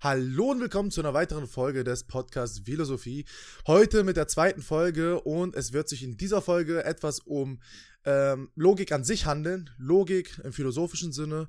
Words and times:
Hallo 0.00 0.50
und 0.50 0.60
willkommen 0.60 0.90
zu 0.90 1.00
einer 1.00 1.14
weiteren 1.14 1.46
Folge 1.46 1.82
des 1.82 2.04
Podcasts 2.04 2.60
Philosophie. 2.64 3.24
Heute 3.66 4.04
mit 4.04 4.16
der 4.16 4.28
zweiten 4.28 4.60
Folge 4.60 5.20
und 5.20 5.56
es 5.56 5.72
wird 5.72 5.88
sich 5.88 6.02
in 6.02 6.16
dieser 6.16 6.42
Folge 6.42 6.84
etwas 6.84 7.20
um 7.20 7.62
ähm, 8.04 8.50
Logik 8.54 8.92
an 8.92 9.02
sich 9.02 9.24
handeln. 9.24 9.70
Logik 9.78 10.38
im 10.44 10.52
philosophischen 10.52 11.12
Sinne. 11.12 11.48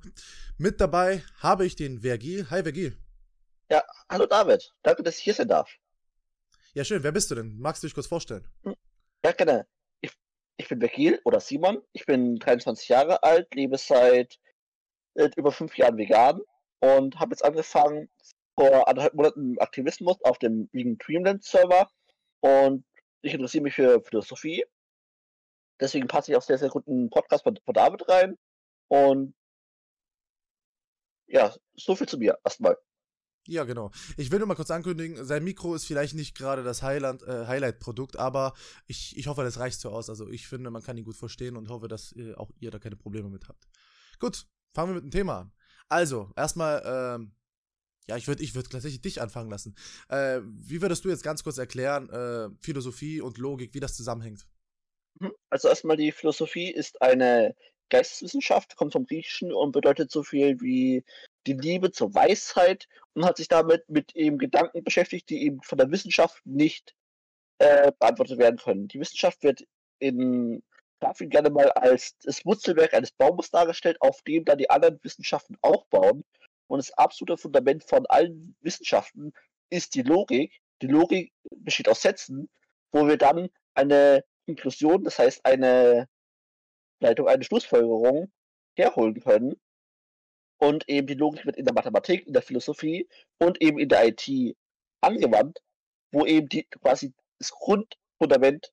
Mit 0.56 0.80
dabei 0.80 1.22
habe 1.38 1.66
ich 1.66 1.76
den 1.76 2.00
Vergil. 2.00 2.48
Hi 2.48 2.62
Vergil. 2.62 2.96
Ja, 3.70 3.84
hallo 4.08 4.26
David. 4.26 4.74
Danke, 4.82 5.02
dass 5.02 5.18
ich 5.18 5.24
hier 5.24 5.34
sein 5.34 5.48
darf. 5.48 5.70
Ja, 6.72 6.84
schön. 6.84 7.02
Wer 7.02 7.12
bist 7.12 7.30
du 7.30 7.34
denn? 7.34 7.58
Magst 7.58 7.82
du 7.82 7.86
dich 7.86 7.94
kurz 7.94 8.06
vorstellen? 8.06 8.48
Ja, 9.22 9.32
gerne. 9.32 9.66
Ich, 10.00 10.12
ich 10.56 10.68
bin 10.68 10.80
Vergil 10.80 11.20
oder 11.24 11.40
Simon. 11.40 11.82
Ich 11.92 12.06
bin 12.06 12.36
23 12.36 12.88
Jahre 12.88 13.22
alt, 13.22 13.54
lebe 13.54 13.76
seit 13.76 14.38
über 15.36 15.52
fünf 15.52 15.76
Jahren 15.76 15.98
vegan 15.98 16.40
und 16.80 17.18
habe 17.18 17.32
jetzt 17.32 17.44
angefangen, 17.44 18.08
vor 18.56 18.88
anderthalb 18.88 19.14
Monaten 19.14 19.58
Aktivismus 19.58 20.16
auf 20.24 20.38
dem 20.38 20.68
Vegan 20.72 20.98
Dreamland 20.98 21.44
Server 21.44 21.90
und 22.40 22.84
ich 23.22 23.34
interessiere 23.34 23.64
mich 23.64 23.74
für 23.74 24.02
Philosophie. 24.02 24.64
Deswegen 25.78 26.08
passe 26.08 26.32
ich 26.32 26.36
auch 26.36 26.42
sehr, 26.42 26.58
sehr 26.58 26.70
gut 26.70 26.86
in 26.86 27.04
den 27.04 27.10
Podcast 27.10 27.44
von, 27.44 27.58
von 27.64 27.74
David 27.74 28.08
rein. 28.08 28.38
Und 28.88 29.34
ja, 31.26 31.54
so 31.74 31.96
viel 31.96 32.08
zu 32.08 32.18
mir 32.18 32.38
erstmal. 32.44 32.76
Ja, 33.46 33.64
genau. 33.64 33.90
Ich 34.16 34.30
will 34.30 34.38
nur 34.38 34.48
mal 34.48 34.54
kurz 34.54 34.70
ankündigen, 34.70 35.24
sein 35.24 35.44
Mikro 35.44 35.74
ist 35.74 35.84
vielleicht 35.84 36.14
nicht 36.14 36.36
gerade 36.36 36.64
das 36.64 36.82
Highlight, 36.82 37.22
äh, 37.22 37.46
Highlight-Produkt, 37.46 38.16
aber 38.16 38.54
ich, 38.86 39.16
ich 39.16 39.28
hoffe, 39.28 39.44
das 39.44 39.58
reicht 39.58 39.80
so 39.80 39.90
aus. 39.90 40.10
Also 40.10 40.28
ich 40.30 40.48
finde, 40.48 40.70
man 40.70 40.82
kann 40.82 40.96
ihn 40.96 41.04
gut 41.04 41.16
verstehen 41.16 41.56
und 41.56 41.68
hoffe, 41.68 41.88
dass 41.88 42.12
äh, 42.16 42.34
auch 42.34 42.50
ihr 42.58 42.70
da 42.70 42.78
keine 42.78 42.96
Probleme 42.96 43.28
mit 43.28 43.48
habt. 43.48 43.68
Gut, 44.18 44.46
fangen 44.72 44.90
wir 44.90 44.94
mit 44.94 45.04
dem 45.04 45.10
Thema 45.10 45.40
an. 45.40 45.52
Also, 45.88 46.32
erstmal, 46.34 46.82
ähm, 46.84 47.36
ja, 48.08 48.16
ich 48.16 48.28
würde 48.28 48.42
ich 48.42 48.54
würd 48.54 48.70
tatsächlich 48.70 49.00
dich 49.00 49.20
anfangen 49.20 49.50
lassen. 49.50 49.74
Äh, 50.08 50.40
wie 50.42 50.80
würdest 50.82 51.04
du 51.04 51.08
jetzt 51.08 51.24
ganz 51.24 51.42
kurz 51.42 51.58
erklären, 51.58 52.08
äh, 52.10 52.48
Philosophie 52.60 53.20
und 53.20 53.38
Logik, 53.38 53.74
wie 53.74 53.80
das 53.80 53.96
zusammenhängt? 53.96 54.46
Mhm. 55.20 55.32
Also 55.50 55.68
erstmal 55.68 55.96
die 55.96 56.12
Philosophie 56.12 56.70
ist 56.70 57.02
eine 57.02 57.54
Geisteswissenschaft, 57.88 58.76
kommt 58.76 58.92
vom 58.92 59.06
Griechischen 59.06 59.52
und 59.52 59.72
bedeutet 59.72 60.10
so 60.10 60.22
viel 60.22 60.60
wie 60.60 61.04
die 61.46 61.54
Liebe 61.54 61.92
zur 61.92 62.14
Weisheit 62.14 62.88
und 63.14 63.24
hat 63.24 63.36
sich 63.36 63.48
damit 63.48 63.88
mit 63.88 64.14
eben 64.16 64.38
Gedanken 64.38 64.82
beschäftigt, 64.82 65.30
die 65.30 65.42
eben 65.44 65.62
von 65.62 65.78
der 65.78 65.90
Wissenschaft 65.90 66.44
nicht 66.44 66.94
äh, 67.58 67.92
beantwortet 67.98 68.38
werden 68.38 68.58
können. 68.58 68.88
Die 68.88 69.00
Wissenschaft 69.00 69.42
wird 69.42 69.64
in 69.98 70.62
Grafiken 71.00 71.30
gerne 71.30 71.50
mal 71.50 71.70
als 71.72 72.16
das 72.18 72.44
Wurzelwerk 72.44 72.94
eines 72.94 73.12
Baumes 73.12 73.50
dargestellt, 73.50 74.00
auf 74.00 74.22
dem 74.22 74.44
dann 74.44 74.58
die 74.58 74.70
anderen 74.70 74.98
Wissenschaften 75.02 75.56
aufbauen. 75.62 76.24
Und 76.68 76.78
das 76.78 76.92
absolute 76.92 77.36
Fundament 77.36 77.84
von 77.84 78.06
allen 78.06 78.56
Wissenschaften 78.60 79.32
ist 79.70 79.94
die 79.94 80.02
Logik. 80.02 80.60
Die 80.82 80.88
Logik 80.88 81.32
besteht 81.50 81.88
aus 81.88 82.02
Sätzen, 82.02 82.48
wo 82.92 83.06
wir 83.06 83.16
dann 83.16 83.48
eine 83.74 84.24
Inklusion, 84.46 85.04
das 85.04 85.18
heißt 85.18 85.44
eine 85.44 86.08
Leitung, 87.00 87.28
eine 87.28 87.44
Schlussfolgerung 87.44 88.30
herholen 88.76 89.20
können. 89.20 89.60
Und 90.58 90.88
eben 90.88 91.06
die 91.06 91.14
Logik 91.14 91.44
wird 91.44 91.56
in 91.56 91.64
der 91.64 91.74
Mathematik, 91.74 92.26
in 92.26 92.32
der 92.32 92.42
Philosophie 92.42 93.08
und 93.38 93.60
eben 93.62 93.78
in 93.78 93.88
der 93.88 94.06
IT 94.08 94.56
angewandt, 95.02 95.60
wo 96.12 96.24
eben 96.24 96.48
die 96.48 96.64
quasi 96.64 97.12
das 97.38 97.50
Grundfundament 97.50 98.72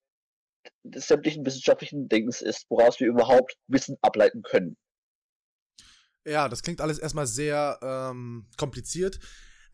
des 0.83 1.07
sämtlichen 1.07 1.45
wissenschaftlichen 1.45 2.07
Denkens 2.07 2.41
ist, 2.41 2.65
woraus 2.69 2.99
wir 2.99 3.07
überhaupt 3.07 3.57
Wissen 3.67 3.97
ableiten 4.01 4.41
können. 4.41 4.77
Ja, 6.25 6.47
das 6.49 6.63
klingt 6.63 6.81
alles 6.81 6.99
erstmal 6.99 7.27
sehr 7.27 7.79
ähm, 7.81 8.45
kompliziert. 8.57 9.19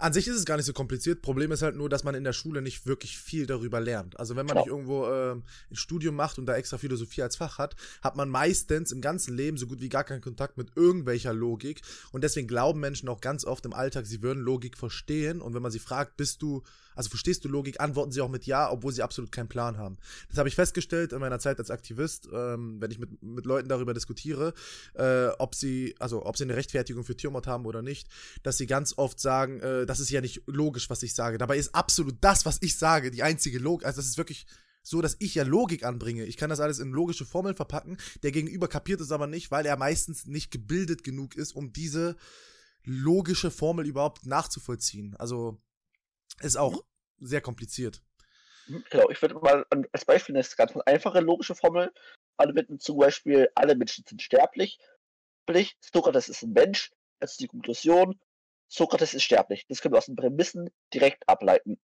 An 0.01 0.13
sich 0.13 0.29
ist 0.29 0.37
es 0.37 0.45
gar 0.45 0.55
nicht 0.55 0.65
so 0.65 0.71
kompliziert. 0.71 1.21
Problem 1.21 1.51
ist 1.51 1.61
halt 1.61 1.75
nur, 1.75 1.89
dass 1.89 2.05
man 2.05 2.15
in 2.15 2.23
der 2.23 2.31
Schule 2.31 2.61
nicht 2.61 2.87
wirklich 2.87 3.17
viel 3.17 3.45
darüber 3.45 3.81
lernt. 3.81 4.17
Also 4.17 4.37
wenn 4.37 4.45
man 4.45 4.53
Klar. 4.53 4.63
nicht 4.63 4.71
irgendwo 4.71 5.05
äh, 5.05 5.33
ein 5.33 5.75
Studium 5.75 6.15
macht 6.15 6.39
und 6.39 6.45
da 6.45 6.55
extra 6.55 6.77
Philosophie 6.77 7.21
als 7.21 7.35
Fach 7.35 7.57
hat, 7.57 7.75
hat 8.01 8.15
man 8.15 8.29
meistens 8.29 8.93
im 8.93 9.01
ganzen 9.01 9.35
Leben 9.35 9.57
so 9.57 9.67
gut 9.67 9.81
wie 9.81 9.89
gar 9.89 10.05
keinen 10.05 10.21
Kontakt 10.21 10.57
mit 10.57 10.69
irgendwelcher 10.77 11.33
Logik. 11.33 11.81
Und 12.13 12.23
deswegen 12.23 12.47
glauben 12.47 12.79
Menschen 12.79 13.09
auch 13.09 13.19
ganz 13.19 13.43
oft 13.43 13.65
im 13.65 13.73
Alltag, 13.73 14.05
sie 14.05 14.23
würden 14.23 14.41
Logik 14.41 14.77
verstehen. 14.77 15.41
Und 15.41 15.53
wenn 15.53 15.61
man 15.61 15.71
sie 15.71 15.79
fragt, 15.79 16.15
bist 16.15 16.41
du, 16.41 16.63
also 16.95 17.09
verstehst 17.09 17.45
du 17.45 17.49
Logik, 17.49 17.79
antworten 17.79 18.11
sie 18.11 18.21
auch 18.21 18.29
mit 18.29 18.45
Ja, 18.45 18.71
obwohl 18.71 18.91
sie 18.91 19.03
absolut 19.03 19.31
keinen 19.31 19.47
Plan 19.47 19.77
haben. 19.77 19.97
Das 20.29 20.37
habe 20.37 20.49
ich 20.49 20.55
festgestellt 20.55 21.13
in 21.13 21.19
meiner 21.19 21.39
Zeit 21.39 21.59
als 21.59 21.71
Aktivist, 21.71 22.27
ähm, 22.33 22.81
wenn 22.81 22.91
ich 22.91 22.99
mit, 22.99 23.21
mit 23.23 23.45
Leuten 23.45 23.69
darüber 23.69 23.93
diskutiere, 23.93 24.53
äh, 24.95 25.27
ob 25.39 25.55
sie, 25.55 25.95
also 25.99 26.25
ob 26.25 26.37
sie 26.37 26.43
eine 26.43 26.55
Rechtfertigung 26.55 27.03
für 27.03 27.15
Tiermord 27.15 27.47
haben 27.47 27.65
oder 27.65 27.81
nicht, 27.81 28.07
dass 28.43 28.57
sie 28.57 28.67
ganz 28.67 28.97
oft 28.97 29.19
sagen, 29.19 29.59
äh, 29.61 29.85
das 29.85 29.99
ist 29.99 30.09
ja 30.09 30.21
nicht 30.21 30.43
logisch, 30.47 30.89
was 30.89 31.03
ich 31.03 31.13
sage. 31.13 31.37
Dabei 31.37 31.57
ist 31.57 31.73
absolut 31.75 32.17
das, 32.21 32.45
was 32.45 32.57
ich 32.61 32.77
sage, 32.77 33.11
die 33.11 33.23
einzige 33.23 33.59
Logik. 33.59 33.85
Also 33.85 33.97
das 33.97 34.07
ist 34.07 34.17
wirklich 34.17 34.45
so, 34.83 35.01
dass 35.01 35.17
ich 35.19 35.35
ja 35.35 35.43
Logik 35.43 35.83
anbringe. 35.83 36.25
Ich 36.25 36.37
kann 36.37 36.49
das 36.49 36.59
alles 36.59 36.79
in 36.79 36.91
logische 36.91 37.25
Formeln 37.25 37.55
verpacken. 37.55 37.97
Der 38.23 38.31
Gegenüber 38.31 38.67
kapiert 38.67 39.01
es 39.01 39.11
aber 39.11 39.27
nicht, 39.27 39.51
weil 39.51 39.65
er 39.65 39.77
meistens 39.77 40.25
nicht 40.25 40.51
gebildet 40.51 41.03
genug 41.03 41.35
ist, 41.35 41.55
um 41.55 41.71
diese 41.73 42.15
logische 42.85 43.51
Formel 43.51 43.85
überhaupt 43.85 44.25
nachzuvollziehen. 44.25 45.15
Also 45.17 45.61
ist 46.41 46.57
auch 46.57 46.83
sehr 47.19 47.41
kompliziert. 47.41 48.01
Genau, 48.89 49.09
ich 49.09 49.21
würde 49.21 49.35
mal 49.35 49.65
als 49.91 50.05
Beispiel 50.05 50.35
eine 50.35 50.45
ganz 50.55 50.75
einfache 50.85 51.19
logische 51.21 51.55
Formel 51.55 51.91
anwenden, 52.37 52.79
zum 52.79 52.97
Beispiel, 52.97 53.49
alle 53.55 53.75
Menschen 53.75 54.05
sind 54.07 54.21
sterblich. 54.21 54.79
Sokrates 55.79 56.29
ist 56.29 56.43
ein 56.43 56.53
Mensch, 56.53 56.91
das 57.19 57.31
ist 57.31 57.39
die 57.41 57.47
Konklusion, 57.47 58.19
Sokrates 58.67 59.15
ist 59.15 59.23
sterblich. 59.23 59.65
Das 59.67 59.81
können 59.81 59.95
wir 59.95 59.97
aus 59.97 60.05
den 60.05 60.15
Prämissen 60.15 60.69
direkt 60.93 61.27
ableiten. 61.27 61.79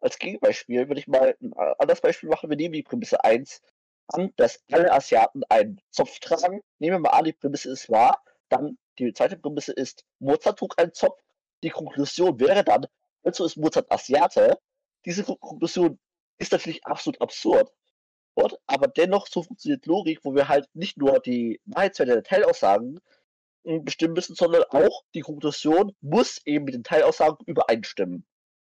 Als 0.00 0.18
Gegenbeispiel 0.18 0.88
würde 0.88 1.00
ich 1.00 1.08
mal 1.08 1.34
ein 1.40 1.52
äh, 1.52 1.74
anderes 1.78 2.02
Beispiel 2.02 2.28
machen. 2.28 2.50
Wir 2.50 2.56
nehmen 2.56 2.74
die 2.74 2.82
Prämisse 2.82 3.24
1 3.24 3.62
an, 4.08 4.32
dass 4.36 4.62
alle 4.70 4.92
Asiaten 4.92 5.42
einen 5.48 5.80
Zopf 5.90 6.20
tragen. 6.20 6.60
Nehmen 6.78 6.96
wir 6.96 7.10
mal 7.10 7.18
an, 7.18 7.24
die 7.24 7.32
Prämisse 7.32 7.70
ist 7.70 7.88
wahr. 7.88 8.22
Dann 8.50 8.76
die 8.98 9.12
zweite 9.14 9.38
Prämisse 9.38 9.72
ist, 9.72 10.04
Mozart 10.18 10.58
trug 10.58 10.74
einen 10.78 10.92
Zopf. 10.92 11.20
Die 11.62 11.70
Konklusion 11.70 12.38
wäre 12.38 12.62
dann, 12.62 12.86
also 13.26 13.44
ist 13.44 13.56
Mozart 13.56 13.90
Asiate. 13.90 14.58
Diese 15.04 15.24
Kon- 15.24 15.40
Konklusion 15.40 15.98
ist 16.38 16.52
natürlich 16.52 16.84
absolut 16.86 17.20
absurd. 17.20 17.72
Aber 18.66 18.88
dennoch, 18.88 19.26
so 19.26 19.42
funktioniert 19.42 19.86
Logik, 19.86 20.20
wo 20.22 20.34
wir 20.34 20.48
halt 20.48 20.68
nicht 20.74 20.98
nur 20.98 21.20
die 21.20 21.60
Wahrheitswerte 21.64 22.12
der 22.12 22.22
Teilaussagen 22.22 23.00
äh, 23.64 23.78
bestimmen 23.80 24.12
müssen, 24.14 24.34
sondern 24.34 24.64
auch 24.70 25.04
die 25.14 25.22
Konklusion 25.22 25.96
muss 26.00 26.40
eben 26.44 26.66
mit 26.66 26.74
den 26.74 26.84
Teilaussagen 26.84 27.44
übereinstimmen. 27.46 28.26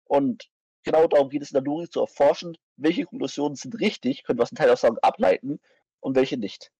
Und 0.05 0.49
genau 0.83 1.07
darum 1.07 1.29
geht 1.29 1.43
es 1.43 1.51
in 1.51 1.55
der 1.55 1.63
Logik 1.63 1.91
zu 1.91 2.01
erforschen, 2.01 2.57
welche 2.75 3.05
Konklusionen 3.05 3.55
sind 3.55 3.79
richtig, 3.79 4.23
können 4.23 4.39
wir 4.39 4.43
aus 4.43 4.49
den 4.49 4.57
Teilaussagen 4.57 4.97
ableiten 5.03 5.59
und 5.99 6.15
welche 6.15 6.37
nicht. 6.37 6.71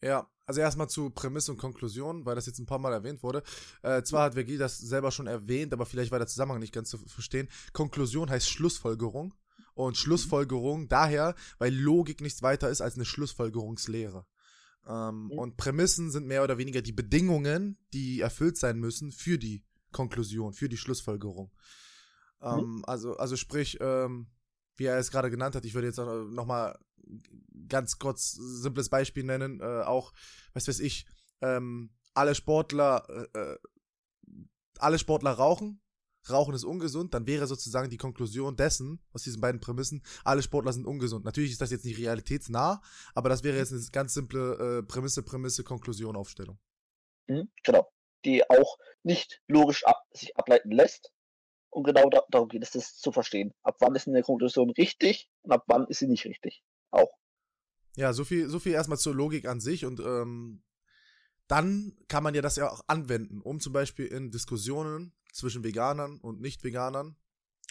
Ja, 0.00 0.30
also 0.46 0.60
erstmal 0.60 0.88
zu 0.88 1.10
Prämisse 1.10 1.50
und 1.52 1.58
Konklusion, 1.58 2.24
weil 2.24 2.36
das 2.36 2.46
jetzt 2.46 2.58
ein 2.58 2.66
paar 2.66 2.78
Mal 2.78 2.92
erwähnt 2.92 3.22
wurde. 3.22 3.42
Äh, 3.82 4.02
zwar 4.02 4.24
hat 4.24 4.34
Vergil 4.34 4.58
das 4.58 4.78
selber 4.78 5.10
schon 5.10 5.26
erwähnt, 5.26 5.72
aber 5.72 5.86
vielleicht 5.86 6.12
war 6.12 6.20
der 6.20 6.28
Zusammenhang 6.28 6.60
nicht 6.60 6.72
ganz 6.72 6.88
zu 6.88 6.98
verstehen. 6.98 7.48
Konklusion 7.72 8.30
heißt 8.30 8.48
Schlussfolgerung. 8.48 9.34
Und 9.74 9.98
Schlussfolgerung 9.98 10.88
daher, 10.88 11.34
weil 11.58 11.74
Logik 11.74 12.22
nichts 12.22 12.40
weiter 12.42 12.70
ist 12.70 12.80
als 12.80 12.94
eine 12.94 13.04
Schlussfolgerungslehre. 13.04 14.24
Ähm, 14.86 15.30
Ja. 15.30 15.38
Und 15.38 15.56
Prämissen 15.56 16.10
sind 16.10 16.26
mehr 16.26 16.44
oder 16.44 16.56
weniger 16.56 16.80
die 16.80 16.92
Bedingungen, 16.92 17.76
die 17.92 18.20
erfüllt 18.20 18.56
sein 18.56 18.78
müssen 18.78 19.12
für 19.12 19.38
die 19.38 19.64
Konklusion, 19.92 20.54
für 20.54 20.68
die 20.68 20.78
Schlussfolgerung. 20.78 21.52
Ähm, 22.40 22.84
also, 22.86 23.16
also 23.16 23.36
sprich, 23.36 23.78
ähm, 23.80 24.28
wie 24.76 24.84
er 24.84 24.98
es 24.98 25.10
gerade 25.10 25.30
genannt 25.30 25.56
hat, 25.56 25.64
ich 25.64 25.74
würde 25.74 25.88
jetzt 25.88 25.98
noch 25.98 26.24
noch 26.24 26.46
mal 26.46 26.78
ganz 27.68 27.98
kurz 27.98 28.32
simples 28.32 28.88
Beispiel 28.88 29.24
nennen, 29.24 29.60
äh, 29.60 29.82
auch, 29.82 30.12
was 30.52 30.68
weiß 30.68 30.80
ich, 30.80 31.06
ähm, 31.40 31.90
alle 32.14 32.34
Sportler, 32.34 33.06
äh, 33.34 33.38
äh, 33.38 33.58
alle 34.78 34.98
Sportler 34.98 35.32
rauchen, 35.32 35.80
Rauchen 36.30 36.54
ist 36.54 36.64
ungesund, 36.64 37.14
dann 37.14 37.26
wäre 37.26 37.46
sozusagen 37.46 37.90
die 37.90 37.96
Konklusion 37.96 38.56
dessen, 38.56 39.00
aus 39.12 39.22
diesen 39.22 39.40
beiden 39.40 39.60
Prämissen, 39.60 40.02
alle 40.24 40.42
Sportler 40.42 40.72
sind 40.72 40.86
ungesund. 40.86 41.24
Natürlich 41.24 41.52
ist 41.52 41.60
das 41.60 41.70
jetzt 41.70 41.84
nicht 41.84 41.98
realitätsnah, 41.98 42.82
aber 43.14 43.28
das 43.28 43.44
wäre 43.44 43.56
jetzt 43.56 43.72
eine 43.72 43.82
ganz 43.92 44.14
simple 44.14 44.80
äh, 44.80 44.82
Prämisse, 44.82 45.22
Prämisse, 45.22 45.64
Konklusion, 45.64 46.16
Aufstellung. 46.16 46.58
Mhm, 47.28 47.48
genau. 47.62 47.90
Die 48.24 48.48
auch 48.50 48.78
nicht 49.02 49.40
logisch 49.46 49.84
ab, 49.84 50.02
sich 50.12 50.36
ableiten 50.36 50.70
lässt. 50.70 51.12
Und 51.70 51.84
genau 51.84 52.08
da, 52.08 52.22
darum 52.30 52.48
geht 52.48 52.62
es, 52.62 52.70
das 52.70 52.96
zu 52.96 53.12
verstehen. 53.12 53.52
Ab 53.62 53.76
wann 53.80 53.94
ist 53.94 54.08
eine 54.08 54.22
Konklusion 54.22 54.70
richtig 54.70 55.28
und 55.42 55.52
ab 55.52 55.64
wann 55.66 55.86
ist 55.88 55.98
sie 55.98 56.08
nicht 56.08 56.24
richtig. 56.24 56.64
Auch. 56.90 57.10
Ja, 57.96 58.12
so 58.12 58.24
viel, 58.24 58.48
so 58.48 58.58
viel 58.58 58.72
erstmal 58.72 58.98
zur 58.98 59.14
Logik 59.14 59.46
an 59.46 59.60
sich 59.60 59.84
und 59.84 60.00
ähm, 60.00 60.62
dann 61.48 61.96
kann 62.08 62.22
man 62.22 62.34
ja 62.34 62.42
das 62.42 62.56
ja 62.56 62.70
auch 62.70 62.82
anwenden, 62.86 63.40
um 63.40 63.60
zum 63.60 63.72
Beispiel 63.72 64.06
in 64.06 64.30
Diskussionen 64.30 65.12
zwischen 65.32 65.64
Veganern 65.64 66.18
und 66.18 66.40
Nicht-Veganern 66.40 67.16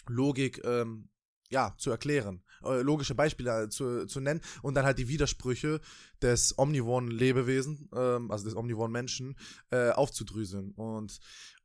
Logik 0.08 0.62
ähm, 0.64 1.08
ja, 1.50 1.74
zu 1.78 1.90
erklären, 1.90 2.42
äh, 2.64 2.82
logische 2.82 3.14
Beispiele 3.14 3.68
zu, 3.68 4.06
zu 4.06 4.20
nennen 4.20 4.40
und 4.62 4.74
dann 4.74 4.84
halt 4.84 4.98
die 4.98 5.08
Widersprüche 5.08 5.80
des 6.20 6.58
omnivoren 6.58 7.08
Lebewesen, 7.08 7.88
ähm, 7.94 8.30
also 8.30 8.44
des 8.44 8.56
omnivoren 8.56 8.90
Menschen, 8.90 9.36
äh, 9.70 9.90
aufzudröseln. 9.90 10.72
Und 10.72 11.18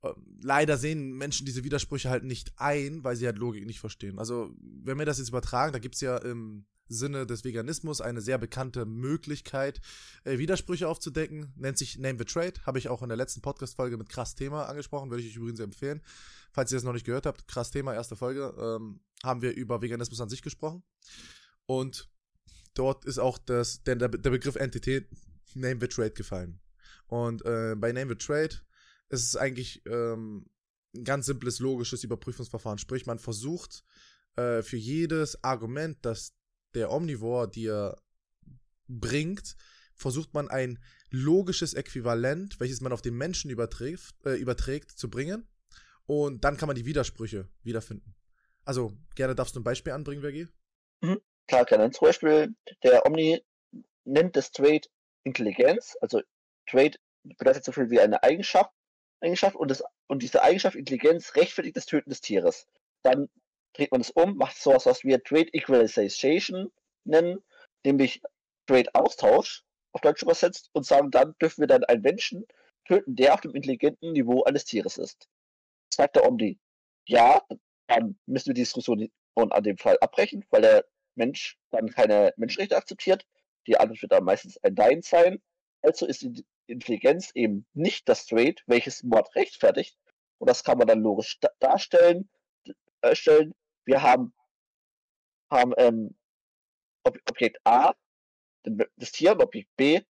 äh, 0.03 0.09
leider 0.41 0.77
sehen 0.77 1.13
Menschen 1.13 1.45
diese 1.45 1.63
Widersprüche 1.63 2.09
halt 2.09 2.23
nicht 2.23 2.53
ein, 2.57 3.03
weil 3.03 3.15
sie 3.15 3.25
halt 3.25 3.37
Logik 3.37 3.65
nicht 3.65 3.79
verstehen. 3.79 4.19
Also, 4.19 4.53
wenn 4.59 4.99
wir 4.99 5.05
das 5.05 5.17
jetzt 5.17 5.29
übertragen, 5.29 5.73
da 5.73 5.79
gibt 5.79 5.95
es 5.95 6.01
ja 6.01 6.17
im 6.17 6.65
Sinne 6.91 7.25
des 7.25 7.43
Veganismus 7.43 8.01
eine 8.01 8.21
sehr 8.21 8.37
bekannte 8.37 8.85
Möglichkeit, 8.85 9.81
äh, 10.23 10.37
Widersprüche 10.37 10.87
aufzudecken, 10.87 11.53
nennt 11.55 11.77
sich 11.77 11.97
Name 11.97 12.17
the 12.19 12.25
Trade, 12.25 12.53
habe 12.65 12.79
ich 12.79 12.89
auch 12.89 13.01
in 13.01 13.09
der 13.09 13.17
letzten 13.17 13.41
Podcast-Folge 13.41 13.97
mit 13.97 14.09
krass 14.09 14.35
Thema 14.35 14.65
angesprochen, 14.65 15.09
würde 15.09 15.23
ich 15.23 15.29
euch 15.29 15.37
übrigens 15.37 15.59
empfehlen. 15.59 16.01
Falls 16.51 16.71
ihr 16.71 16.77
das 16.77 16.83
noch 16.83 16.93
nicht 16.93 17.05
gehört 17.05 17.25
habt, 17.25 17.47
krass 17.47 17.71
Thema, 17.71 17.93
erste 17.93 18.15
Folge, 18.15 18.53
ähm, 18.59 18.99
haben 19.23 19.41
wir 19.41 19.55
über 19.55 19.81
Veganismus 19.81 20.21
an 20.21 20.29
sich 20.29 20.41
gesprochen. 20.41 20.83
Und 21.65 22.09
dort 22.73 23.05
ist 23.05 23.19
auch 23.19 23.37
das, 23.37 23.83
der, 23.83 23.95
der 23.95 24.07
Begriff 24.09 24.55
Entität 24.55 25.07
Name 25.53 25.79
the 25.79 25.87
Trade 25.87 26.11
gefallen. 26.11 26.59
Und 27.07 27.45
äh, 27.45 27.75
bei 27.77 27.91
Name 27.91 28.11
the 28.11 28.15
Trade 28.15 28.55
ist 29.09 29.23
es 29.23 29.35
eigentlich 29.35 29.83
ähm, 29.85 30.45
ein 30.95 31.03
ganz 31.03 31.25
simples, 31.25 31.59
logisches 31.59 32.03
Überprüfungsverfahren. 32.03 32.77
Sprich, 32.77 33.05
man 33.05 33.19
versucht 33.19 33.83
äh, 34.35 34.61
für 34.61 34.77
jedes 34.77 35.43
Argument, 35.43 35.97
das 36.01 36.33
der 36.73 36.91
Omnivore 36.91 37.49
dir 37.49 37.97
bringt, 38.87 39.55
versucht 39.95 40.33
man 40.33 40.49
ein 40.49 40.79
logisches 41.09 41.73
Äquivalent, 41.73 42.59
welches 42.59 42.81
man 42.81 42.91
auf 42.91 43.01
den 43.01 43.15
Menschen 43.15 43.51
überträgt, 43.51 44.13
äh, 44.25 44.35
überträgt, 44.35 44.91
zu 44.91 45.09
bringen. 45.09 45.47
Und 46.05 46.43
dann 46.43 46.57
kann 46.57 46.67
man 46.67 46.75
die 46.75 46.85
Widersprüche 46.85 47.47
wiederfinden. 47.63 48.15
Also, 48.65 48.93
gerne 49.15 49.35
darfst 49.35 49.55
du 49.55 49.59
ein 49.59 49.63
Beispiel 49.63 49.93
anbringen, 49.93 50.21
Vergi? 50.21 50.47
Mhm, 51.01 51.21
klar, 51.47 51.65
gerne. 51.65 51.91
Zum 51.91 52.07
Beispiel, 52.07 52.55
der 52.83 53.05
Omni 53.05 53.43
nennt 54.03 54.35
das 54.35 54.51
Trade 54.51 54.81
Intelligenz. 55.23 55.95
Also, 56.01 56.21
Trade 56.67 56.97
bedeutet 57.23 57.63
so 57.63 57.71
viel 57.71 57.89
wie 57.89 57.99
eine 57.99 58.23
Eigenschaft. 58.23 58.71
Eigenschaft 59.21 59.55
und, 59.55 59.69
das, 59.69 59.83
und 60.07 60.23
diese 60.23 60.41
Eigenschaft 60.41 60.75
Intelligenz 60.75 61.35
rechtfertigt 61.35 61.77
das 61.77 61.85
Töten 61.85 62.09
des 62.09 62.21
Tieres. 62.21 62.67
Dann 63.03 63.29
dreht 63.73 63.91
man 63.91 64.01
es 64.01 64.11
um, 64.11 64.35
macht 64.37 64.57
sowas, 64.57 64.85
was 64.85 65.03
wir 65.03 65.23
Trade 65.23 65.53
Equalization 65.53 66.71
nennen, 67.03 67.43
nämlich 67.85 68.21
Trade 68.67 68.89
Austausch 68.93 69.63
auf 69.93 70.01
Deutsch 70.01 70.21
übersetzt 70.21 70.69
und 70.73 70.85
sagen, 70.85 71.11
dann 71.11 71.35
dürfen 71.41 71.61
wir 71.61 71.67
dann 71.67 71.83
einen 71.85 72.01
Menschen 72.01 72.45
töten, 72.85 73.15
der 73.15 73.33
auf 73.33 73.41
dem 73.41 73.55
intelligenten 73.55 74.13
Niveau 74.13 74.43
eines 74.43 74.65
Tieres 74.65 74.97
ist. 74.97 75.27
Sagt 75.93 76.15
der 76.15 76.25
Omni, 76.25 76.59
ja, 77.07 77.41
dann 77.87 78.17
müssen 78.25 78.47
wir 78.47 78.53
die 78.53 78.61
Diskussion 78.61 79.09
an 79.35 79.63
dem 79.63 79.77
Fall 79.77 79.97
abbrechen, 79.99 80.45
weil 80.49 80.61
der 80.61 80.85
Mensch 81.15 81.57
dann 81.71 81.89
keine 81.89 82.33
Menschenrechte 82.37 82.77
akzeptiert. 82.77 83.25
Die 83.67 83.77
Antwort 83.77 84.01
wird 84.01 84.11
dann 84.11 84.23
meistens 84.23 84.57
ein 84.63 84.73
Nein 84.75 85.01
sein. 85.01 85.41
Also 85.81 86.05
ist 86.05 86.21
die 86.21 86.45
Intelligenz 86.67 87.31
eben 87.33 87.65
nicht 87.73 88.07
das 88.07 88.25
Trade, 88.27 88.55
welches 88.65 89.03
Mord 89.03 89.35
rechtfertigt. 89.35 89.97
Und 90.37 90.49
das 90.49 90.63
kann 90.63 90.77
man 90.77 90.87
dann 90.87 91.01
logisch 91.01 91.39
darstellen. 91.59 92.29
Äh, 93.01 93.15
stellen. 93.15 93.53
Wir 93.85 94.01
haben, 94.01 94.33
haben 95.51 95.73
ähm, 95.77 96.15
Ob 97.03 97.17
Objekt 97.29 97.59
A, 97.63 97.93
das 98.63 99.11
Tier, 99.11 99.39
Objekt 99.39 99.69
B, 99.75 100.01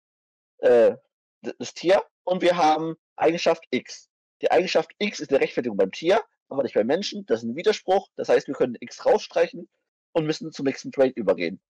äh, 0.60 0.96
das 1.42 1.74
Tier, 1.74 2.04
und 2.24 2.42
wir 2.42 2.58
haben 2.58 2.96
Eigenschaft 3.16 3.64
X. 3.72 4.10
Die 4.42 4.52
Eigenschaft 4.52 4.92
X 5.00 5.20
ist 5.20 5.32
eine 5.32 5.42
Rechtfertigung 5.42 5.78
beim 5.78 5.92
Tier, 5.92 6.24
aber 6.50 6.64
nicht 6.64 6.76
beim 6.76 6.88
Menschen. 6.88 7.26
Das 7.26 7.42
ist 7.42 7.50
ein 7.50 7.56
Widerspruch. 7.56 8.10
Das 8.16 8.30
heißt, 8.30 8.48
wir 8.48 8.56
können 8.56 8.76
X 8.80 9.06
rausstreichen 9.06 9.70
und 10.14 10.26
müssen 10.26 10.52
zum 10.52 10.66
nächsten 10.66 10.92
Trade 10.92 11.14
übergehen. 11.16 11.62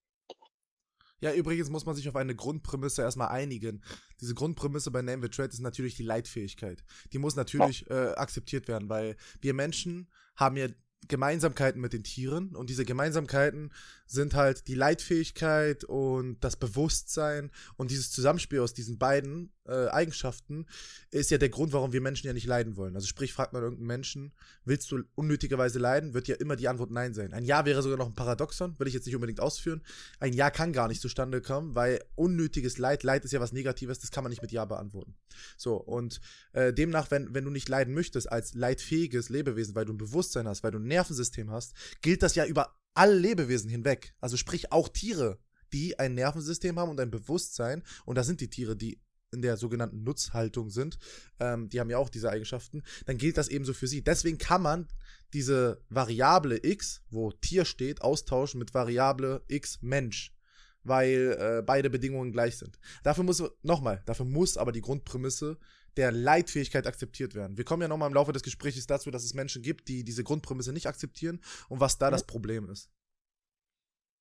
Ja, 1.19 1.33
übrigens 1.33 1.69
muss 1.69 1.85
man 1.85 1.95
sich 1.95 2.09
auf 2.09 2.15
eine 2.15 2.35
Grundprämisse 2.35 3.03
erstmal 3.03 3.27
einigen. 3.27 3.83
Diese 4.19 4.33
Grundprämisse 4.33 4.89
bei 4.89 5.03
Name 5.03 5.21
the 5.21 5.29
Trade 5.29 5.49
ist 5.49 5.59
natürlich 5.59 5.95
die 5.95 6.03
Leitfähigkeit. 6.03 6.83
Die 7.13 7.19
muss 7.19 7.35
natürlich 7.35 7.85
ja. 7.89 8.11
äh, 8.11 8.15
akzeptiert 8.15 8.67
werden, 8.67 8.89
weil 8.89 9.15
wir 9.39 9.53
Menschen 9.53 10.11
haben 10.35 10.57
ja 10.57 10.67
Gemeinsamkeiten 11.07 11.81
mit 11.81 11.93
den 11.93 12.03
Tieren. 12.03 12.55
Und 12.55 12.69
diese 12.69 12.85
Gemeinsamkeiten 12.85 13.71
sind 14.11 14.33
halt 14.33 14.67
die 14.67 14.75
Leitfähigkeit 14.75 15.83
und 15.83 16.39
das 16.41 16.57
Bewusstsein 16.57 17.49
und 17.77 17.91
dieses 17.91 18.11
Zusammenspiel 18.11 18.59
aus 18.59 18.73
diesen 18.73 18.97
beiden 18.97 19.51
äh, 19.67 19.87
Eigenschaften 19.87 20.65
ist 21.11 21.31
ja 21.31 21.37
der 21.37 21.49
Grund, 21.49 21.71
warum 21.71 21.93
wir 21.93 22.01
Menschen 22.01 22.27
ja 22.27 22.33
nicht 22.33 22.47
leiden 22.47 22.75
wollen. 22.75 22.95
Also 22.95 23.07
sprich, 23.07 23.31
fragt 23.31 23.53
man 23.53 23.63
irgendeinen 23.63 23.87
Menschen, 23.87 24.33
willst 24.65 24.91
du 24.91 25.03
unnötigerweise 25.15 25.79
leiden, 25.79 26.13
wird 26.13 26.27
ja 26.27 26.35
immer 26.35 26.55
die 26.55 26.67
Antwort 26.67 26.91
Nein 26.91 27.13
sein. 27.13 27.33
Ein 27.33 27.45
Ja 27.45 27.65
wäre 27.65 27.81
sogar 27.81 27.97
noch 27.97 28.07
ein 28.07 28.15
Paradoxon, 28.15 28.77
will 28.79 28.87
ich 28.87 28.93
jetzt 28.93 29.05
nicht 29.05 29.15
unbedingt 29.15 29.39
ausführen. 29.39 29.81
Ein 30.19 30.33
Ja 30.33 30.49
kann 30.49 30.73
gar 30.73 30.87
nicht 30.87 31.01
zustande 31.01 31.41
kommen, 31.41 31.73
weil 31.75 32.03
unnötiges 32.15 32.77
Leid, 32.77 33.03
Leid 33.03 33.23
ist 33.23 33.31
ja 33.31 33.39
was 33.39 33.53
Negatives, 33.53 33.99
das 33.99 34.11
kann 34.11 34.23
man 34.23 34.31
nicht 34.31 34.41
mit 34.41 34.51
Ja 34.51 34.65
beantworten. 34.65 35.15
So, 35.57 35.75
und 35.75 36.19
äh, 36.53 36.73
demnach, 36.73 37.11
wenn, 37.11 37.33
wenn 37.33 37.45
du 37.45 37.51
nicht 37.51 37.69
leiden 37.69 37.93
möchtest 37.93 38.31
als 38.31 38.53
leidfähiges 38.55 39.29
Lebewesen, 39.29 39.75
weil 39.75 39.85
du 39.85 39.93
ein 39.93 39.97
Bewusstsein 39.97 40.47
hast, 40.47 40.63
weil 40.63 40.71
du 40.71 40.79
ein 40.79 40.87
Nervensystem 40.87 41.49
hast, 41.51 41.73
gilt 42.01 42.23
das 42.23 42.35
ja 42.35 42.45
über 42.45 42.75
alle 42.93 43.15
Lebewesen 43.15 43.69
hinweg. 43.69 44.13
Also 44.19 44.37
sprich 44.37 44.71
auch 44.71 44.89
Tiere, 44.89 45.39
die 45.73 45.97
ein 45.99 46.13
Nervensystem 46.13 46.77
haben 46.79 46.89
und 46.89 46.99
ein 46.99 47.11
Bewusstsein. 47.11 47.83
Und 48.05 48.17
da 48.17 48.23
sind 48.23 48.41
die 48.41 48.49
Tiere, 48.49 48.75
die 48.75 49.01
in 49.31 49.41
der 49.41 49.57
sogenannten 49.57 50.03
Nutzhaltung 50.03 50.69
sind, 50.69 50.97
ähm, 51.39 51.69
die 51.69 51.79
haben 51.79 51.89
ja 51.89 51.97
auch 51.97 52.09
diese 52.09 52.29
Eigenschaften, 52.29 52.83
dann 53.05 53.17
gilt 53.17 53.37
das 53.37 53.47
ebenso 53.47 53.73
für 53.73 53.87
sie. 53.87 54.03
Deswegen 54.03 54.37
kann 54.37 54.61
man 54.61 54.87
diese 55.33 55.81
Variable 55.89 56.59
x, 56.61 57.01
wo 57.09 57.31
Tier 57.31 57.65
steht, 57.65 58.01
austauschen 58.01 58.59
mit 58.59 58.73
Variable 58.73 59.43
x 59.47 59.79
Mensch, 59.81 60.35
weil 60.83 61.37
äh, 61.39 61.63
beide 61.65 61.89
Bedingungen 61.89 62.33
gleich 62.33 62.57
sind. 62.57 62.77
Dafür 63.03 63.23
muss, 63.23 63.41
nochmal, 63.63 64.03
dafür 64.05 64.25
muss 64.25 64.57
aber 64.57 64.73
die 64.73 64.81
Grundprämisse 64.81 65.57
der 65.97 66.11
Leitfähigkeit 66.11 66.87
akzeptiert 66.87 67.35
werden. 67.35 67.57
Wir 67.57 67.65
kommen 67.65 67.81
ja 67.81 67.87
nochmal 67.87 68.07
im 68.07 68.13
Laufe 68.13 68.33
des 68.33 68.43
Gesprächs 68.43 68.85
dazu, 68.87 69.11
dass 69.11 69.23
es 69.23 69.33
Menschen 69.33 69.61
gibt, 69.61 69.87
die 69.87 70.03
diese 70.03 70.23
Grundprämisse 70.23 70.73
nicht 70.73 70.87
akzeptieren 70.87 71.41
und 71.69 71.79
was 71.79 71.97
da 71.97 72.07
mhm. 72.07 72.11
das 72.11 72.23
Problem 72.25 72.69
ist. 72.69 72.89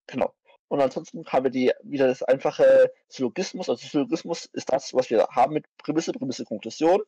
Genau. 0.06 0.34
Und 0.69 0.81
ansonsten 0.81 1.26
haben 1.26 1.44
wir 1.44 1.50
die, 1.50 1.72
wieder 1.82 2.06
das 2.06 2.22
einfache 2.22 2.93
Syllogismus. 3.08 3.69
Also 3.69 3.87
Syllogismus 3.87 4.46
ist 4.52 4.72
das, 4.72 4.94
was 4.94 5.11
wir 5.11 5.26
haben 5.31 5.55
mit 5.55 5.67
Prämisse, 5.78 6.12
Prämisse, 6.12 6.44
Konklusion. 6.44 7.02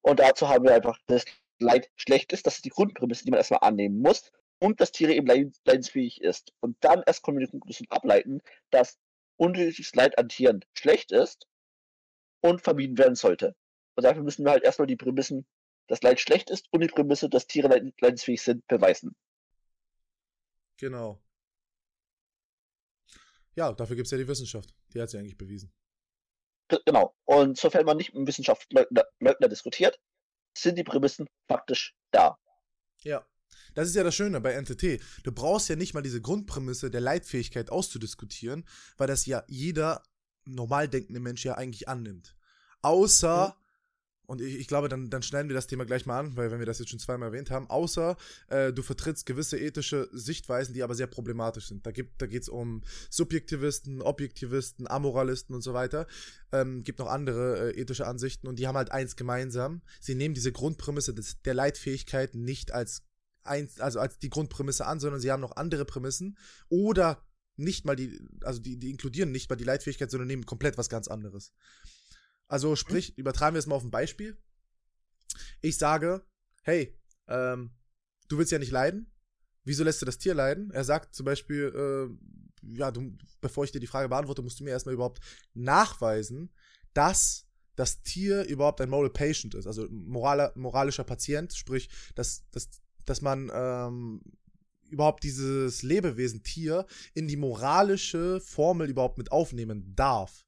Und 0.00 0.20
dazu 0.20 0.48
haben 0.48 0.64
wir 0.64 0.74
einfach, 0.74 0.98
dass 1.06 1.24
Leid 1.58 1.90
schlecht 1.96 2.32
ist. 2.32 2.46
Das 2.46 2.56
ist 2.56 2.64
die 2.64 2.70
Grundprämisse, 2.70 3.24
die 3.24 3.30
man 3.30 3.38
erstmal 3.38 3.60
annehmen 3.60 4.00
muss. 4.00 4.30
Und 4.58 4.80
dass 4.80 4.90
Tiere 4.90 5.12
eben 5.12 5.26
leidensfähig 5.26 6.22
ist. 6.22 6.52
Und 6.60 6.76
dann 6.80 7.02
erst 7.06 7.22
können 7.22 7.38
wir 7.38 7.46
die 7.46 7.50
Konklusion 7.50 7.86
ableiten, 7.90 8.40
dass 8.70 8.98
unnötiges 9.36 9.94
Leid 9.94 10.18
an 10.18 10.28
Tieren 10.28 10.64
schlecht 10.72 11.12
ist 11.12 11.46
und 12.40 12.62
vermieden 12.62 12.96
werden 12.98 13.14
sollte. 13.14 13.54
Und 13.98 14.04
dafür 14.04 14.22
müssen 14.22 14.44
wir 14.44 14.52
halt 14.52 14.62
erstmal 14.62 14.86
die 14.86 14.94
Prämissen, 14.94 15.44
dass 15.88 16.02
Leid 16.02 16.20
schlecht 16.20 16.50
ist 16.50 16.68
und 16.70 16.82
die 16.82 16.86
Prämisse, 16.86 17.28
dass 17.28 17.48
Tiere 17.48 17.92
leidensfähig 18.00 18.40
sind, 18.40 18.64
beweisen. 18.68 19.16
Genau. 20.76 21.20
Ja, 23.56 23.72
dafür 23.72 23.96
gibt 23.96 24.06
es 24.06 24.12
ja 24.12 24.18
die 24.18 24.28
Wissenschaft. 24.28 24.72
Die 24.94 25.02
hat 25.02 25.10
sie 25.10 25.18
eigentlich 25.18 25.36
bewiesen. 25.36 25.72
Genau. 26.68 27.16
Und 27.24 27.58
sofern 27.58 27.86
man 27.86 27.96
nicht 27.96 28.14
mit 28.14 28.24
Wissenschaftsleugner 28.28 29.48
diskutiert, 29.48 29.98
sind 30.56 30.78
die 30.78 30.84
Prämissen 30.84 31.26
faktisch 31.48 31.96
da. 32.12 32.38
Ja. 33.02 33.26
Das 33.74 33.88
ist 33.88 33.96
ja 33.96 34.04
das 34.04 34.14
Schöne 34.14 34.40
bei 34.40 34.52
NTT. 34.52 35.00
Du 35.24 35.32
brauchst 35.32 35.68
ja 35.68 35.74
nicht 35.74 35.92
mal 35.92 36.02
diese 36.02 36.20
Grundprämisse 36.20 36.88
der 36.88 37.00
Leitfähigkeit 37.00 37.70
auszudiskutieren, 37.70 38.64
weil 38.96 39.08
das 39.08 39.26
ja 39.26 39.42
jeder 39.48 40.04
normal 40.44 40.86
denkende 40.86 41.18
Mensch 41.18 41.44
ja 41.44 41.56
eigentlich 41.56 41.88
annimmt. 41.88 42.36
Außer 42.80 43.56
mhm. 43.58 43.67
Und 44.28 44.42
ich, 44.42 44.56
ich 44.56 44.68
glaube, 44.68 44.90
dann, 44.90 45.08
dann 45.08 45.22
schneiden 45.22 45.48
wir 45.48 45.54
das 45.54 45.68
Thema 45.68 45.86
gleich 45.86 46.04
mal 46.04 46.18
an, 46.18 46.36
weil 46.36 46.50
wenn 46.50 46.58
wir 46.58 46.66
das 46.66 46.78
jetzt 46.78 46.90
schon 46.90 46.98
zweimal 46.98 47.30
erwähnt 47.30 47.50
haben, 47.50 47.70
außer 47.70 48.14
äh, 48.48 48.74
du 48.74 48.82
vertrittst 48.82 49.24
gewisse 49.24 49.58
ethische 49.58 50.06
Sichtweisen, 50.12 50.74
die 50.74 50.82
aber 50.82 50.94
sehr 50.94 51.06
problematisch 51.06 51.68
sind. 51.68 51.86
Da, 51.86 51.92
gibt, 51.92 52.20
da 52.20 52.26
geht 52.26 52.42
es 52.42 52.50
um 52.50 52.82
Subjektivisten, 53.08 54.02
Objektivisten, 54.02 54.86
Amoralisten 54.86 55.54
und 55.54 55.62
so 55.62 55.72
weiter. 55.72 56.06
Ähm, 56.52 56.84
gibt 56.84 56.98
noch 56.98 57.06
andere 57.06 57.72
äh, 57.72 57.80
ethische 57.80 58.06
Ansichten 58.06 58.48
und 58.48 58.58
die 58.58 58.66
haben 58.66 58.76
halt 58.76 58.92
eins 58.92 59.16
gemeinsam. 59.16 59.80
Sie 59.98 60.14
nehmen 60.14 60.34
diese 60.34 60.52
Grundprämisse 60.52 61.14
des, 61.14 61.40
der 61.40 61.54
Leitfähigkeit 61.54 62.34
nicht 62.34 62.70
als 62.72 63.04
eins, 63.44 63.80
also 63.80 63.98
als 63.98 64.18
die 64.18 64.28
Grundprämisse 64.28 64.84
an, 64.84 65.00
sondern 65.00 65.22
sie 65.22 65.32
haben 65.32 65.40
noch 65.40 65.56
andere 65.56 65.86
Prämissen 65.86 66.36
oder 66.68 67.26
nicht 67.56 67.86
mal 67.86 67.96
die, 67.96 68.20
also 68.42 68.60
die, 68.60 68.76
die 68.78 68.90
inkludieren 68.90 69.32
nicht 69.32 69.48
mal 69.48 69.56
die 69.56 69.64
Leitfähigkeit, 69.64 70.10
sondern 70.10 70.26
nehmen 70.26 70.44
komplett 70.44 70.76
was 70.76 70.90
ganz 70.90 71.08
anderes. 71.08 71.54
Also 72.48 72.76
sprich, 72.76 73.16
übertragen 73.18 73.54
wir 73.54 73.58
es 73.58 73.66
mal 73.66 73.76
auf 73.76 73.84
ein 73.84 73.90
Beispiel. 73.90 74.36
Ich 75.60 75.76
sage, 75.76 76.26
hey, 76.62 76.98
ähm, 77.28 77.70
du 78.28 78.38
willst 78.38 78.52
ja 78.52 78.58
nicht 78.58 78.72
leiden. 78.72 79.12
Wieso 79.64 79.84
lässt 79.84 80.00
du 80.00 80.06
das 80.06 80.18
Tier 80.18 80.34
leiden? 80.34 80.70
Er 80.70 80.84
sagt 80.84 81.14
zum 81.14 81.26
Beispiel, 81.26 81.72
äh, 81.74 82.76
ja, 82.76 82.90
du, 82.90 83.16
bevor 83.40 83.64
ich 83.64 83.72
dir 83.72 83.80
die 83.80 83.86
Frage 83.86 84.08
beantworte, 84.08 84.42
musst 84.42 84.58
du 84.58 84.64
mir 84.64 84.70
erstmal 84.70 84.94
überhaupt 84.94 85.20
nachweisen, 85.54 86.50
dass 86.94 87.46
das 87.76 88.02
Tier 88.02 88.44
überhaupt 88.44 88.80
ein 88.80 88.90
Moral 88.90 89.10
Patient 89.10 89.54
ist, 89.54 89.66
also 89.66 89.86
moraler, 89.90 90.52
moralischer 90.56 91.04
Patient, 91.04 91.52
sprich, 91.52 91.88
dass, 92.16 92.48
dass, 92.50 92.70
dass 93.04 93.20
man 93.20 93.50
ähm, 93.54 94.20
überhaupt 94.90 95.22
dieses 95.22 95.82
Lebewesen 95.82 96.42
Tier 96.42 96.86
in 97.14 97.28
die 97.28 97.36
moralische 97.36 98.40
Formel 98.40 98.88
überhaupt 98.88 99.18
mit 99.18 99.30
aufnehmen 99.30 99.94
darf. 99.94 100.44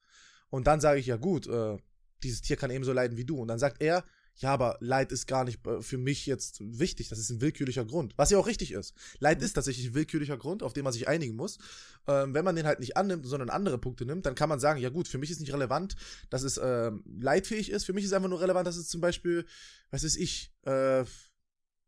Und 0.48 0.66
dann 0.66 0.80
sage 0.80 0.98
ich, 0.98 1.06
ja 1.06 1.16
gut, 1.16 1.46
äh, 1.46 1.76
dieses 2.22 2.42
Tier 2.42 2.56
kann 2.56 2.70
ebenso 2.70 2.92
leiden 2.92 3.16
wie 3.16 3.24
du. 3.24 3.38
Und 3.38 3.48
dann 3.48 3.58
sagt 3.58 3.82
er, 3.82 4.04
ja, 4.36 4.52
aber 4.52 4.78
Leid 4.80 5.12
ist 5.12 5.26
gar 5.26 5.44
nicht 5.44 5.64
äh, 5.66 5.82
für 5.82 5.98
mich 5.98 6.24
jetzt 6.26 6.60
wichtig. 6.60 7.08
Das 7.08 7.18
ist 7.18 7.30
ein 7.30 7.40
willkürlicher 7.40 7.84
Grund. 7.84 8.14
Was 8.16 8.30
ja 8.30 8.38
auch 8.38 8.46
richtig 8.46 8.72
ist. 8.72 8.94
Leid 9.18 9.38
mhm. 9.38 9.44
ist 9.44 9.52
tatsächlich 9.52 9.88
ein 9.88 9.94
willkürlicher 9.94 10.38
Grund, 10.38 10.62
auf 10.62 10.72
den 10.72 10.84
man 10.84 10.92
sich 10.92 11.08
einigen 11.08 11.36
muss. 11.36 11.58
Ähm, 12.06 12.32
wenn 12.32 12.44
man 12.44 12.56
den 12.56 12.66
halt 12.66 12.80
nicht 12.80 12.96
annimmt, 12.96 13.26
sondern 13.26 13.50
andere 13.50 13.78
Punkte 13.78 14.06
nimmt, 14.06 14.24
dann 14.24 14.34
kann 14.34 14.48
man 14.48 14.58
sagen, 14.58 14.80
ja 14.80 14.88
gut, 14.88 15.08
für 15.08 15.18
mich 15.18 15.30
ist 15.30 15.40
nicht 15.40 15.52
relevant, 15.52 15.94
dass 16.30 16.42
es 16.42 16.56
äh, 16.56 16.90
leidfähig 17.04 17.70
ist. 17.70 17.84
Für 17.84 17.92
mich 17.92 18.04
ist 18.04 18.14
einfach 18.14 18.30
nur 18.30 18.40
relevant, 18.40 18.66
dass 18.66 18.76
es 18.76 18.88
zum 18.88 19.02
Beispiel, 19.02 19.44
was 19.90 20.04
ist 20.04 20.16
ich, 20.16 20.54
äh, 20.64 21.02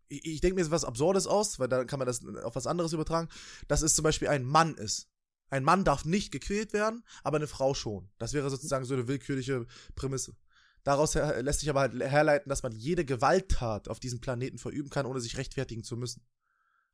ich, 0.08 0.26
ich 0.26 0.40
denke 0.42 0.56
mir 0.56 0.60
jetzt 0.60 0.70
was 0.70 0.84
Absurdes 0.84 1.26
aus, 1.26 1.58
weil 1.58 1.68
da 1.68 1.84
kann 1.84 1.98
man 1.98 2.06
das 2.06 2.22
auf 2.42 2.54
was 2.54 2.66
anderes 2.66 2.92
übertragen, 2.92 3.28
dass 3.66 3.80
es 3.80 3.94
zum 3.94 4.02
Beispiel 4.02 4.28
ein 4.28 4.44
Mann 4.44 4.74
ist. 4.74 5.08
Ein 5.52 5.64
Mann 5.64 5.85
darf 5.85 6.06
nicht 6.06 6.32
gequält 6.32 6.73
werden, 6.73 7.04
aber 7.23 7.37
eine 7.37 7.47
Frau 7.47 7.75
schon. 7.75 8.09
Das 8.16 8.32
wäre 8.32 8.49
sozusagen 8.49 8.87
so 8.87 8.94
eine 8.94 9.06
willkürliche 9.06 9.66
Prämisse. 9.94 10.35
Daraus 10.82 11.14
lässt 11.14 11.61
sich 11.61 11.68
aber 11.68 11.80
halt 11.80 11.92
herleiten, 11.92 12.49
dass 12.49 12.62
man 12.62 12.73
jede 12.73 13.04
Gewalttat 13.04 13.90
auf 13.90 14.00
diesem 14.00 14.18
Planeten 14.18 14.56
verüben 14.56 14.88
kann, 14.88 15.04
ohne 15.04 15.21
sich 15.21 15.37
rechtfertigen 15.37 15.85
zu 15.85 15.99
müssen. 15.99 16.26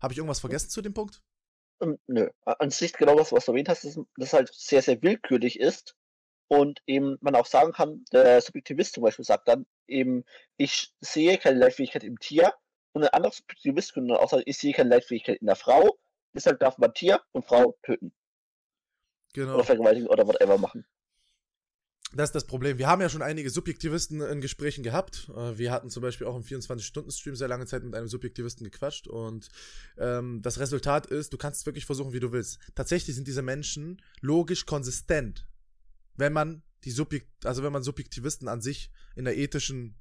Habe 0.03 0.13
ich 0.13 0.19
irgendwas 0.19 0.41
vergessen 0.41 0.71
zu 0.71 0.83
dem 0.83 0.93
Punkt? 0.93 1.23
Ähm, 1.81 2.01
nö. 2.09 2.29
An 2.45 2.71
sich 2.71 2.93
genau 2.95 3.17
das, 3.17 3.31
was 3.31 3.45
du 3.45 3.53
erwähnt 3.53 3.69
hast, 3.69 3.85
dass 3.85 3.97
das 4.17 4.33
halt 4.33 4.51
sehr, 4.53 4.83
sehr 4.83 5.01
willkürlich 5.03 5.61
ist 5.61 5.95
und 6.49 6.83
eben 6.87 7.17
man 7.21 7.37
auch 7.37 7.47
sagen 7.47 7.71
kann, 7.71 8.05
der 8.13 8.41
Subjektivist 8.41 8.95
zum 8.95 9.05
Beispiel 9.05 9.25
sagt 9.25 9.47
dann 9.47 9.67
eben, 9.87 10.25
ich 10.57 10.93
sehe 11.01 11.39
keine 11.39 11.61
Leitfähigkeit 11.61 12.03
im 12.03 12.19
Tier 12.19 12.53
und 12.91 13.05
ein 13.05 13.11
anderer 13.11 13.33
Subjektivist 13.33 13.95
könnte 13.95 14.15
dann 14.15 14.21
auch 14.21 14.31
sagen, 14.31 14.43
ich 14.47 14.59
sehe 14.59 14.73
keine 14.73 14.91
Leitfähigkeit 14.91 15.39
in 15.39 15.47
der 15.47 15.55
Frau, 15.55 15.97
deshalb 16.35 16.59
darf 16.59 16.77
man 16.79 16.93
Tier 16.93 17.21
und 17.31 17.47
Frau 17.47 17.79
töten. 17.85 18.13
Genau. 19.35 19.55
Oder 19.55 19.65
vergewaltigen 19.65 20.09
oder 20.09 20.27
whatever 20.27 20.59
machen. 20.59 20.85
Das 22.15 22.31
ist 22.31 22.35
das 22.35 22.47
Problem. 22.47 22.79
Wir 22.79 22.87
haben 22.87 23.03
ja 23.03 23.11
schon 23.11 23.21
einige 23.21 23.51
Subjektivisten 23.51 24.23
in 24.23 24.41
Gesprächen 24.41 24.83
gehabt. 24.83 25.31
Äh, 25.37 25.59
wir 25.59 25.71
hatten 25.71 25.91
zum 25.91 26.03
Beispiel 26.03 26.27
auch 26.27 26.37
im 26.37 26.43
24-Stunden-Stream 26.43 27.37
sehr 27.37 27.49
lange 27.49 27.67
Zeit 27.67 27.85
mit 27.85 27.95
einem 27.95 28.09
Subjektivisten 28.09 28.65
gequatscht. 28.65 29.09
Und 29.09 29.49
ähm, 29.99 30.41
das 30.41 30.59
Resultat 30.59 31.07
ist, 31.07 31.35
du 31.35 31.37
kannst 31.37 31.61
es 31.61 31.67
wirklich 31.67 31.85
versuchen, 31.85 32.15
wie 32.15 32.21
du 32.21 32.33
willst. 32.33 32.61
Tatsächlich 32.75 33.15
sind 33.15 33.29
diese 33.29 33.43
Menschen 33.43 34.01
logisch 34.23 34.65
konsistent, 34.65 35.47
wenn 36.17 36.33
man 36.33 36.63
die 36.85 36.93
Subjekt, 36.93 37.45
also 37.45 37.63
wenn 37.63 37.73
man 37.73 37.83
Subjektivisten 37.83 38.49
an 38.49 38.63
sich 38.63 38.91
in 39.15 39.27
der 39.27 39.37
ethischen 39.37 39.95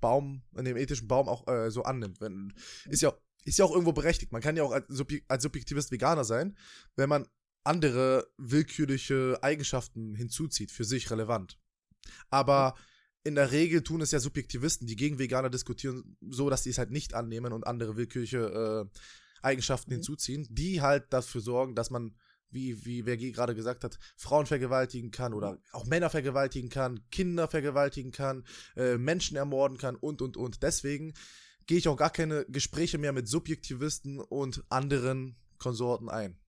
Baum, 0.00 0.42
in 0.56 0.64
dem 0.64 0.76
ethischen 0.76 1.06
Baum 1.06 1.28
auch 1.28 1.46
äh, 1.46 1.70
so 1.70 1.84
annimmt. 1.84 2.20
Wenn, 2.20 2.52
ist 2.86 3.02
ja 3.02 3.12
ist 3.44 3.58
ja 3.58 3.64
auch 3.64 3.72
irgendwo 3.72 3.92
berechtigt. 3.92 4.32
Man 4.32 4.42
kann 4.42 4.56
ja 4.56 4.62
auch 4.62 4.72
als, 4.72 4.86
Subjek 4.88 5.24
als 5.28 5.42
Subjektivist 5.42 5.90
Veganer 5.90 6.24
sein, 6.24 6.56
wenn 6.96 7.08
man 7.08 7.26
andere 7.64 8.26
willkürliche 8.38 9.38
Eigenschaften 9.42 10.14
hinzuzieht, 10.14 10.70
für 10.70 10.84
sich 10.84 11.10
relevant. 11.10 11.58
Aber 12.30 12.74
in 13.24 13.34
der 13.36 13.52
Regel 13.52 13.82
tun 13.82 14.00
es 14.00 14.10
ja 14.10 14.18
Subjektivisten, 14.18 14.86
die 14.86 14.96
gegen 14.96 15.18
Veganer 15.18 15.50
diskutieren, 15.50 16.16
so 16.20 16.50
dass 16.50 16.64
sie 16.64 16.70
es 16.70 16.78
halt 16.78 16.90
nicht 16.90 17.14
annehmen 17.14 17.52
und 17.52 17.66
andere 17.66 17.96
willkürliche 17.96 18.88
äh, 18.92 18.98
Eigenschaften 19.42 19.90
mhm. 19.90 19.96
hinzuziehen, 19.96 20.46
die 20.50 20.80
halt 20.80 21.12
dafür 21.12 21.40
sorgen, 21.40 21.74
dass 21.74 21.90
man, 21.90 22.16
wie, 22.50 22.84
wie 22.84 23.06
wer 23.06 23.16
gerade 23.16 23.54
gesagt 23.54 23.84
hat, 23.84 23.98
Frauen 24.16 24.46
vergewaltigen 24.46 25.10
kann 25.10 25.34
oder 25.34 25.58
auch 25.72 25.86
Männer 25.86 26.10
vergewaltigen 26.10 26.68
kann, 26.68 27.00
Kinder 27.10 27.48
vergewaltigen 27.48 28.10
kann, 28.10 28.44
äh, 28.76 28.98
Menschen 28.98 29.36
ermorden 29.36 29.78
kann 29.78 29.96
und 29.96 30.20
und 30.20 30.36
und. 30.36 30.62
Deswegen 30.62 31.14
gehe 31.66 31.78
ich 31.78 31.88
auch 31.88 31.96
gar 31.96 32.10
keine 32.10 32.44
Gespräche 32.46 32.98
mehr 32.98 33.12
mit 33.12 33.28
Subjektivisten 33.28 34.18
und 34.18 34.64
anderen 34.68 35.36
Konsorten 35.58 36.08
ein. 36.08 36.38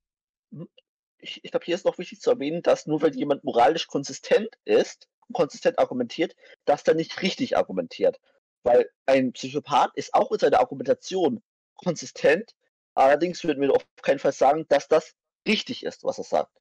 Ich, 1.25 1.43
ich 1.43 1.51
glaube, 1.51 1.65
hier 1.65 1.75
ist 1.75 1.87
noch 1.87 1.97
wichtig 1.97 2.21
zu 2.21 2.31
erwähnen, 2.31 2.63
dass 2.63 2.87
nur 2.87 3.01
weil 3.01 3.17
jemand 3.17 3.45
moralisch 3.45 3.87
konsistent 3.87 4.49
ist, 4.67 5.09
konsistent 5.33 5.79
argumentiert, 5.79 6.37
dass 6.67 6.83
er 6.83 6.95
nicht 6.95 7.23
richtig 7.23 7.57
argumentiert. 7.57 8.21
Weil 8.63 8.91
ein 9.07 9.33
Psychopath 9.33 9.97
ist 9.97 10.13
auch 10.13 10.31
in 10.33 10.39
seiner 10.39 10.61
Argumentation 10.61 11.43
konsistent, 11.77 12.55
allerdings 12.93 13.43
würden 13.43 13.63
wir 13.63 13.73
auf 13.75 13.87
keinen 14.03 14.19
Fall 14.19 14.33
sagen, 14.33 14.67
dass 14.69 14.87
das 14.87 15.15
richtig 15.49 15.83
ist, 15.85 16.05
was 16.05 16.19
er 16.19 16.25
sagt. 16.25 16.61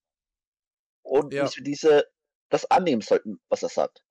Und 1.02 1.34
ja. 1.34 1.44
dass 1.44 1.58
wir 1.58 1.64
diese, 1.64 2.08
das 2.48 2.70
annehmen 2.72 3.02
sollten, 3.02 3.42
was 3.50 3.64
er 3.64 3.70
sagt. 3.70 4.06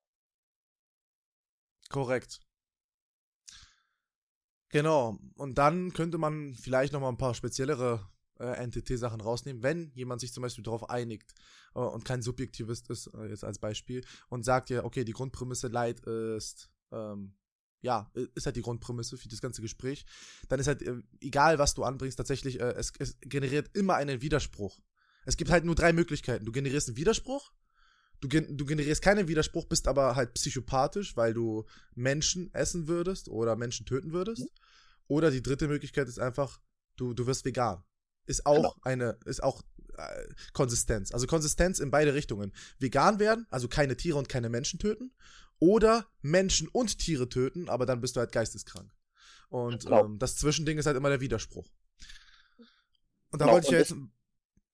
Korrekt. 1.88 2.40
Genau. 4.68 5.18
Und 5.36 5.56
dann 5.56 5.94
könnte 5.94 6.18
man 6.18 6.54
vielleicht 6.54 6.92
noch 6.92 7.00
mal 7.00 7.08
ein 7.08 7.16
paar 7.16 7.34
speziellere 7.34 8.06
äh, 8.42 8.66
NTT-Sachen 8.66 9.20
rausnehmen, 9.20 9.62
wenn 9.62 9.92
jemand 9.94 10.20
sich 10.20 10.32
zum 10.32 10.42
Beispiel 10.42 10.64
darauf 10.64 10.90
einigt 10.90 11.32
äh, 11.74 11.78
und 11.78 12.04
kein 12.04 12.22
Subjektivist 12.22 12.90
ist, 12.90 13.06
äh, 13.14 13.28
jetzt 13.28 13.44
als 13.44 13.58
Beispiel, 13.58 14.04
und 14.28 14.44
sagt 14.44 14.70
ja, 14.70 14.84
okay, 14.84 15.04
die 15.04 15.12
Grundprämisse 15.12 15.68
Leid 15.68 16.00
ist, 16.00 16.70
ähm, 16.90 17.34
ja, 17.80 18.10
ist 18.34 18.46
halt 18.46 18.56
die 18.56 18.62
Grundprämisse 18.62 19.16
für 19.16 19.28
das 19.28 19.40
ganze 19.40 19.62
Gespräch, 19.62 20.04
dann 20.48 20.60
ist 20.60 20.66
halt, 20.66 20.82
äh, 20.82 20.96
egal 21.20 21.58
was 21.58 21.74
du 21.74 21.84
anbringst, 21.84 22.16
tatsächlich, 22.16 22.60
äh, 22.60 22.74
es, 22.74 22.92
es 22.98 23.16
generiert 23.20 23.70
immer 23.74 23.94
einen 23.94 24.20
Widerspruch. 24.20 24.80
Es 25.24 25.36
gibt 25.36 25.50
halt 25.50 25.64
nur 25.64 25.74
drei 25.74 25.92
Möglichkeiten. 25.92 26.44
Du 26.44 26.52
generierst 26.52 26.88
einen 26.88 26.96
Widerspruch, 26.96 27.52
du, 28.20 28.28
du 28.28 28.64
generierst 28.64 29.02
keinen 29.02 29.28
Widerspruch, 29.28 29.66
bist 29.66 29.86
aber 29.86 30.16
halt 30.16 30.34
psychopathisch, 30.34 31.16
weil 31.16 31.32
du 31.32 31.64
Menschen 31.94 32.52
essen 32.54 32.88
würdest 32.88 33.28
oder 33.28 33.56
Menschen 33.56 33.86
töten 33.86 34.12
würdest. 34.12 34.48
Oder 35.08 35.30
die 35.30 35.42
dritte 35.42 35.68
Möglichkeit 35.68 36.08
ist 36.08 36.18
einfach, 36.18 36.60
du, 36.96 37.14
du 37.14 37.26
wirst 37.26 37.44
vegan 37.44 37.84
ist 38.26 38.46
auch 38.46 38.56
genau. 38.56 38.74
eine, 38.82 39.18
ist 39.24 39.42
auch 39.42 39.62
äh, 39.96 40.24
Konsistenz. 40.52 41.12
Also 41.12 41.26
Konsistenz 41.26 41.78
in 41.78 41.90
beide 41.90 42.14
Richtungen. 42.14 42.52
Vegan 42.78 43.18
werden, 43.18 43.46
also 43.50 43.68
keine 43.68 43.96
Tiere 43.96 44.18
und 44.18 44.28
keine 44.28 44.48
Menschen 44.48 44.78
töten. 44.78 45.12
Oder 45.58 46.06
Menschen 46.22 46.68
und 46.68 46.98
Tiere 46.98 47.28
töten, 47.28 47.68
aber 47.68 47.86
dann 47.86 48.00
bist 48.00 48.16
du 48.16 48.20
halt 48.20 48.32
geisteskrank. 48.32 48.92
Und 49.48 49.84
genau. 49.84 50.06
ähm, 50.06 50.18
das 50.18 50.36
Zwischending 50.36 50.78
ist 50.78 50.86
halt 50.86 50.96
immer 50.96 51.10
der 51.10 51.20
Widerspruch. 51.20 51.68
Und 53.30 53.40
da 53.40 53.44
genau. 53.44 53.52
wollte 53.52 53.66
ich 53.66 53.72
ja 53.72 53.78
jetzt. 53.78 53.94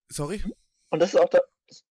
Sorry? 0.09 0.43
Und 0.91 1.01
das 1.01 1.15
ist 1.15 1.21
auch, 1.21 1.29
da, 1.29 1.41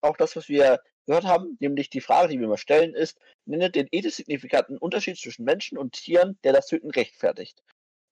auch 0.00 0.16
das, 0.16 0.36
was 0.36 0.48
wir 0.48 0.80
gehört 1.06 1.24
haben, 1.24 1.56
nämlich 1.60 1.90
die 1.90 2.00
Frage, 2.00 2.32
die 2.32 2.38
wir 2.38 2.46
immer 2.46 2.56
stellen, 2.56 2.94
ist, 2.94 3.18
nenne 3.44 3.70
den 3.70 3.88
ethisch 3.90 4.14
signifikanten 4.14 4.78
Unterschied 4.78 5.18
zwischen 5.18 5.44
Menschen 5.44 5.78
und 5.78 5.92
Tieren, 5.92 6.38
der 6.42 6.52
das 6.52 6.66
Töten 6.66 6.90
rechtfertigt. 6.90 7.62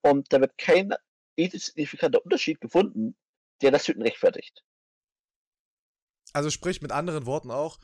Und 0.03 0.33
da 0.33 0.41
wird 0.41 0.59
kein 0.59 0.93
ethisch 1.37 1.65
signifikanter 1.65 2.23
Unterschied 2.25 2.61
gefunden, 2.61 3.17
der 3.65 3.73
das 3.73 3.85
Töten 3.85 4.03
rechtfertigt. 4.03 4.63
Also 6.33 6.51
sprich 6.51 6.83
mit 6.83 6.93
anderen 6.93 7.27
Worten 7.27 7.51
auch, 7.51 7.79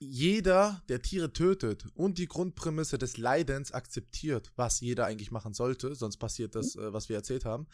jeder, 0.00 0.82
der 0.88 1.02
Tiere 1.02 1.32
tötet 1.32 1.86
und 1.94 2.18
die 2.18 2.28
Grundprämisse 2.28 2.98
des 2.98 3.16
Leidens 3.16 3.72
akzeptiert, 3.72 4.52
was 4.54 4.80
jeder 4.80 5.06
eigentlich 5.06 5.32
machen 5.32 5.54
sollte, 5.54 5.94
sonst 5.94 6.18
passiert 6.18 6.54
das, 6.54 6.76
mhm. 6.76 6.82
äh, 6.82 6.92
was 6.92 7.08
wir 7.08 7.16
erzählt 7.16 7.44
haben. 7.44 7.66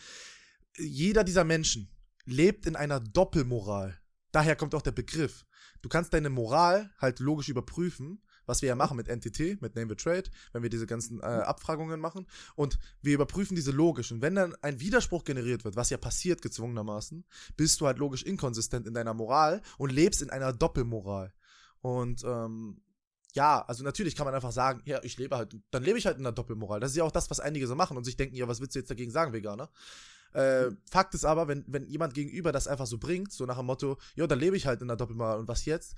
Jeder 0.79 1.23
dieser 1.23 1.45
Menschen 1.45 1.91
lebt 2.25 2.67
in 2.67 2.77
einer 2.77 3.01
Doppelmoral. 3.01 4.01
Daher 4.33 4.57
kommt 4.57 4.75
auch 4.75 4.83
der 4.83 4.93
Begriff. 4.93 5.45
Du 5.83 5.89
kannst 5.89 6.15
deine 6.15 6.31
Moral 6.31 6.91
halt 6.99 7.21
logisch 7.21 7.51
überprüfen 7.51 8.23
was 8.47 8.63
wir 8.63 8.69
ja 8.69 8.75
machen 8.75 8.97
mit 8.97 9.09
NTT, 9.09 9.61
mit 9.61 9.75
Name 9.75 9.89
the 9.91 9.97
Trade, 9.97 10.25
wenn 10.53 10.63
wir 10.63 10.71
diese 10.71 10.87
ganzen 10.87 11.21
äh, 11.21 11.25
Abfragungen 11.25 12.01
machen. 12.01 12.27
Und 12.55 12.79
wir 13.03 13.15
überprüfen 13.15 13.55
diese 13.55 13.71
logisch. 13.71 14.13
Und 14.13 14.23
wenn 14.23 14.35
dann 14.35 14.55
ein 14.63 14.81
Widerspruch 14.81 15.25
generiert 15.25 15.65
wird, 15.65 15.77
was 15.77 15.91
ja 15.91 15.97
passiert 15.97 16.43
gezwungenermaßen, 16.43 17.25
bist 17.57 17.81
du 17.81 17.87
halt 17.87 17.99
logisch 17.99 18.23
inkonsistent 18.23 18.87
in 18.87 18.95
deiner 18.95 19.15
Moral 19.15 19.63
und 19.79 19.93
lebst 19.93 20.23
in 20.23 20.31
einer 20.31 20.53
Doppelmoral. 20.53 21.33
Und 21.81 22.25
ähm, 22.25 22.81
ja, 23.35 23.65
also 23.67 23.83
natürlich 23.83 24.15
kann 24.15 24.27
man 24.27 24.35
einfach 24.35 24.53
sagen, 24.53 24.81
ja, 24.85 25.03
ich 25.03 25.19
lebe 25.19 25.37
halt, 25.37 25.57
dann 25.71 25.83
lebe 25.83 25.99
ich 25.99 26.07
halt 26.07 26.19
in 26.19 26.25
einer 26.25 26.33
Doppelmoral. 26.33 26.81
Das 26.81 26.93
ist 26.93 26.97
ja 26.97 27.05
auch 27.05 27.13
das, 27.13 27.31
was 27.31 27.41
einige 27.41 27.67
so 27.67 27.75
machen 27.75 27.97
und 27.97 28.05
sich 28.05 28.17
denken, 28.17 28.37
ja, 28.37 28.47
was 28.47 28.61
willst 28.61 28.75
du 28.75 28.79
jetzt 28.79 28.91
dagegen 28.91 29.11
sagen, 29.11 29.33
Veganer? 29.33 29.71
Äh, 30.33 30.71
Fakt 30.89 31.15
ist 31.15 31.25
aber, 31.25 31.49
wenn, 31.49 31.65
wenn 31.67 31.87
jemand 31.87 32.15
gegenüber 32.15 32.53
das 32.53 32.69
einfach 32.69 32.87
so 32.87 32.99
bringt, 32.99 33.33
so 33.33 33.45
nach 33.45 33.57
dem 33.57 33.67
Motto, 33.67 33.99
ja, 34.15 34.27
dann 34.27 34.39
lebe 34.39 34.57
ich 34.57 34.67
halt 34.67 34.83
in 34.83 34.89
einer 34.89 34.97
Doppelmoral 34.97 35.39
und 35.39 35.49
was 35.49 35.65
jetzt, 35.65 35.95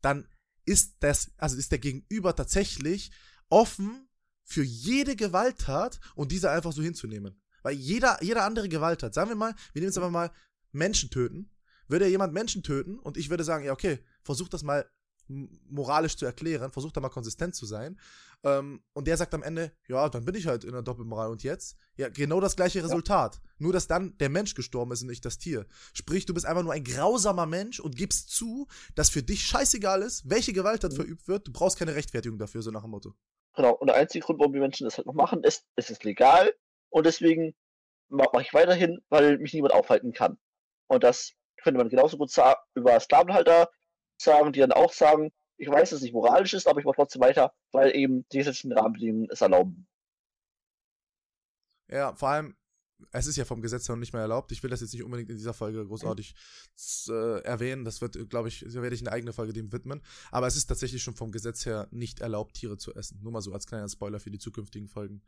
dann 0.00 0.28
ist 0.66 0.96
das, 1.00 1.30
also 1.38 1.56
ist 1.56 1.72
der 1.72 1.78
Gegenüber 1.78 2.36
tatsächlich 2.36 3.10
offen 3.48 4.08
für 4.42 4.62
jede 4.62 5.16
Gewalttat 5.16 5.98
und 6.14 6.32
diese 6.32 6.50
einfach 6.50 6.72
so 6.72 6.82
hinzunehmen. 6.82 7.40
Weil 7.62 7.74
jeder, 7.74 8.22
jeder 8.22 8.44
andere 8.44 8.68
Gewalttat, 8.68 9.14
sagen 9.14 9.30
wir 9.30 9.36
mal, 9.36 9.54
wir 9.72 9.80
nehmen 9.80 9.88
jetzt 9.88 9.96
einfach 9.96 10.10
mal 10.10 10.30
Menschen 10.72 11.10
töten, 11.10 11.50
würde 11.88 12.06
jemand 12.08 12.32
Menschen 12.32 12.62
töten 12.62 12.98
und 12.98 13.16
ich 13.16 13.30
würde 13.30 13.44
sagen, 13.44 13.64
ja, 13.64 13.72
okay, 13.72 13.98
versuch 14.22 14.48
das 14.48 14.62
mal 14.62 14.88
moralisch 15.28 16.16
zu 16.16 16.26
erklären, 16.26 16.70
versucht 16.70 16.96
da 16.96 17.00
mal 17.00 17.08
konsistent 17.08 17.54
zu 17.54 17.66
sein. 17.66 17.98
Ähm, 18.44 18.82
und 18.92 19.06
der 19.08 19.16
sagt 19.16 19.34
am 19.34 19.42
Ende, 19.42 19.72
ja, 19.88 20.08
dann 20.08 20.24
bin 20.24 20.34
ich 20.34 20.46
halt 20.46 20.64
in 20.64 20.72
der 20.72 20.82
Doppelmoral 20.82 21.30
und 21.30 21.42
jetzt? 21.42 21.76
Ja, 21.96 22.08
genau 22.08 22.40
das 22.40 22.56
gleiche 22.56 22.84
Resultat. 22.84 23.36
Ja. 23.36 23.40
Nur, 23.58 23.72
dass 23.72 23.86
dann 23.86 24.16
der 24.18 24.28
Mensch 24.28 24.54
gestorben 24.54 24.92
ist 24.92 25.02
und 25.02 25.08
nicht 25.08 25.24
das 25.24 25.38
Tier. 25.38 25.66
Sprich, 25.94 26.26
du 26.26 26.34
bist 26.34 26.46
einfach 26.46 26.62
nur 26.62 26.72
ein 26.72 26.84
grausamer 26.84 27.46
Mensch 27.46 27.80
und 27.80 27.96
gibst 27.96 28.30
zu, 28.30 28.68
dass 28.94 29.08
für 29.10 29.22
dich 29.22 29.42
scheißegal 29.46 30.02
ist, 30.02 30.28
welche 30.28 30.52
Gewalt 30.52 30.84
dort 30.84 30.92
mhm. 30.92 30.98
verübt 30.98 31.28
wird. 31.28 31.48
Du 31.48 31.52
brauchst 31.52 31.78
keine 31.78 31.94
Rechtfertigung 31.94 32.38
dafür, 32.38 32.62
so 32.62 32.70
nach 32.70 32.82
dem 32.82 32.90
Motto. 32.90 33.14
Genau, 33.54 33.72
und 33.72 33.86
der 33.86 33.96
einzige 33.96 34.24
Grund, 34.24 34.38
warum 34.38 34.52
die 34.52 34.60
Menschen 34.60 34.84
das 34.84 34.98
halt 34.98 35.06
noch 35.06 35.14
machen, 35.14 35.42
ist, 35.42 35.64
es 35.76 35.88
ist 35.88 36.04
legal 36.04 36.52
und 36.90 37.06
deswegen 37.06 37.54
mache 38.08 38.42
ich 38.42 38.52
weiterhin, 38.52 39.00
weil 39.08 39.38
mich 39.38 39.54
niemand 39.54 39.72
aufhalten 39.72 40.12
kann. 40.12 40.38
Und 40.88 41.02
das 41.02 41.32
könnte 41.62 41.78
man 41.78 41.88
genauso 41.88 42.18
gut 42.18 42.30
über 42.74 43.00
Sklavenhalter 43.00 43.70
sagen, 44.18 44.52
die 44.52 44.60
dann 44.60 44.72
auch 44.72 44.92
sagen, 44.92 45.32
ich 45.58 45.68
weiß, 45.68 45.90
dass 45.90 45.98
es 45.98 46.02
nicht 46.02 46.12
moralisch 46.12 46.54
ist, 46.54 46.68
aber 46.68 46.80
ich 46.80 46.86
mache 46.86 46.96
trotzdem 46.96 47.22
weiter, 47.22 47.54
weil 47.72 47.94
eben 47.96 48.26
die 48.32 48.38
gesetzlichen 48.38 48.72
Rahmenbedingungen 48.72 49.28
es 49.30 49.40
erlauben. 49.40 49.86
Ja, 51.88 52.14
vor 52.14 52.28
allem, 52.28 52.56
es 53.12 53.26
ist 53.26 53.36
ja 53.36 53.44
vom 53.44 53.62
Gesetz 53.62 53.88
her 53.88 53.94
noch 53.94 54.00
nicht 54.00 54.12
mehr 54.12 54.22
erlaubt. 54.22 54.52
Ich 54.52 54.62
will 54.62 54.70
das 54.70 54.80
jetzt 54.80 54.92
nicht 54.92 55.02
unbedingt 55.02 55.30
in 55.30 55.36
dieser 55.36 55.54
Folge 55.54 55.84
großartig 55.86 56.34
äh, 57.08 57.40
erwähnen. 57.42 57.84
Das 57.84 58.00
wird, 58.00 58.28
glaube 58.30 58.48
ich, 58.48 58.64
werde 58.74 58.94
ich 58.94 59.02
eine 59.02 59.12
eigene 59.12 59.32
Folge 59.32 59.52
dem 59.52 59.72
widmen. 59.72 60.02
Aber 60.30 60.46
es 60.46 60.56
ist 60.56 60.66
tatsächlich 60.66 61.02
schon 61.02 61.14
vom 61.14 61.30
Gesetz 61.30 61.66
her 61.66 61.88
nicht 61.90 62.20
erlaubt, 62.20 62.54
Tiere 62.54 62.78
zu 62.78 62.94
essen. 62.94 63.20
Nur 63.22 63.32
mal 63.32 63.42
so 63.42 63.52
als 63.52 63.66
kleiner 63.66 63.88
Spoiler 63.88 64.20
für 64.20 64.30
die 64.30 64.38
zukünftigen 64.38 64.88
Folgen. 64.88 65.22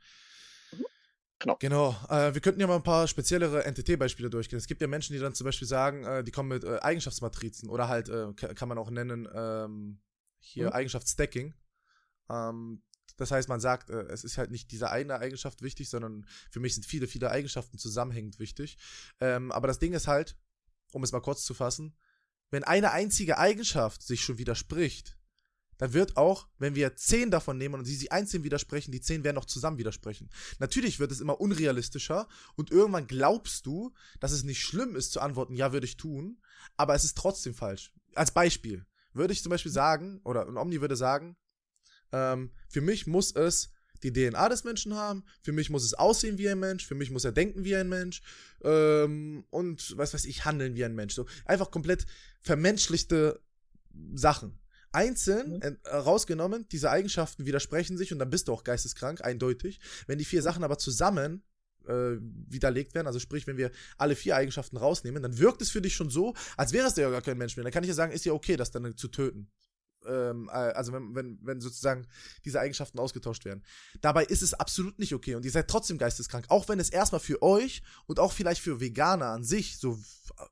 Mhm. 1.39 1.41
Genau. 1.41 1.57
Genau. 1.61 1.97
Äh, 2.09 2.35
wir 2.35 2.41
könnten 2.41 2.61
ja 2.61 2.67
mal 2.67 2.77
ein 2.77 2.83
paar 2.83 3.07
speziellere 3.09 3.65
NTT-Beispiele 3.65 4.31
durchgehen. 4.31 4.59
Es 4.59 4.67
gibt 4.67 4.81
ja 4.81 4.89
Menschen, 4.89 5.13
die 5.13 5.21
dann 5.21 5.35
zum 5.35 5.45
Beispiel 5.45 5.69
sagen, 5.69 6.05
äh, 6.05 6.25
die 6.25 6.31
kommen 6.31 6.49
mit 6.49 6.65
äh, 6.65 6.79
Eigenschaftsmatrizen 6.81 7.69
oder 7.69 7.89
halt, 7.89 8.09
äh, 8.09 8.33
kann 8.35 8.69
man 8.69 8.79
auch 8.79 8.91
nennen, 8.91 9.29
ähm, 9.33 10.01
hier 10.41 10.67
mhm. 10.67 10.73
Eigenschaftsstacking. 10.73 11.55
Ähm, 12.29 12.83
das 13.17 13.31
heißt, 13.31 13.49
man 13.49 13.61
sagt, 13.61 13.91
äh, 13.91 14.03
es 14.07 14.25
ist 14.25 14.39
halt 14.39 14.51
nicht 14.51 14.71
diese 14.71 14.91
eine 14.91 15.19
Eigenschaft 15.19 15.63
wichtig, 15.63 15.91
sondern 15.91 16.27
für 16.51 16.61
mich 16.61 16.75
sind 16.75 16.87
viele, 16.87 17.07
viele 17.07 17.31
Eigenschaften 17.31 17.79
zusammenhängend 17.79 18.39
wichtig. 18.39 18.79
Ähm, 19.21 19.53
aber 19.53 19.67
das 19.67 19.79
Ding 19.79 19.93
ist 19.93 20.07
halt, 20.07 20.37
um 20.93 21.03
es 21.03 21.13
mal 21.13 21.21
kurz 21.21 21.45
zu 21.45 21.55
fassen, 21.55 21.97
wenn 22.51 22.65
eine 22.65 22.93
einzige 22.93 23.39
Eigenschaft 23.39 24.03
sich 24.03 24.23
schon 24.23 24.39
widerspricht, 24.39 25.18
dann 25.79 25.93
wird 25.93 26.17
auch, 26.17 26.49
wenn 26.59 26.75
wir 26.75 26.97
zehn 26.97 27.31
davon 27.31 27.57
nehmen 27.57 27.77
und 27.77 27.85
sie 27.85 27.95
sich 27.95 28.13
einzeln 28.13 28.45
widersprechen, 28.45 28.93
die 28.93 29.01
zehn 29.01 29.25
werden 29.25 29.39
auch 29.39 29.45
zusammen 29.45 29.79
widersprechen. 29.79 30.29
Natürlich 30.59 30.99
wird 30.99 31.13
es 31.13 31.21
immer 31.21 31.41
unrealistischer 31.41 32.29
und 32.57 32.71
irgendwann 32.71 33.07
glaubst 33.07 33.65
du, 33.65 33.95
dass 34.21 34.33
es 34.33 34.43
nicht 34.43 34.61
schlimm 34.61 34.97
ist 34.97 35.13
zu 35.13 35.21
antworten, 35.21 35.55
ja, 35.55 35.73
würde 35.73 35.87
ich 35.87 35.97
tun, 35.97 36.39
aber 36.77 36.95
es 36.95 37.05
ist 37.05 37.17
trotzdem 37.17 37.55
falsch. 37.55 37.93
Als 38.15 38.33
Beispiel 38.33 38.85
würde 39.13 39.33
ich 39.33 39.43
zum 39.43 39.51
Beispiel 39.51 39.73
sagen, 39.73 40.21
oder 40.25 40.47
ein 40.47 40.57
Omni 40.57 40.81
würde 40.81 40.97
sagen, 40.97 41.37
ähm, 42.13 42.51
für 42.69 42.81
mich 42.81 43.07
muss 43.07 43.35
es 43.35 43.71
die 44.03 44.13
DNA 44.13 44.49
des 44.49 44.65
Menschen 44.65 44.95
haben, 44.95 45.25
für 45.43 45.53
mich 45.53 45.71
muss 45.71 45.85
es 45.85 45.95
aussehen 45.95 46.39
wie 46.39 46.49
ein 46.49 46.59
Mensch, 46.59 46.87
für 46.87 46.95
mich 46.95 47.11
muss 47.11 47.25
er 47.25 47.33
denken 47.33 47.65
wie 47.65 47.75
ein 47.77 47.89
Mensch 47.89 48.23
ähm, 48.63 49.45
und 49.51 49.97
was 49.97 50.15
weiß 50.15 50.25
ich, 50.25 50.45
handeln 50.45 50.75
wie 50.75 50.85
ein 50.85 50.95
Mensch. 50.95 51.15
So 51.15 51.27
einfach 51.45 51.71
komplett 51.71 52.07
vermenschlichte 52.41 53.41
Sachen 54.15 54.59
einzeln 54.93 55.57
mhm. 55.57 55.79
äh, 55.85 55.89
rausgenommen, 55.91 56.67
diese 56.69 56.91
Eigenschaften 56.91 57.47
widersprechen 57.47 57.97
sich 57.97 58.13
und 58.13 58.19
dann 58.19 58.31
bist 58.31 58.49
du 58.49 58.53
auch 58.53 58.65
geisteskrank, 58.65 59.25
eindeutig. 59.25 59.81
Wenn 60.07 60.19
die 60.19 60.25
vier 60.25 60.43
Sachen 60.43 60.65
aber 60.65 60.79
zusammen 60.79 61.43
äh, 61.87 62.17
widerlegt 62.21 62.95
werden, 62.95 63.07
also 63.07 63.19
sprich, 63.19 63.47
wenn 63.47 63.57
wir 63.57 63.71
alle 63.97 64.17
vier 64.17 64.37
Eigenschaften 64.37 64.77
rausnehmen, 64.77 65.23
dann 65.23 65.39
wirkt 65.39 65.63
es 65.63 65.71
für 65.71 65.81
dich 65.81 65.95
schon 65.95 66.11
so, 66.11 66.35
als 66.57 66.73
wärst 66.73 66.97
du 66.97 67.03
ja 67.03 67.11
gar 67.11 67.23
kein 67.23 67.39
Mensch 67.39 67.57
mehr. 67.57 67.65
Dann 67.65 67.73
kann 67.73 67.85
ich 67.85 67.89
ja 67.89 67.95
sagen, 67.95 68.13
ist 68.13 68.25
ja 68.25 68.33
okay, 68.33 68.57
das 68.57 68.71
dann 68.71 68.97
zu 68.97 69.09
töten 69.09 69.51
ähm, 70.07 70.49
äh, 70.53 70.57
also 70.57 70.93
wenn, 70.93 71.15
wenn, 71.15 71.39
wenn 71.43 71.61
sozusagen 71.61 72.07
diese 72.45 72.61
Eigenschaften 72.61 72.99
ausgetauscht 72.99 73.45
werden. 73.45 73.65
Dabei 74.01 74.25
ist 74.25 74.43
es 74.43 74.55
absolut 74.55 74.99
nicht 74.99 75.15
okay 75.15 75.35
und 75.35 75.45
ihr 75.45 75.51
seid 75.51 75.69
trotzdem 75.69 75.99
geisteskrank, 75.99 76.47
auch 76.49 76.69
wenn 76.69 76.81
es 76.81 76.91
erstmal 76.91 77.21
für 77.21 77.43
euch 77.43 77.83
und 78.07 78.21
auch 78.21 78.33
vielleicht 78.33 78.61
für 78.61 78.81
Veganer 78.81 79.27
an 79.27 79.45
sich 79.45 79.79
so 79.79 79.99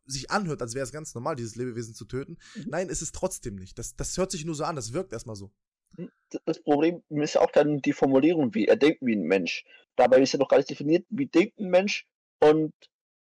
sich 0.07 0.31
anhört, 0.31 0.62
als 0.62 0.75
wäre 0.75 0.85
es 0.85 0.93
ganz 0.93 1.15
normal, 1.15 1.37
dieses 1.37 1.57
Lebewesen 1.57 1.95
zu 1.95 2.05
töten. 2.05 2.38
Mhm. 2.55 2.65
Nein, 2.69 2.88
ist 2.88 3.03
es 3.03 3.12
trotzdem 3.12 3.57
nicht. 3.57 3.79
Das, 3.79 3.97
das 3.97 4.17
hört 4.17 4.31
sich 4.31 4.45
nur 4.45 4.55
so 4.55 4.65
an, 4.65 4.76
das 4.76 4.93
wirkt 4.93 5.12
erstmal 5.12 5.37
so. 5.37 5.50
Hm, 5.97 6.11
das 6.45 6.62
Problem 6.62 7.03
ist 7.09 7.35
ja 7.35 7.41
auch 7.41 7.50
dann 7.50 7.79
die 7.79 7.93
Formulierung, 7.93 8.55
wie 8.55 8.67
er 8.67 8.76
denkt 8.76 9.00
wie 9.03 9.15
ein 9.15 9.23
Mensch. 9.23 9.65
Dabei 9.97 10.21
ist 10.21 10.33
ja 10.33 10.38
noch 10.38 10.49
gar 10.49 10.59
nicht 10.59 10.71
definiert, 10.71 11.07
wie 11.09 11.26
denkt 11.26 11.59
ein 11.59 11.71
Mensch 11.71 12.07
und 12.41 12.73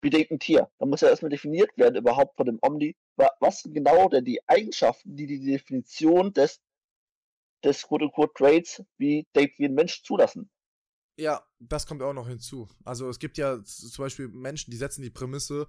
wie 0.00 0.10
denkt 0.10 0.30
ein 0.30 0.38
Tier. 0.38 0.70
Da 0.78 0.86
muss 0.86 1.00
ja 1.00 1.08
erstmal 1.08 1.30
definiert 1.30 1.76
werden, 1.76 1.96
überhaupt 1.96 2.36
von 2.36 2.46
dem 2.46 2.58
Omni, 2.62 2.96
was 3.16 3.62
sind 3.62 3.74
genau 3.74 4.08
denn 4.08 4.24
die 4.24 4.40
Eigenschaften, 4.48 5.16
die 5.16 5.26
die 5.26 5.44
Definition 5.44 6.32
des, 6.32 6.60
des 7.64 7.82
quote-unquote 7.82 8.32
Traits 8.34 8.82
wie 8.96 9.26
denkt 9.34 9.58
wie 9.58 9.66
ein 9.66 9.74
Mensch 9.74 10.02
zulassen. 10.02 10.50
Ja, 11.16 11.44
das 11.58 11.86
kommt 11.86 12.00
auch 12.02 12.12
noch 12.12 12.28
hinzu. 12.28 12.68
Also 12.84 13.08
es 13.08 13.18
gibt 13.18 13.38
ja 13.38 13.62
zum 13.64 14.04
Beispiel 14.04 14.28
Menschen, 14.28 14.70
die 14.70 14.76
setzen 14.76 15.02
die 15.02 15.10
Prämisse, 15.10 15.66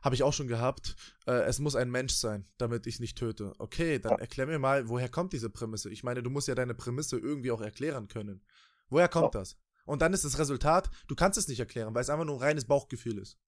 habe 0.00 0.14
ich 0.14 0.22
auch 0.22 0.32
schon 0.32 0.46
gehabt, 0.46 0.94
äh, 1.26 1.42
es 1.42 1.58
muss 1.58 1.74
ein 1.74 1.90
Mensch 1.90 2.14
sein, 2.14 2.46
damit 2.56 2.86
ich 2.86 3.00
nicht 3.00 3.18
töte. 3.18 3.52
Okay, 3.58 3.98
dann 3.98 4.12
ja. 4.12 4.18
erklär 4.18 4.46
mir 4.46 4.60
mal, 4.60 4.88
woher 4.88 5.08
kommt 5.08 5.32
diese 5.32 5.50
Prämisse? 5.50 5.90
Ich 5.90 6.04
meine, 6.04 6.22
du 6.22 6.30
musst 6.30 6.46
ja 6.46 6.54
deine 6.54 6.74
Prämisse 6.74 7.18
irgendwie 7.18 7.50
auch 7.50 7.60
erklären 7.60 8.06
können. 8.06 8.44
Woher 8.90 9.08
kommt 9.08 9.34
ja. 9.34 9.40
das? 9.40 9.56
Und 9.86 10.02
dann 10.02 10.12
ist 10.12 10.24
das 10.24 10.38
Resultat, 10.38 10.90
du 11.08 11.16
kannst 11.16 11.38
es 11.38 11.48
nicht 11.48 11.58
erklären, 11.58 11.94
weil 11.94 12.02
es 12.02 12.10
einfach 12.10 12.24
nur 12.24 12.36
ein 12.36 12.42
reines 12.42 12.66
Bauchgefühl 12.66 13.18
ist. 13.18 13.38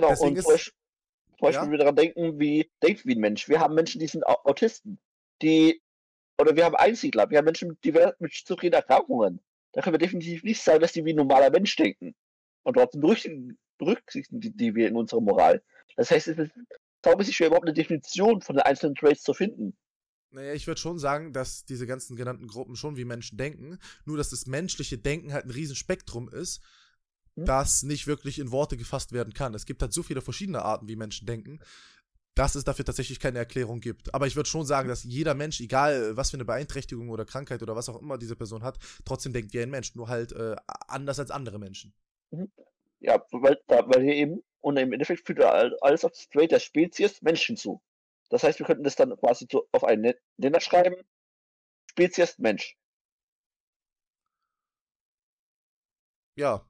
Genau, 0.00 0.10
Deswegen 0.10 0.36
und 0.36 0.42
zum 0.42 0.52
Beispiel, 0.52 0.72
zum 1.28 1.38
Beispiel 1.40 1.66
ja? 1.66 1.70
wir 1.70 1.78
daran 1.78 1.96
denken, 1.96 2.40
wie 2.40 2.70
denkt 2.82 3.04
wie 3.04 3.14
ein 3.14 3.20
Mensch. 3.20 3.48
Wir 3.48 3.60
haben 3.60 3.74
Menschen, 3.74 4.00
die 4.00 4.06
sind 4.06 4.26
Autisten, 4.26 4.98
die, 5.42 5.82
oder 6.38 6.56
wir 6.56 6.64
haben 6.64 6.74
Einsiedler, 6.74 7.28
wir 7.28 7.38
haben 7.38 7.44
Menschen 7.44 7.68
mit, 7.68 7.84
divers, 7.84 8.14
mit 8.18 8.32
schizophrenen 8.32 8.74
Erkrankungen. 8.74 9.40
Da 9.72 9.82
können 9.82 9.94
wir 9.94 9.98
definitiv 9.98 10.42
nicht 10.42 10.62
sagen, 10.62 10.80
dass 10.80 10.92
die 10.92 11.04
wie 11.04 11.12
ein 11.12 11.16
normaler 11.16 11.50
Mensch 11.50 11.76
denken. 11.76 12.14
Und 12.62 12.74
trotzdem 12.74 13.00
berücksichtigen, 13.02 13.58
berücksichtigen 13.78 14.40
die, 14.40 14.50
die 14.50 14.74
wir 14.74 14.88
in 14.88 14.96
unserer 14.96 15.20
Moral. 15.20 15.62
Das 15.96 16.10
heißt, 16.10 16.28
es 16.28 16.38
ist 16.38 16.52
saumäßig 17.04 17.36
schwer, 17.36 17.48
überhaupt 17.48 17.66
eine 17.66 17.74
Definition 17.74 18.40
von 18.40 18.56
den 18.56 18.62
einzelnen 18.62 18.94
Traits 18.94 19.22
zu 19.22 19.34
finden. 19.34 19.76
Naja, 20.30 20.52
ich 20.52 20.66
würde 20.66 20.80
schon 20.80 20.98
sagen, 20.98 21.32
dass 21.32 21.64
diese 21.64 21.86
ganzen 21.86 22.16
genannten 22.16 22.46
Gruppen 22.46 22.76
schon 22.76 22.96
wie 22.96 23.04
Menschen 23.04 23.36
denken, 23.36 23.78
nur 24.04 24.16
dass 24.16 24.30
das 24.30 24.46
menschliche 24.46 24.98
Denken 24.98 25.32
halt 25.32 25.44
ein 25.44 25.50
Riesenspektrum 25.50 26.28
ist? 26.28 26.60
Das 27.36 27.82
nicht 27.82 28.06
wirklich 28.06 28.38
in 28.38 28.50
Worte 28.50 28.76
gefasst 28.76 29.12
werden 29.12 29.32
kann. 29.32 29.54
Es 29.54 29.66
gibt 29.66 29.82
halt 29.82 29.92
so 29.92 30.02
viele 30.02 30.20
verschiedene 30.20 30.62
Arten, 30.62 30.88
wie 30.88 30.96
Menschen 30.96 31.26
denken, 31.26 31.60
dass 32.34 32.54
es 32.54 32.64
dafür 32.64 32.84
tatsächlich 32.84 33.20
keine 33.20 33.38
Erklärung 33.38 33.80
gibt. 33.80 34.14
Aber 34.14 34.26
ich 34.26 34.36
würde 34.36 34.48
schon 34.48 34.64
sagen, 34.64 34.88
dass 34.88 35.04
jeder 35.04 35.34
Mensch, 35.34 35.60
egal 35.60 36.16
was 36.16 36.30
für 36.30 36.36
eine 36.36 36.44
Beeinträchtigung 36.44 37.10
oder 37.10 37.24
Krankheit 37.24 37.62
oder 37.62 37.76
was 37.76 37.88
auch 37.88 38.00
immer 38.00 38.18
diese 38.18 38.36
Person 38.36 38.62
hat, 38.62 38.78
trotzdem 39.04 39.32
denkt 39.32 39.52
wie 39.52 39.60
ein 39.60 39.70
Mensch, 39.70 39.94
nur 39.94 40.08
halt 40.08 40.32
äh, 40.32 40.56
anders 40.88 41.18
als 41.18 41.30
andere 41.30 41.58
Menschen. 41.58 41.92
Mhm. 42.30 42.50
Ja, 43.00 43.22
weil, 43.32 43.58
da, 43.66 43.86
weil 43.88 44.02
hier 44.02 44.14
eben, 44.14 44.42
und 44.60 44.76
im 44.76 44.92
Endeffekt 44.92 45.26
führt 45.26 45.42
alles 45.42 46.04
auf 46.04 46.12
das 46.12 46.20
Straight 46.20 46.52
der 46.52 46.60
Spezies 46.60 47.22
Menschen 47.22 47.56
zu. 47.56 47.80
Das 48.28 48.42
heißt, 48.42 48.58
wir 48.58 48.66
könnten 48.66 48.84
das 48.84 48.94
dann 48.94 49.16
quasi 49.16 49.46
so 49.50 49.66
auf 49.72 49.84
einen 49.84 50.14
Nenner 50.36 50.60
schreiben, 50.60 50.96
Spezies 51.90 52.38
Mensch. 52.38 52.76
Ja, 56.36 56.69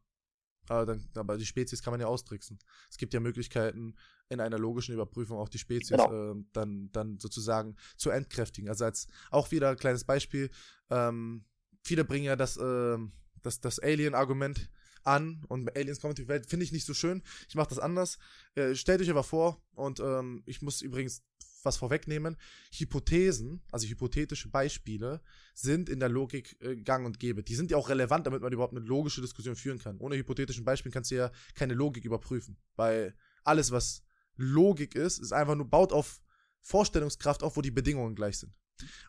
aber, 0.70 0.87
dann, 0.87 1.04
aber 1.14 1.37
die 1.37 1.46
Spezies 1.46 1.83
kann 1.83 1.92
man 1.92 2.00
ja 2.00 2.06
austricksen. 2.06 2.59
Es 2.88 2.96
gibt 2.96 3.12
ja 3.12 3.20
Möglichkeiten, 3.20 3.96
in 4.28 4.40
einer 4.40 4.59
logischen 4.59 4.94
Überprüfung 4.94 5.38
auch 5.38 5.48
die 5.48 5.59
Spezies 5.59 5.88
genau. 5.88 6.33
äh, 6.33 6.37
dann, 6.52 6.90
dann 6.92 7.18
sozusagen 7.18 7.76
zu 7.96 8.11
entkräftigen. 8.11 8.68
Also 8.68 8.85
als 8.85 9.09
auch 9.30 9.50
wieder 9.50 9.70
ein 9.70 9.76
kleines 9.76 10.04
Beispiel, 10.04 10.48
ähm, 10.88 11.44
viele 11.83 12.04
bringen 12.04 12.26
ja 12.26 12.37
das, 12.37 12.56
äh, 12.56 12.98
das, 13.42 13.61
das 13.61 13.80
Alien-Argument 13.80 14.70
an 15.02 15.42
und 15.48 15.76
Aliens 15.76 16.00
kommen 16.00 16.12
in 16.12 16.22
die 16.22 16.28
Welt, 16.28 16.46
finde 16.46 16.64
ich 16.64 16.72
nicht 16.72 16.87
so 16.87 16.94
schön. 16.94 17.22
Ich 17.48 17.56
mache 17.56 17.70
das 17.70 17.80
anders. 17.80 18.18
Äh, 18.54 18.76
stellt 18.76 19.00
euch 19.00 19.11
aber 19.11 19.24
vor, 19.24 19.61
und 19.72 19.98
ähm, 19.98 20.44
ich 20.46 20.62
muss 20.62 20.83
übrigens 20.83 21.24
was 21.62 21.77
vorwegnehmen. 21.77 22.37
Hypothesen, 22.73 23.62
also 23.70 23.87
hypothetische 23.87 24.49
Beispiele, 24.49 25.20
sind 25.55 25.88
in 25.88 26.01
der 26.01 26.09
Logik 26.09 26.57
äh, 26.61 26.77
gang 26.77 27.07
und 27.07 27.18
gäbe. 27.18 27.42
Die 27.42 27.55
sind 27.55 27.70
ja 27.70 27.77
auch 27.77 27.88
relevant, 27.88 28.27
damit 28.27 28.42
man 28.42 28.53
überhaupt 28.53 28.77
eine 28.77 28.85
logische 28.85 29.20
Diskussion 29.20 29.57
führen 29.57 29.79
kann. 29.79 29.99
Ohne 29.99 30.16
hypothetischen 30.16 30.64
Beispielen 30.64 30.92
kannst 30.92 31.11
du 31.11 31.16
ja 31.16 31.31
keine 31.55 31.75
Logik 31.75 32.05
überprüfen. 32.05 32.57
Weil 32.77 33.14
alles, 33.44 33.70
was 33.70 34.03
Logik 34.37 34.94
ist, 34.94 35.18
ist 35.18 35.33
einfach 35.33 35.55
nur, 35.55 35.68
baut 35.68 35.92
auf 35.92 36.23
Vorstellungskraft 36.61 37.42
auf, 37.42 37.57
wo 37.57 37.62
die 37.62 37.70
Bedingungen 37.70 38.14
gleich 38.14 38.38
sind. 38.38 38.55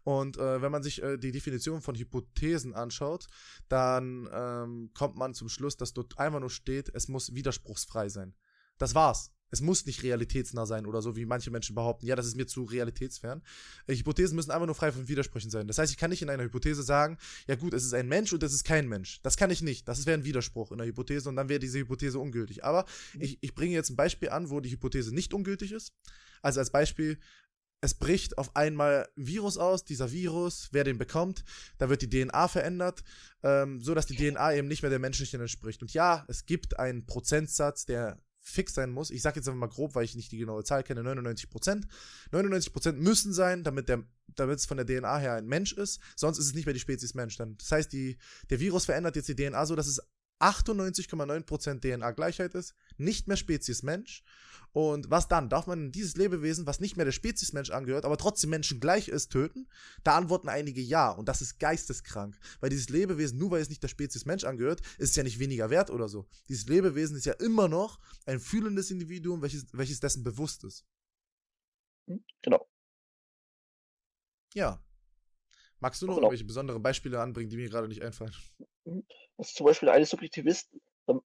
Und 0.03 0.37
äh, 0.37 0.61
wenn 0.61 0.71
man 0.71 0.83
sich 0.83 1.01
äh, 1.01 1.17
die 1.17 1.31
Definition 1.31 1.81
von 1.81 1.95
Hypothesen 1.95 2.73
anschaut, 2.73 3.27
dann 3.69 4.27
ähm, 4.31 4.91
kommt 4.93 5.15
man 5.15 5.33
zum 5.33 5.49
Schluss, 5.49 5.77
dass 5.77 5.93
dort 5.93 6.17
einfach 6.19 6.39
nur 6.39 6.49
steht, 6.49 6.89
es 6.93 7.07
muss 7.07 7.33
widerspruchsfrei 7.33 8.09
sein. 8.09 8.35
Das 8.77 8.95
war's. 8.95 9.31
Es 9.51 9.61
muss 9.61 9.85
nicht 9.85 10.01
realitätsnah 10.03 10.65
sein 10.65 10.85
oder 10.85 11.01
so, 11.01 11.15
wie 11.15 11.25
manche 11.25 11.51
Menschen 11.51 11.75
behaupten. 11.75 12.07
Ja, 12.07 12.15
das 12.15 12.25
ist 12.25 12.35
mir 12.35 12.47
zu 12.47 12.63
realitätsfern. 12.63 13.41
Äh, 13.87 13.95
Hypothesen 13.95 14.35
müssen 14.35 14.51
einfach 14.51 14.65
nur 14.65 14.75
frei 14.75 14.91
von 14.91 15.07
Widersprüchen 15.07 15.51
sein. 15.51 15.67
Das 15.67 15.77
heißt, 15.77 15.91
ich 15.91 15.97
kann 15.97 16.09
nicht 16.09 16.21
in 16.21 16.29
einer 16.29 16.43
Hypothese 16.43 16.83
sagen, 16.83 17.17
ja 17.47 17.55
gut, 17.55 17.73
es 17.73 17.83
ist 17.83 17.93
ein 17.93 18.07
Mensch 18.07 18.33
und 18.33 18.41
es 18.43 18.53
ist 18.53 18.63
kein 18.63 18.87
Mensch. 18.87 19.21
Das 19.21 19.37
kann 19.37 19.51
ich 19.51 19.61
nicht. 19.61 19.87
Das 19.87 20.05
wäre 20.05 20.17
ein 20.17 20.25
Widerspruch 20.25 20.71
in 20.71 20.77
der 20.77 20.87
Hypothese 20.87 21.29
und 21.29 21.35
dann 21.35 21.49
wäre 21.49 21.59
diese 21.59 21.79
Hypothese 21.79 22.17
ungültig. 22.17 22.63
Aber 22.63 22.85
mhm. 23.13 23.21
ich, 23.21 23.37
ich 23.41 23.53
bringe 23.53 23.73
jetzt 23.73 23.89
ein 23.89 23.95
Beispiel 23.95 24.29
an, 24.29 24.49
wo 24.49 24.59
die 24.59 24.71
Hypothese 24.71 25.13
nicht 25.13 25.33
ungültig 25.33 25.71
ist. 25.71 25.93
Also 26.41 26.59
als 26.59 26.71
Beispiel, 26.71 27.19
es 27.81 27.95
bricht 27.95 28.37
auf 28.37 28.55
einmal 28.55 29.09
ein 29.17 29.27
Virus 29.27 29.57
aus, 29.57 29.83
dieser 29.83 30.11
Virus, 30.11 30.69
wer 30.71 30.83
den 30.83 30.99
bekommt, 30.99 31.43
da 31.79 31.89
wird 31.89 32.03
die 32.03 32.09
DNA 32.09 32.47
verändert, 32.47 33.03
ähm, 33.43 33.81
so 33.81 33.95
dass 33.95 34.05
die 34.05 34.15
DNA 34.15 34.53
eben 34.53 34.67
nicht 34.67 34.83
mehr 34.83 34.91
der 34.91 34.99
menschlichen 34.99 35.41
entspricht. 35.41 35.81
Und 35.81 35.91
ja, 35.93 36.23
es 36.27 36.45
gibt 36.45 36.77
einen 36.79 37.07
Prozentsatz, 37.07 37.85
der 37.85 38.19
fix 38.41 38.73
sein 38.73 38.91
muss. 38.91 39.11
Ich 39.11 39.21
sage 39.21 39.37
jetzt 39.37 39.47
einfach 39.47 39.59
mal 39.59 39.67
grob, 39.67 39.95
weil 39.95 40.03
ich 40.03 40.15
nicht 40.15 40.31
die 40.31 40.37
genaue 40.37 40.63
Zahl 40.63 40.83
kenne, 40.83 41.03
99 41.03 41.49
Prozent. 41.49 41.87
99 42.31 42.73
Prozent 42.73 42.99
müssen 42.99 43.33
sein, 43.33 43.63
damit 43.63 43.87
der, 43.87 44.03
damit 44.35 44.59
es 44.59 44.65
von 44.65 44.77
der 44.77 44.85
DNA 44.85 45.17
her 45.19 45.35
ein 45.35 45.47
Mensch 45.47 45.73
ist. 45.73 46.01
Sonst 46.15 46.39
ist 46.39 46.47
es 46.47 46.53
nicht 46.53 46.65
mehr 46.65 46.73
die 46.73 46.79
Spezies 46.79 47.13
Mensch. 47.13 47.37
Dann, 47.37 47.57
das 47.57 47.71
heißt, 47.71 47.93
die, 47.93 48.17
der 48.49 48.59
Virus 48.59 48.85
verändert 48.85 49.15
jetzt 49.15 49.29
die 49.29 49.35
DNA 49.35 49.65
so, 49.65 49.75
dass 49.75 49.87
es 49.87 50.01
98,9% 50.41 51.79
DNA-Gleichheit 51.79 52.55
ist, 52.55 52.75
nicht 52.97 53.27
mehr 53.27 53.37
Spezies 53.37 53.83
Mensch. 53.83 54.23
Und 54.73 55.09
was 55.09 55.27
dann? 55.27 55.49
Darf 55.49 55.67
man 55.67 55.91
dieses 55.91 56.15
Lebewesen, 56.15 56.65
was 56.65 56.79
nicht 56.79 56.95
mehr 56.95 57.05
der 57.05 57.11
Spezies 57.11 57.51
Mensch 57.51 57.71
angehört, 57.71 58.05
aber 58.05 58.17
trotzdem 58.17 58.49
Menschen 58.49 58.79
gleich 58.79 59.09
ist, 59.09 59.29
töten? 59.29 59.67
Da 60.03 60.15
antworten 60.15 60.47
einige 60.47 60.81
ja. 60.81 61.09
Und 61.11 61.27
das 61.27 61.41
ist 61.41 61.59
geisteskrank. 61.59 62.39
Weil 62.61 62.69
dieses 62.69 62.89
Lebewesen, 62.89 63.37
nur 63.37 63.51
weil 63.51 63.61
es 63.61 63.69
nicht 63.69 63.83
der 63.83 63.89
Spezies 63.89 64.25
Mensch 64.25 64.45
angehört, 64.45 64.81
ist 64.97 65.09
es 65.09 65.15
ja 65.15 65.23
nicht 65.23 65.39
weniger 65.39 65.69
wert 65.69 65.89
oder 65.89 66.07
so. 66.07 66.25
Dieses 66.47 66.67
Lebewesen 66.67 67.17
ist 67.17 67.25
ja 67.25 67.33
immer 67.33 67.67
noch 67.67 67.99
ein 68.25 68.39
fühlendes 68.39 68.91
Individuum, 68.91 69.41
welches, 69.41 69.65
welches 69.73 69.99
dessen 69.99 70.23
bewusst 70.23 70.63
ist. 70.63 70.85
Hm, 72.07 72.23
genau. 72.41 72.69
Ja. 74.53 74.81
Magst 75.81 76.01
du 76.01 76.05
noch 76.05 76.13
genau. 76.13 76.27
irgendwelche 76.27 76.45
besonderen 76.45 76.81
Beispiele 76.81 77.19
anbringen, 77.19 77.49
die 77.49 77.57
mir 77.57 77.67
gerade 77.67 77.87
nicht 77.87 78.03
einfallen? 78.03 78.33
Mhm. 78.85 79.03
Das 79.37 79.49
ist 79.49 79.55
zum 79.55 79.65
Beispiel 79.65 79.89
eine 79.89 80.05
Subjektivist, 80.05 80.69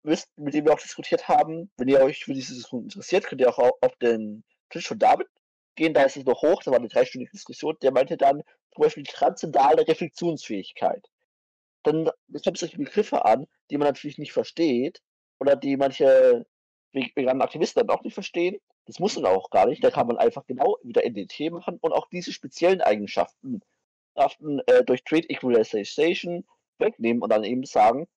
mit 0.04 0.54
dem 0.54 0.64
wir 0.64 0.72
auch 0.72 0.80
diskutiert 0.80 1.28
haben. 1.28 1.70
Wenn 1.76 1.88
ihr 1.88 2.00
euch 2.00 2.24
für 2.24 2.34
diese 2.34 2.54
Diskussion 2.54 2.84
interessiert, 2.84 3.24
könnt 3.24 3.40
ihr 3.40 3.48
auch 3.48 3.58
auf 3.80 3.96
den 3.96 4.42
Twitch 4.70 4.88
von 4.88 4.98
David 4.98 5.28
gehen. 5.76 5.94
Da 5.94 6.02
ist 6.02 6.16
es 6.16 6.24
noch 6.24 6.42
hoch. 6.42 6.62
Da 6.64 6.72
war 6.72 6.78
eine 6.78 6.88
dreistündige 6.88 7.30
Diskussion. 7.30 7.76
Der 7.82 7.92
meinte 7.92 8.16
dann 8.16 8.42
zum 8.74 8.82
Beispiel 8.82 9.04
die 9.04 9.12
transzendale 9.12 9.86
Reflexionsfähigkeit. 9.86 11.06
Dann 11.84 12.10
kommt 12.44 12.58
solche 12.58 12.78
Begriffe 12.78 13.24
an, 13.24 13.46
die 13.70 13.78
man 13.78 13.86
natürlich 13.86 14.18
nicht 14.18 14.32
versteht 14.32 15.00
oder 15.38 15.54
die 15.54 15.76
manche 15.76 16.46
veganen 16.92 17.42
Aktivisten 17.42 17.86
dann 17.86 17.96
auch 17.96 18.02
nicht 18.02 18.14
verstehen. 18.14 18.58
Das 18.86 18.98
muss 18.98 19.14
man 19.14 19.26
auch 19.26 19.50
gar 19.50 19.66
nicht. 19.66 19.84
Da 19.84 19.92
kann 19.92 20.08
man 20.08 20.18
einfach 20.18 20.44
genau 20.46 20.78
wieder 20.82 21.04
NDT 21.04 21.52
machen 21.52 21.78
und 21.80 21.92
auch 21.92 22.08
diese 22.10 22.32
speziellen 22.32 22.80
Eigenschaften 22.80 23.60
äh, 24.14 24.84
durch 24.84 25.04
Trade 25.04 25.28
Equalization 25.28 26.44
wegnehmen 26.78 27.22
und 27.22 27.30
dann 27.30 27.44
eben 27.44 27.64
sagen, 27.64 28.08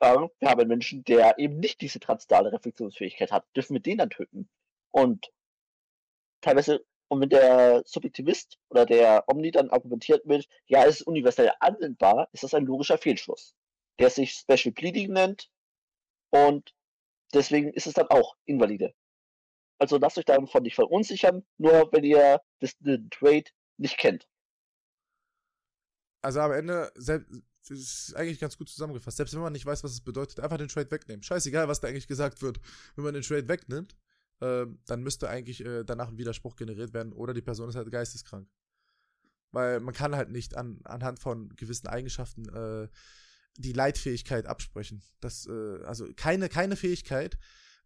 äh, 0.00 0.14
wir 0.14 0.48
haben 0.48 0.60
einen 0.60 0.68
Menschen, 0.68 1.04
der 1.04 1.38
eben 1.38 1.58
nicht 1.58 1.80
diese 1.80 2.00
transzendale 2.00 2.52
Reflexionsfähigkeit 2.52 3.32
hat. 3.32 3.46
Dürfen 3.54 3.74
wir 3.74 3.80
den 3.80 3.98
dann 3.98 4.10
töten? 4.10 4.48
Und 4.90 5.30
teilweise, 6.40 6.84
und 7.08 7.20
wenn 7.20 7.28
der 7.28 7.82
Subjektivist 7.86 8.58
oder 8.68 8.86
der 8.86 9.24
Omni 9.28 9.50
dann 9.50 9.70
argumentiert 9.70 10.26
mit, 10.26 10.48
ja, 10.66 10.84
es 10.84 11.00
ist 11.00 11.06
universell 11.06 11.52
anwendbar, 11.60 12.28
ist 12.32 12.44
das 12.44 12.54
ein 12.54 12.66
logischer 12.66 12.98
Fehlschluss, 12.98 13.54
der 13.98 14.10
sich 14.10 14.32
Special 14.32 14.72
Pleading 14.72 15.12
nennt 15.12 15.50
und 16.30 16.74
deswegen 17.32 17.72
ist 17.72 17.86
es 17.86 17.94
dann 17.94 18.08
auch 18.08 18.36
invalide. 18.44 18.94
Also 19.78 19.98
lasst 19.98 20.18
euch 20.18 20.24
davon 20.24 20.62
nicht 20.62 20.74
verunsichern, 20.74 21.44
nur 21.58 21.90
wenn 21.92 22.04
ihr 22.04 22.40
den 22.80 23.10
Trade 23.10 23.44
nicht 23.76 23.98
kennt. 23.98 24.26
Also 26.22 26.40
am 26.40 26.52
Ende, 26.52 26.90
selbst, 26.96 27.30
das 27.68 27.78
ist 27.78 28.16
eigentlich 28.16 28.38
ganz 28.38 28.56
gut 28.56 28.68
zusammengefasst. 28.68 29.16
Selbst 29.16 29.34
wenn 29.34 29.40
man 29.40 29.52
nicht 29.52 29.66
weiß, 29.66 29.82
was 29.82 29.92
es 29.92 30.00
bedeutet, 30.00 30.40
einfach 30.40 30.58
den 30.58 30.68
Trade 30.68 30.90
wegnehmen. 30.90 31.22
Scheißegal, 31.22 31.68
was 31.68 31.80
da 31.80 31.88
eigentlich 31.88 32.06
gesagt 32.06 32.42
wird. 32.42 32.60
Wenn 32.94 33.04
man 33.04 33.14
den 33.14 33.22
Trade 33.22 33.48
wegnimmt, 33.48 33.96
äh, 34.40 34.66
dann 34.86 35.02
müsste 35.02 35.28
eigentlich 35.28 35.64
äh, 35.64 35.84
danach 35.84 36.08
ein 36.08 36.18
Widerspruch 36.18 36.56
generiert 36.56 36.94
werden 36.94 37.12
oder 37.12 37.34
die 37.34 37.42
Person 37.42 37.68
ist 37.68 37.76
halt 37.76 37.90
geisteskrank. 37.90 38.48
Weil 39.52 39.80
man 39.80 39.94
kann 39.94 40.14
halt 40.14 40.30
nicht 40.30 40.56
an, 40.56 40.80
anhand 40.84 41.18
von 41.18 41.48
gewissen 41.56 41.86
Eigenschaften 41.86 42.48
äh, 42.48 42.88
die 43.56 43.72
Leitfähigkeit 43.72 44.46
absprechen. 44.46 45.02
Das, 45.20 45.46
äh, 45.46 45.82
also 45.84 46.06
keine, 46.14 46.48
keine 46.48 46.76
Fähigkeit 46.76 47.38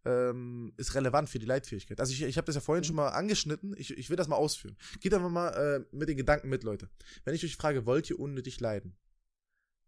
ähm, 0.05 0.73
ist 0.77 0.95
relevant 0.95 1.29
für 1.29 1.39
die 1.39 1.45
Leitfähigkeit. 1.45 1.99
Also 1.99 2.13
ich, 2.13 2.23
ich 2.23 2.37
habe 2.37 2.45
das 2.45 2.55
ja 2.55 2.61
vorhin 2.61 2.81
mhm. 2.81 2.87
schon 2.87 2.95
mal 2.95 3.09
angeschnitten, 3.09 3.75
ich, 3.77 3.97
ich 3.97 4.09
will 4.09 4.17
das 4.17 4.27
mal 4.27 4.35
ausführen. 4.35 4.77
Geht 4.99 5.13
einfach 5.13 5.29
mal 5.29 5.49
äh, 5.49 5.95
mit 5.95 6.09
den 6.09 6.17
Gedanken 6.17 6.49
mit, 6.49 6.63
Leute. 6.63 6.89
Wenn 7.23 7.35
ich 7.35 7.43
euch 7.43 7.55
frage, 7.55 7.85
wollt 7.85 8.09
ihr 8.09 8.19
unnötig 8.19 8.59
leiden? 8.59 8.97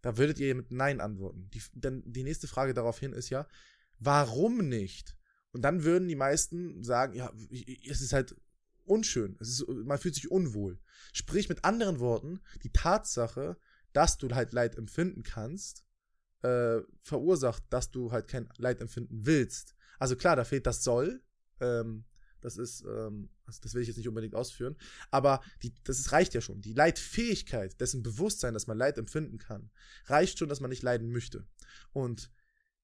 Da 0.01 0.17
würdet 0.17 0.39
ihr 0.39 0.53
mit 0.53 0.71
Nein 0.71 1.01
antworten. 1.01 1.49
Die, 1.53 1.61
denn 1.73 2.03
die 2.05 2.23
nächste 2.23 2.47
Frage 2.47 2.73
daraufhin 2.73 3.13
ist 3.13 3.29
ja, 3.29 3.47
warum 3.99 4.57
nicht? 4.67 5.15
Und 5.51 5.61
dann 5.61 5.83
würden 5.83 6.07
die 6.07 6.15
meisten 6.15 6.83
sagen, 6.83 7.13
ja, 7.13 7.31
es 7.87 8.01
ist 8.01 8.11
halt 8.11 8.35
unschön. 8.85 9.37
Es 9.39 9.49
ist, 9.49 9.67
man 9.67 9.97
fühlt 9.97 10.15
sich 10.15 10.29
unwohl. 10.29 10.79
Sprich 11.13 11.47
mit 11.47 11.63
anderen 11.63 11.99
Worten, 11.99 12.41
die 12.63 12.71
Tatsache, 12.71 13.57
dass 13.93 14.17
du 14.17 14.29
halt 14.33 14.51
Leid 14.51 14.75
empfinden 14.75 15.23
kannst, 15.23 15.85
äh, 16.41 16.81
verursacht, 16.99 17.63
dass 17.69 17.91
du 17.91 18.11
halt 18.11 18.27
kein 18.27 18.49
Leid 18.57 18.81
empfinden 18.81 19.25
willst. 19.25 19.75
Also 20.03 20.17
klar, 20.17 20.35
da 20.35 20.43
fehlt 20.43 20.67
das 20.67 20.83
Soll. 20.83 21.21
Ähm, 21.61 22.03
das 22.41 22.57
ist, 22.57 22.81
ähm, 22.81 23.29
also 23.45 23.61
das 23.63 23.73
will 23.73 23.83
ich 23.83 23.87
jetzt 23.87 23.95
nicht 23.95 24.09
unbedingt 24.09 24.35
ausführen, 24.35 24.75
aber 25.11 25.39
die, 25.61 25.73
das 25.85 25.97
ist, 25.97 26.11
reicht 26.11 26.33
ja 26.33 26.41
schon. 26.41 26.59
Die 26.59 26.73
Leidfähigkeit, 26.73 27.79
dessen 27.79 28.03
Bewusstsein, 28.03 28.53
dass 28.53 28.67
man 28.67 28.77
Leid 28.77 28.97
empfinden 28.97 29.37
kann, 29.37 29.69
reicht 30.07 30.39
schon, 30.39 30.49
dass 30.49 30.59
man 30.59 30.71
nicht 30.71 30.83
leiden 30.83 31.09
möchte. 31.09 31.47
Und 31.93 32.31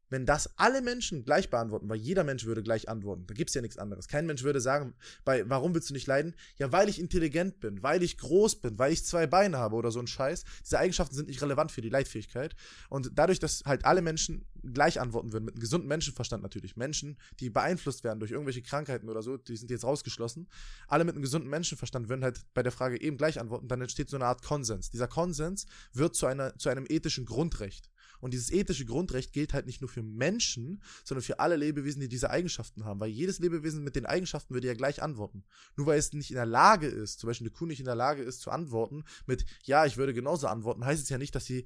wenn 0.10 0.26
das 0.26 0.58
alle 0.58 0.82
Menschen 0.82 1.24
gleich 1.26 1.50
beantworten, 1.50 1.90
weil 1.90 1.98
jeder 1.98 2.24
Mensch 2.24 2.46
würde 2.46 2.64
gleich 2.64 2.88
antworten, 2.90 3.28
da 3.28 3.34
gibt 3.34 3.50
es 3.50 3.54
ja 3.54 3.62
nichts 3.62 3.78
anderes. 3.78 4.08
Kein 4.08 4.26
Mensch 4.26 4.44
würde 4.44 4.62
sagen, 4.62 4.96
bei, 5.24 5.48
warum 5.50 5.74
willst 5.74 5.90
du 5.90 5.94
nicht 5.94 6.08
leiden? 6.08 6.36
Ja, 6.56 6.72
weil 6.72 6.88
ich 6.88 7.00
intelligent 7.00 7.60
bin, 7.60 7.84
weil 7.84 8.02
ich 8.02 8.18
groß 8.18 8.62
bin, 8.62 8.80
weil 8.80 8.94
ich 8.94 9.06
zwei 9.06 9.28
Beine 9.28 9.58
habe 9.58 9.76
oder 9.76 9.92
so 9.92 10.00
ein 10.00 10.08
Scheiß. 10.08 10.46
Diese 10.64 10.80
Eigenschaften 10.80 11.16
sind 11.16 11.28
nicht 11.28 11.42
relevant 11.42 11.72
für 11.72 11.82
die 11.82 11.90
Leitfähigkeit. 11.90 12.56
Und 12.90 13.12
dadurch, 13.14 13.40
dass 13.40 13.64
halt 13.66 13.86
alle 13.86 14.02
Menschen 14.02 14.48
gleich 14.74 15.00
antworten 15.00 15.34
würden, 15.34 15.46
mit 15.46 15.56
einem 15.56 15.62
gesunden 15.62 15.88
Menschenverstand 15.88 16.44
natürlich, 16.44 16.76
Menschen, 16.76 17.18
die 17.40 17.50
beeinflusst 17.50 18.04
werden 18.04 18.20
durch 18.20 18.32
irgendwelche 18.32 18.62
Krankheiten 18.62 19.10
oder 19.10 19.22
so, 19.22 19.38
die 19.38 19.56
sind 19.56 19.72
jetzt 19.72 19.84
rausgeschlossen, 19.84 20.48
alle 20.88 21.04
mit 21.04 21.16
einem 21.16 21.24
gesunden 21.24 21.50
Menschenverstand 21.50 22.10
würden 22.10 22.24
halt 22.24 22.42
bei 22.54 22.64
der 22.64 22.72
Frage 22.72 23.02
eben 23.02 23.18
gleich 23.18 23.40
antworten, 23.40 23.68
dann 23.68 23.82
entsteht 23.82 24.10
so 24.10 24.18
eine 24.18 24.26
Art 24.26 24.44
Konsens. 24.44 24.92
Dieser 24.92 25.08
Konsens 25.08 25.66
wird 25.94 26.16
zu, 26.16 26.26
einer, 26.26 26.58
zu 26.58 26.70
einem 26.70 26.86
ethischen 26.88 27.26
Grundrecht. 27.26 27.90
Und 28.20 28.34
dieses 28.34 28.52
ethische 28.52 28.86
Grundrecht 28.86 29.34
gilt 29.34 29.54
halt 29.54 29.66
nicht 29.66 29.82
nur 29.82 29.90
für 29.90 30.04
Menschen, 30.04 30.82
sondern 31.04 31.24
für 31.24 31.40
alle 31.40 31.56
Lebewesen, 31.56 32.02
die 32.02 32.10
diese 32.10 32.30
Eigenschaften 32.30 32.86
haben. 32.86 33.00
Weil 33.00 33.10
jedes 33.10 33.40
Lebewesen 33.40 33.84
mit 33.84 33.96
den 33.96 34.06
Eigenschaften 34.06 34.54
würde 34.54 34.68
ja 34.68 34.74
gleich 34.74 35.02
antworten. 35.02 35.44
Nur 35.78 35.88
weil 35.88 36.00
es 36.00 36.14
nicht 36.14 36.32
in 36.32 36.36
der 36.36 36.46
Lage 36.46 36.88
ist, 36.88 37.20
zum 37.20 37.30
Beispiel 37.30 37.48
eine 37.48 37.56
Kuh 37.56 37.66
nicht 37.66 37.80
in 37.80 37.86
der 37.86 37.96
Lage 37.96 38.22
ist 38.22 38.42
zu 38.42 38.52
antworten 38.52 39.04
mit, 39.26 39.46
ja, 39.64 39.86
ich 39.86 39.98
würde 39.98 40.14
genauso 40.14 40.48
antworten, 40.48 40.86
heißt 40.86 41.02
es 41.02 41.10
ja 41.10 41.18
nicht, 41.18 41.34
dass 41.36 41.46
sie 41.46 41.66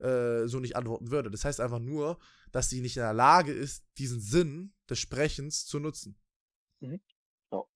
äh, 0.00 0.46
so 0.46 0.60
nicht 0.60 0.76
antworten 0.76 1.10
würde. 1.10 1.30
Das 1.30 1.44
heißt 1.44 1.60
einfach 1.60 1.78
nur, 1.78 2.18
dass 2.52 2.70
sie 2.70 2.80
nicht 2.80 2.96
in 2.96 3.02
der 3.02 3.12
Lage 3.12 3.52
ist, 3.52 3.84
diesen 3.98 4.20
Sinn 4.20 4.74
des 4.88 4.98
Sprechens 4.98 5.66
zu 5.66 5.78
nutzen. 5.80 6.18
Mhm. 6.80 7.00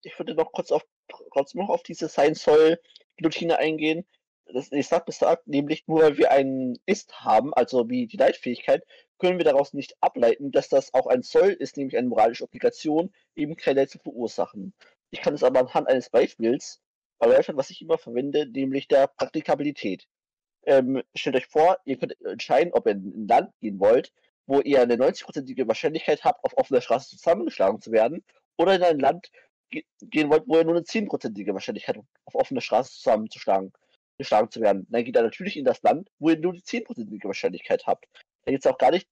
Ich 0.02 0.18
würde 0.18 0.34
noch 0.34 0.52
kurz 0.52 0.72
auf, 0.72 0.84
kurz 1.30 1.54
noch 1.54 1.68
auf 1.68 1.82
diese 1.82 2.08
Sein 2.08 2.34
soll 2.34 2.78
Guillotine 3.16 3.58
eingehen 3.58 4.04
das, 4.52 4.72
ich 4.72 4.88
sag 4.88 5.06
besagt, 5.06 5.46
nämlich 5.46 5.86
nur 5.86 6.00
weil 6.00 6.18
wir 6.18 6.30
einen 6.30 6.78
Ist 6.86 7.20
haben, 7.20 7.52
also 7.54 7.88
wie 7.88 8.06
die 8.06 8.16
Leitfähigkeit, 8.16 8.84
können 9.18 9.38
wir 9.38 9.44
daraus 9.44 9.74
nicht 9.74 9.96
ableiten, 10.00 10.52
dass 10.52 10.68
das 10.68 10.94
auch 10.94 11.06
ein 11.06 11.22
Soll 11.22 11.50
ist, 11.50 11.76
nämlich 11.76 11.96
eine 11.96 12.08
moralische 12.08 12.44
Obligation, 12.44 13.12
eben 13.34 13.56
kein 13.56 13.76
Leid 13.76 13.90
zu 13.90 13.98
verursachen. 13.98 14.74
Ich 15.10 15.20
kann 15.20 15.34
es 15.34 15.42
aber 15.42 15.60
anhand 15.60 15.88
eines 15.88 16.10
Beispiels 16.10 16.80
erläutern, 17.18 17.56
was 17.56 17.70
ich 17.70 17.82
immer 17.82 17.98
verwende, 17.98 18.46
nämlich 18.46 18.88
der 18.88 19.08
Praktikabilität. 19.08 20.06
Ähm, 20.68 21.02
stellt 21.14 21.36
euch 21.36 21.46
vor, 21.46 21.78
ihr 21.86 21.96
könnt 21.96 22.20
entscheiden, 22.24 22.74
ob 22.74 22.86
ihr 22.86 22.92
in 22.92 23.24
ein 23.24 23.26
Land 23.26 23.52
gehen 23.60 23.80
wollt, 23.80 24.12
wo 24.46 24.60
ihr 24.60 24.82
eine 24.82 24.96
90-prozentige 24.96 25.66
Wahrscheinlichkeit 25.66 26.24
habt, 26.24 26.44
auf 26.44 26.56
offener 26.58 26.82
Straße 26.82 27.16
zusammengeschlagen 27.16 27.80
zu 27.80 27.90
werden, 27.90 28.22
oder 28.58 28.74
in 28.74 28.82
ein 28.82 28.98
Land 28.98 29.30
gehen 29.70 30.30
wollt, 30.30 30.44
wo 30.46 30.58
ihr 30.58 30.64
nur 30.64 30.76
eine 30.76 30.84
10-prozentige 30.84 31.54
Wahrscheinlichkeit 31.54 31.96
habt, 31.96 32.08
auf 32.26 32.34
offener 32.34 32.60
Straße 32.60 32.92
zusammenzuschlagen 32.92 33.72
geschlagen 34.18 34.50
zu 34.50 34.60
werden. 34.60 34.86
Dann 34.90 35.04
geht 35.04 35.16
er 35.16 35.22
natürlich 35.22 35.56
in 35.56 35.64
das 35.64 35.82
Land, 35.82 36.10
wo 36.18 36.30
ihr 36.30 36.38
nur 36.38 36.52
die 36.52 36.60
10%ige 36.60 37.28
Wahrscheinlichkeit 37.28 37.86
habt. 37.86 38.06
Da 38.44 38.52
geht 38.52 38.64
es 38.64 38.70
auch 38.70 38.76
gar 38.76 38.90
nicht, 38.90 39.08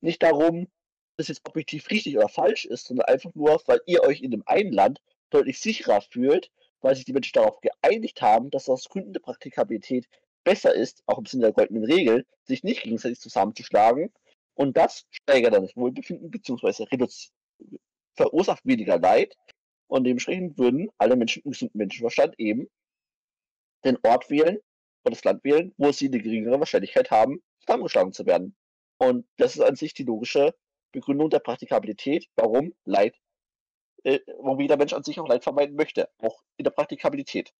nicht 0.00 0.22
darum, 0.22 0.68
dass 1.16 1.28
jetzt 1.28 1.46
objektiv 1.48 1.90
richtig 1.90 2.16
oder 2.16 2.28
falsch 2.28 2.66
ist, 2.66 2.86
sondern 2.86 3.06
einfach 3.06 3.34
nur, 3.34 3.60
weil 3.66 3.80
ihr 3.86 4.02
euch 4.02 4.20
in 4.20 4.30
dem 4.30 4.42
einen 4.46 4.72
Land 4.72 5.00
deutlich 5.30 5.58
sicherer 5.58 6.02
fühlt, 6.02 6.50
weil 6.80 6.94
sich 6.94 7.04
die 7.04 7.12
Menschen 7.12 7.32
darauf 7.34 7.60
geeinigt 7.60 8.22
haben, 8.22 8.50
dass 8.50 8.68
aus 8.68 8.88
Gründen 8.88 9.12
der 9.12 9.20
Praktikabilität 9.20 10.06
besser 10.44 10.74
ist, 10.74 11.02
auch 11.06 11.18
im 11.18 11.26
Sinne 11.26 11.44
der 11.44 11.52
goldenen 11.52 11.84
Regel, 11.84 12.26
sich 12.44 12.62
nicht 12.62 12.82
gegenseitig 12.82 13.20
zusammenzuschlagen. 13.20 14.12
Und 14.54 14.76
das 14.76 15.06
steigert 15.10 15.54
dann 15.54 15.62
das 15.62 15.76
Wohlbefinden 15.76 16.30
bzw. 16.30 16.86
verursacht 18.14 18.64
weniger 18.64 18.98
Leid. 18.98 19.36
Und 19.86 20.04
dementsprechend 20.04 20.58
würden 20.58 20.88
alle 20.98 21.16
Menschen 21.16 21.42
im 21.44 21.50
gesunden 21.50 21.78
Menschenverstand 21.78 22.38
eben 22.38 22.68
den 23.84 23.98
Ort 24.02 24.30
wählen 24.30 24.58
oder 25.04 25.14
das 25.14 25.24
Land 25.24 25.42
wählen, 25.44 25.72
wo 25.78 25.90
sie 25.92 26.06
eine 26.06 26.20
geringere 26.20 26.58
Wahrscheinlichkeit 26.60 27.10
haben, 27.10 27.42
zusammengeschlagen 27.60 28.12
zu 28.12 28.26
werden. 28.26 28.54
Und 28.98 29.26
das 29.38 29.56
ist 29.56 29.62
an 29.62 29.76
sich 29.76 29.94
die 29.94 30.04
logische 30.04 30.54
Begründung 30.92 31.30
der 31.30 31.38
Praktikabilität, 31.38 32.26
warum 32.36 32.74
Leid, 32.84 33.16
äh, 34.04 34.20
warum 34.38 34.60
jeder 34.60 34.76
Mensch 34.76 34.92
an 34.92 35.02
sich 35.02 35.18
auch 35.18 35.28
Leid 35.28 35.42
vermeiden 35.42 35.76
möchte, 35.76 36.08
auch 36.18 36.42
in 36.56 36.64
der 36.64 36.70
Praktikabilität. 36.70 37.52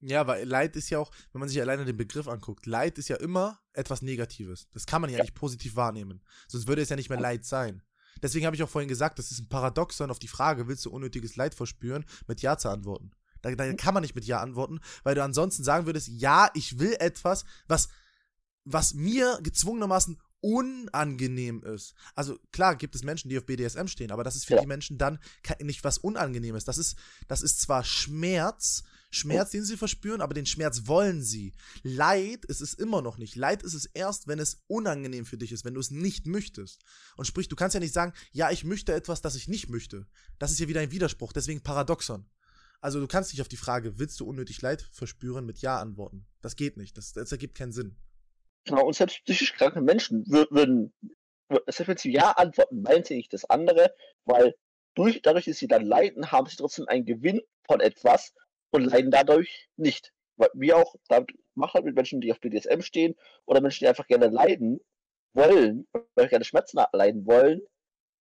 Ja, 0.00 0.26
weil 0.26 0.46
Leid 0.46 0.76
ist 0.76 0.90
ja 0.90 0.98
auch, 0.98 1.10
wenn 1.32 1.40
man 1.40 1.48
sich 1.48 1.60
alleine 1.60 1.84
den 1.84 1.96
Begriff 1.96 2.28
anguckt, 2.28 2.66
Leid 2.66 2.98
ist 2.98 3.08
ja 3.08 3.16
immer 3.16 3.60
etwas 3.72 4.02
Negatives. 4.02 4.68
Das 4.72 4.86
kann 4.86 5.00
man 5.00 5.10
ja, 5.10 5.18
ja. 5.18 5.24
nicht 5.24 5.34
positiv 5.34 5.76
wahrnehmen. 5.76 6.22
Sonst 6.48 6.66
würde 6.68 6.82
es 6.82 6.88
ja 6.90 6.96
nicht 6.96 7.08
mehr 7.08 7.20
Leid 7.20 7.44
sein. 7.44 7.82
Deswegen 8.22 8.46
habe 8.46 8.56
ich 8.56 8.62
auch 8.62 8.68
vorhin 8.68 8.88
gesagt, 8.88 9.18
das 9.18 9.30
ist 9.30 9.40
ein 9.40 9.48
Paradoxon 9.48 10.10
auf 10.10 10.18
die 10.18 10.28
Frage, 10.28 10.68
willst 10.68 10.84
du 10.84 10.90
unnötiges 10.90 11.36
Leid 11.36 11.54
verspüren, 11.54 12.04
mit 12.26 12.40
Ja 12.42 12.56
zu 12.56 12.68
antworten. 12.68 13.10
Da, 13.42 13.54
da 13.54 13.72
kann 13.74 13.94
man 13.94 14.02
nicht 14.02 14.14
mit 14.14 14.24
Ja 14.24 14.40
antworten, 14.40 14.80
weil 15.02 15.14
du 15.14 15.22
ansonsten 15.22 15.64
sagen 15.64 15.86
würdest, 15.86 16.08
ja, 16.08 16.50
ich 16.54 16.78
will 16.78 16.96
etwas, 16.98 17.44
was, 17.68 17.88
was 18.64 18.94
mir 18.94 19.38
gezwungenermaßen 19.42 20.18
unangenehm 20.40 21.62
ist. 21.64 21.94
Also 22.14 22.38
klar 22.52 22.76
gibt 22.76 22.94
es 22.94 23.02
Menschen, 23.02 23.28
die 23.28 23.38
auf 23.38 23.46
BDSM 23.46 23.86
stehen, 23.86 24.12
aber 24.12 24.24
das 24.24 24.36
ist 24.36 24.46
für 24.46 24.54
Ja. 24.54 24.60
die 24.60 24.66
Menschen 24.66 24.98
dann 24.98 25.18
nicht 25.60 25.82
was 25.84 25.98
Unangenehmes. 25.98 26.64
Das 26.64 26.78
ist, 26.78 26.96
das 27.28 27.42
ist 27.42 27.60
zwar 27.60 27.84
Schmerz, 27.84 28.84
Schmerz, 29.16 29.50
den 29.50 29.64
sie 29.64 29.76
verspüren, 29.76 30.20
aber 30.20 30.34
den 30.34 30.46
Schmerz 30.46 30.82
wollen 30.86 31.22
sie. 31.22 31.52
Leid 31.82 32.44
ist 32.44 32.60
es 32.60 32.74
immer 32.74 33.02
noch 33.02 33.18
nicht. 33.18 33.34
Leid 33.34 33.62
ist 33.62 33.74
es 33.74 33.86
erst, 33.86 34.28
wenn 34.28 34.38
es 34.38 34.62
unangenehm 34.68 35.26
für 35.26 35.38
dich 35.38 35.50
ist, 35.50 35.64
wenn 35.64 35.74
du 35.74 35.80
es 35.80 35.90
nicht 35.90 36.26
möchtest. 36.26 36.82
Und 37.16 37.24
sprich, 37.24 37.48
du 37.48 37.56
kannst 37.56 37.74
ja 37.74 37.80
nicht 37.80 37.94
sagen, 37.94 38.12
ja, 38.32 38.50
ich 38.50 38.62
möchte 38.62 38.92
etwas, 38.92 39.20
das 39.20 39.34
ich 39.34 39.48
nicht 39.48 39.68
möchte. 39.68 40.06
Das 40.38 40.52
ist 40.52 40.60
ja 40.60 40.68
wieder 40.68 40.80
ein 40.80 40.92
Widerspruch, 40.92 41.32
deswegen 41.32 41.62
Paradoxon. 41.62 42.26
Also 42.80 43.00
du 43.00 43.06
kannst 43.08 43.32
nicht 43.32 43.40
auf 43.40 43.48
die 43.48 43.56
Frage, 43.56 43.98
willst 43.98 44.20
du 44.20 44.26
unnötig 44.26 44.60
Leid 44.62 44.82
verspüren, 44.92 45.46
mit 45.46 45.58
Ja 45.58 45.80
antworten. 45.80 46.26
Das 46.42 46.54
geht 46.54 46.76
nicht. 46.76 46.96
Das, 46.96 47.12
das 47.12 47.32
ergibt 47.32 47.56
keinen 47.56 47.72
Sinn. 47.72 47.96
Genau, 48.64 48.84
und 48.86 48.94
selbst 48.94 49.24
psychisch 49.24 49.54
kranke 49.54 49.80
Menschen 49.80 50.24
wür- 50.24 50.50
würden, 50.50 50.92
wür- 51.48 51.62
selbst 51.66 51.88
wenn 51.88 51.96
sie 51.96 52.12
Ja 52.12 52.32
antworten, 52.32 52.82
meinen 52.82 53.04
sie 53.04 53.16
nicht 53.16 53.32
das 53.32 53.44
andere, 53.46 53.94
weil 54.24 54.54
durch, 54.94 55.20
dadurch, 55.22 55.46
dass 55.46 55.58
sie 55.58 55.68
dann 55.68 55.84
leiden, 55.84 56.30
haben 56.32 56.46
sie 56.48 56.56
trotzdem 56.56 56.86
einen 56.88 57.04
Gewinn 57.04 57.40
von 57.66 57.80
etwas 57.80 58.32
und 58.76 58.84
leiden 58.84 59.10
dadurch 59.10 59.68
nicht. 59.76 60.12
Weil 60.36 60.50
wir 60.54 60.76
auch, 60.76 60.94
damit 61.08 61.30
macht 61.54 61.74
halt 61.74 61.84
mit 61.84 61.94
Menschen, 61.94 62.20
die 62.20 62.30
auf 62.30 62.40
BDSM 62.40 62.80
stehen 62.80 63.14
oder 63.46 63.60
Menschen, 63.60 63.84
die 63.84 63.88
einfach 63.88 64.06
gerne 64.06 64.28
leiden 64.28 64.80
wollen, 65.32 65.86
oder 65.92 66.28
gerne 66.28 66.44
Schmerzen 66.44 66.80
leiden 66.92 67.26
wollen, 67.26 67.62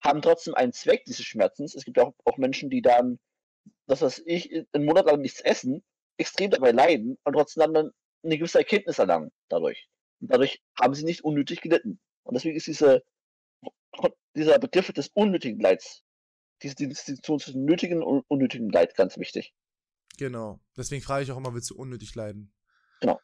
haben 0.03 0.21
trotzdem 0.21 0.53
einen 0.53 0.73
Zweck 0.73 1.05
dieses 1.05 1.25
Schmerzens. 1.25 1.75
Es 1.75 1.85
gibt 1.85 1.99
auch, 1.99 2.13
auch 2.25 2.37
Menschen, 2.37 2.69
die 2.69 2.81
dann, 2.81 3.19
das 3.87 4.01
was 4.01 4.19
ich, 4.25 4.53
einen 4.73 4.85
Monat 4.85 5.05
lang 5.05 5.21
nichts 5.21 5.41
essen, 5.41 5.83
extrem 6.17 6.51
dabei 6.51 6.71
leiden 6.71 7.17
und 7.23 7.33
trotzdem 7.33 7.73
dann 7.73 7.91
eine 8.23 8.37
gewisse 8.37 8.59
Erkenntnis 8.59 8.99
erlangen 8.99 9.31
dadurch. 9.49 9.87
Und 10.21 10.31
dadurch 10.31 10.61
haben 10.79 10.93
sie 10.93 11.03
nicht 11.03 11.23
unnötig 11.23 11.61
gelitten. 11.61 11.99
Und 12.23 12.35
deswegen 12.35 12.55
ist 12.55 12.67
diese, 12.67 13.03
dieser 14.35 14.59
Begriff 14.59 14.91
des 14.91 15.09
unnötigen 15.09 15.59
Leids, 15.59 16.03
diese 16.61 16.75
Distinktion 16.75 17.39
zwischen 17.39 17.65
nötigen 17.65 18.01
und 18.01 18.23
unnötigen 18.27 18.69
Leid 18.69 18.95
ganz 18.95 19.17
wichtig. 19.17 19.53
Genau. 20.17 20.59
Deswegen 20.77 21.03
frage 21.03 21.23
ich 21.23 21.31
auch 21.31 21.37
immer, 21.37 21.53
willst 21.53 21.69
du 21.69 21.75
unnötig 21.75 22.15
leiden? 22.15 22.51
Genau. 23.01 23.19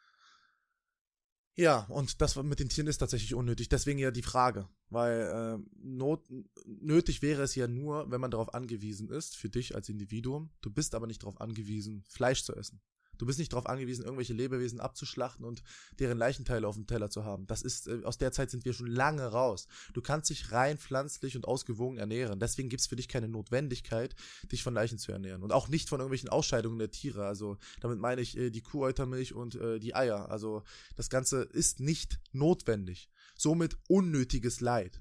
Ja, 1.55 1.85
und 1.89 2.21
das 2.21 2.35
mit 2.37 2.59
den 2.59 2.69
Tieren 2.69 2.87
ist 2.87 2.99
tatsächlich 2.99 3.33
unnötig. 3.33 3.69
Deswegen 3.69 3.99
ja 3.99 4.11
die 4.11 4.21
Frage. 4.21 4.69
Weil 4.89 5.21
äh, 5.21 5.71
not, 5.81 6.25
nötig 6.65 7.21
wäre 7.21 7.43
es 7.43 7.55
ja 7.55 7.67
nur, 7.67 8.09
wenn 8.09 8.21
man 8.21 8.31
darauf 8.31 8.53
angewiesen 8.53 9.09
ist, 9.09 9.35
für 9.35 9.49
dich 9.49 9.75
als 9.75 9.89
Individuum. 9.89 10.51
Du 10.61 10.71
bist 10.71 10.95
aber 10.95 11.07
nicht 11.07 11.23
darauf 11.23 11.39
angewiesen, 11.39 12.03
Fleisch 12.07 12.43
zu 12.43 12.55
essen. 12.55 12.81
Du 13.21 13.27
bist 13.27 13.37
nicht 13.37 13.53
darauf 13.53 13.67
angewiesen, 13.67 14.03
irgendwelche 14.03 14.33
Lebewesen 14.33 14.79
abzuschlachten 14.79 15.45
und 15.45 15.61
deren 15.99 16.17
Leichenteile 16.17 16.67
auf 16.67 16.73
dem 16.73 16.87
Teller 16.87 17.11
zu 17.11 17.23
haben. 17.23 17.45
Das 17.45 17.61
ist, 17.61 17.87
äh, 17.87 18.01
aus 18.03 18.17
der 18.17 18.31
Zeit 18.31 18.49
sind 18.49 18.65
wir 18.65 18.73
schon 18.73 18.87
lange 18.87 19.27
raus. 19.27 19.67
Du 19.93 20.01
kannst 20.01 20.31
dich 20.31 20.51
rein 20.51 20.79
pflanzlich 20.79 21.35
und 21.35 21.47
ausgewogen 21.47 21.99
ernähren. 21.99 22.39
Deswegen 22.39 22.69
gibt 22.69 22.81
es 22.81 22.87
für 22.87 22.95
dich 22.95 23.07
keine 23.07 23.27
Notwendigkeit, 23.27 24.15
dich 24.51 24.63
von 24.63 24.73
Leichen 24.73 24.97
zu 24.97 25.11
ernähren. 25.11 25.43
Und 25.43 25.53
auch 25.53 25.67
nicht 25.67 25.87
von 25.87 25.99
irgendwelchen 25.99 26.29
Ausscheidungen 26.29 26.79
der 26.79 26.89
Tiere. 26.89 27.27
Also 27.27 27.57
damit 27.79 27.99
meine 27.99 28.21
ich 28.21 28.35
äh, 28.35 28.49
die 28.49 28.61
Kuhäutermilch 28.61 29.35
und 29.35 29.53
äh, 29.53 29.77
die 29.77 29.93
Eier. 29.93 30.31
Also 30.31 30.63
das 30.95 31.11
Ganze 31.11 31.43
ist 31.43 31.79
nicht 31.79 32.19
notwendig. 32.31 33.11
Somit 33.35 33.77
unnötiges 33.87 34.61
Leid. 34.61 34.99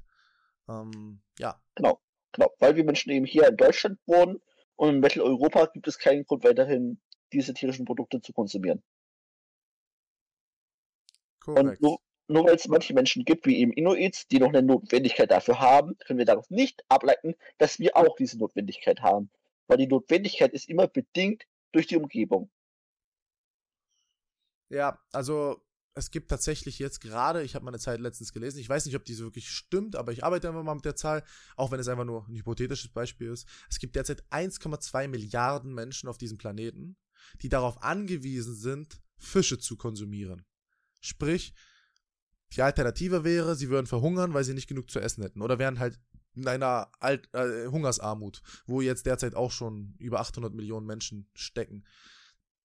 Ähm, 0.68 1.22
ja, 1.38 1.58
Genau, 1.74 1.98
genau. 2.32 2.52
Weil 2.58 2.76
wir 2.76 2.84
Menschen 2.84 3.10
eben 3.10 3.24
hier 3.24 3.48
in 3.48 3.56
Deutschland 3.56 3.98
wohnen 4.06 4.42
und 4.76 4.90
in 4.90 5.00
Mitteleuropa 5.00 5.66
gibt 5.66 5.88
es 5.88 5.98
keinen 5.98 6.24
Grund 6.24 6.44
weiterhin, 6.44 7.00
diese 7.32 7.54
tierischen 7.54 7.84
Produkte 7.84 8.20
zu 8.20 8.32
konsumieren. 8.32 8.82
korrekt. 11.40 11.80
Und 11.80 11.82
nur, 11.82 12.00
nur 12.28 12.44
weil 12.44 12.54
es 12.54 12.68
manche 12.68 12.94
Menschen 12.94 13.24
gibt, 13.24 13.46
wie 13.46 13.58
eben 13.58 13.72
Inuits, 13.72 14.28
die 14.28 14.38
noch 14.38 14.48
eine 14.48 14.62
Notwendigkeit 14.62 15.30
dafür 15.30 15.58
haben, 15.58 15.98
können 15.98 16.18
wir 16.18 16.26
daraus 16.26 16.48
nicht 16.50 16.84
ableiten, 16.88 17.34
dass 17.58 17.78
wir 17.78 17.96
auch 17.96 18.16
diese 18.16 18.38
Notwendigkeit 18.38 19.00
haben. 19.00 19.30
Weil 19.66 19.78
die 19.78 19.88
Notwendigkeit 19.88 20.52
ist 20.52 20.68
immer 20.68 20.86
bedingt 20.86 21.44
durch 21.72 21.86
die 21.86 21.96
Umgebung. 21.96 22.50
Ja, 24.68 25.00
also 25.12 25.60
es 25.94 26.10
gibt 26.12 26.30
tatsächlich 26.30 26.78
jetzt 26.78 27.00
gerade, 27.00 27.42
ich 27.42 27.54
habe 27.54 27.64
mal 27.64 27.72
eine 27.72 27.80
Zeit 27.80 28.00
letztens 28.00 28.32
gelesen, 28.32 28.58
ich 28.58 28.68
weiß 28.68 28.86
nicht, 28.86 28.94
ob 28.94 29.04
diese 29.04 29.24
wirklich 29.24 29.50
stimmt, 29.50 29.96
aber 29.96 30.12
ich 30.12 30.22
arbeite 30.22 30.48
einfach 30.48 30.62
mal 30.62 30.74
mit 30.74 30.84
der 30.84 30.94
Zahl, 30.94 31.24
auch 31.56 31.72
wenn 31.72 31.80
es 31.80 31.88
einfach 31.88 32.04
nur 32.04 32.26
ein 32.28 32.36
hypothetisches 32.36 32.92
Beispiel 32.92 33.30
ist. 33.30 33.48
Es 33.68 33.80
gibt 33.80 33.96
derzeit 33.96 34.22
1,2 34.30 35.08
Milliarden 35.08 35.74
Menschen 35.74 36.08
auf 36.08 36.18
diesem 36.18 36.38
Planeten, 36.38 36.96
die 37.42 37.48
darauf 37.48 37.82
angewiesen 37.82 38.54
sind, 38.54 39.00
Fische 39.18 39.58
zu 39.58 39.76
konsumieren. 39.76 40.44
Sprich, 41.00 41.54
die 42.52 42.62
Alternative 42.62 43.24
wäre, 43.24 43.54
sie 43.54 43.70
würden 43.70 43.86
verhungern, 43.86 44.34
weil 44.34 44.44
sie 44.44 44.54
nicht 44.54 44.68
genug 44.68 44.90
zu 44.90 45.00
essen 45.00 45.22
hätten. 45.22 45.42
Oder 45.42 45.58
wären 45.58 45.78
halt 45.78 46.00
in 46.34 46.46
einer 46.46 46.90
Alt 46.98 47.28
äh, 47.32 47.66
Hungersarmut, 47.66 48.42
wo 48.66 48.80
jetzt 48.80 49.06
derzeit 49.06 49.34
auch 49.34 49.52
schon 49.52 49.94
über 49.98 50.20
800 50.20 50.54
Millionen 50.54 50.86
Menschen 50.86 51.28
stecken 51.34 51.84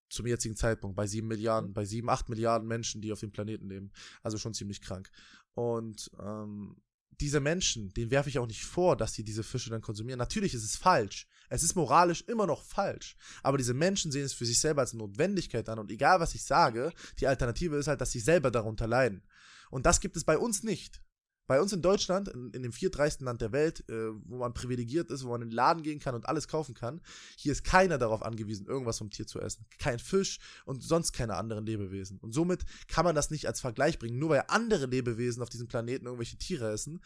zum 0.10 0.28
jetzigen 0.28 0.56
Zeitpunkt 0.56 0.96
bei 0.96 1.08
sieben 1.08 1.28
Milliarden, 1.28 1.74
bei 1.74 1.84
sieben, 1.84 2.10
acht 2.10 2.30
Milliarden 2.30 2.68
Menschen, 2.68 3.02
die 3.02 3.12
auf 3.12 3.20
dem 3.20 3.32
Planeten 3.32 3.68
leben. 3.68 3.92
Also 4.22 4.38
schon 4.38 4.54
ziemlich 4.54 4.82
krank. 4.82 5.10
Und 5.54 6.12
ähm, 6.20 6.78
diese 7.20 7.40
Menschen, 7.40 7.94
denen 7.94 8.12
werfe 8.12 8.30
ich 8.30 8.40
auch 8.40 8.48
nicht 8.48 8.66
vor, 8.66 8.96
dass 8.98 9.14
sie 9.14 9.24
diese 9.24 9.44
Fische 9.44 9.70
dann 9.70 9.82
konsumieren. 9.82 10.18
Natürlich 10.18 10.54
ist 10.54 10.64
es 10.64 10.76
falsch. 10.76 11.28
Es 11.50 11.64
ist 11.64 11.76
moralisch 11.76 12.22
immer 12.28 12.48
noch 12.48 12.64
falsch. 12.64 13.16
Aber 13.44 13.58
diese 13.58 13.74
Menschen 13.74 14.12
sehen 14.12 14.26
es 14.26 14.34
für 14.34 14.46
sich 14.46 14.60
selber 14.60 14.82
als 14.82 14.94
Notwendigkeit 14.94 15.68
an. 15.70 15.80
Und 15.80 15.92
egal, 15.92 16.20
was 16.20 16.36
ich 16.36 16.44
sage, 16.44 16.92
die 17.20 17.28
Alternative 17.28 17.78
ist 17.78 17.88
halt, 17.88 18.02
dass 18.02 18.12
sie 18.12 18.20
selber 18.20 18.52
darunter 18.52 18.88
leiden. 18.88 19.24
Und 19.70 19.86
das 19.86 20.00
gibt 20.00 20.18
es 20.18 20.24
bei 20.24 20.38
uns 20.38 20.64
nicht. 20.64 21.02
Bei 21.48 21.62
uns 21.62 21.72
in 21.74 21.82
Deutschland, 21.82 22.28
in, 22.30 22.50
in 22.52 22.64
dem 22.64 22.72
viertreichsten 22.72 23.26
Land 23.26 23.42
der 23.42 23.52
Welt, 23.52 23.88
äh, 23.90 24.10
wo 24.26 24.38
man 24.38 24.54
privilegiert 24.54 25.12
ist, 25.12 25.24
wo 25.24 25.30
man 25.30 25.42
in 25.44 25.50
den 25.50 25.56
Laden 25.56 25.84
gehen 25.84 26.00
kann 26.00 26.16
und 26.16 26.28
alles 26.28 26.48
kaufen 26.48 26.74
kann, 26.74 27.02
hier 27.38 27.52
ist 27.52 27.64
keiner 27.64 27.98
darauf 27.98 28.24
angewiesen, 28.24 28.66
irgendwas 28.66 28.98
vom 28.98 29.12
Tier 29.12 29.28
zu 29.28 29.40
essen. 29.40 29.66
Kein 29.78 30.00
Fisch 30.00 30.40
und 30.66 30.82
sonst 30.82 31.12
keine 31.14 31.36
anderen 31.36 31.66
Lebewesen. 31.66 32.18
Und 32.20 32.34
somit 32.34 32.66
kann 32.88 33.06
man 33.06 33.16
das 33.16 33.30
nicht 33.30 33.48
als 33.48 33.62
Vergleich 33.62 34.00
bringen. 34.00 34.18
Nur 34.18 34.30
weil 34.30 34.44
andere 34.48 34.88
Lebewesen 34.88 35.44
auf 35.44 35.50
diesem 35.50 35.68
Planeten 35.68 36.06
irgendwelche 36.06 36.38
Tiere 36.38 36.72
essen, 36.72 37.02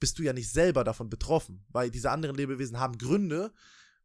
bist 0.00 0.18
du 0.18 0.22
ja 0.22 0.32
nicht 0.32 0.50
selber 0.50 0.82
davon 0.82 1.08
betroffen. 1.08 1.64
Weil 1.68 1.90
diese 1.90 2.10
anderen 2.10 2.36
Lebewesen 2.36 2.80
haben 2.80 2.98
Gründe, 2.98 3.52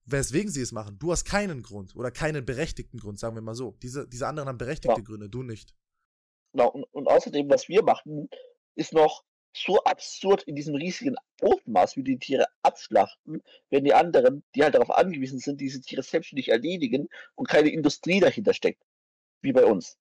weswegen 0.05 0.51
sie 0.51 0.61
es 0.61 0.71
machen. 0.71 0.99
Du 0.99 1.11
hast 1.11 1.25
keinen 1.25 1.63
Grund 1.63 1.95
oder 1.95 2.11
keinen 2.11 2.45
berechtigten 2.45 2.99
Grund, 2.99 3.19
sagen 3.19 3.35
wir 3.35 3.41
mal 3.41 3.55
so. 3.55 3.77
Diese, 3.81 4.07
diese 4.07 4.27
anderen 4.27 4.49
haben 4.49 4.57
berechtigte 4.57 4.99
Ja. 4.99 5.03
Gründe, 5.03 5.29
du 5.29 5.43
nicht. 5.43 5.73
Genau, 6.51 6.69
und, 6.69 6.83
und 6.91 7.07
außerdem, 7.07 7.49
was 7.49 7.67
wir 7.67 7.81
machen, 7.83 8.29
ist 8.75 8.93
noch 8.93 9.23
so 9.53 9.83
absurd 9.83 10.43
in 10.43 10.55
diesem 10.55 10.75
riesigen 10.75 11.15
Ausmaß, 11.41 11.95
wie 11.95 12.03
die 12.03 12.17
Tiere 12.17 12.45
abschlachten, 12.63 13.43
wenn 13.69 13.83
die 13.83 13.93
anderen, 13.93 14.43
die 14.55 14.63
halt 14.63 14.75
darauf 14.75 14.91
angewiesen 14.91 15.39
sind, 15.39 15.61
diese 15.61 15.81
Tiere 15.81 16.03
selbstständig 16.03 16.49
erledigen 16.49 17.09
und 17.35 17.47
keine 17.47 17.69
Industrie 17.69 18.19
dahinter 18.19 18.53
steckt, 18.53 18.83
wie 19.41 19.53
bei 19.53 19.65
uns. 19.65 19.97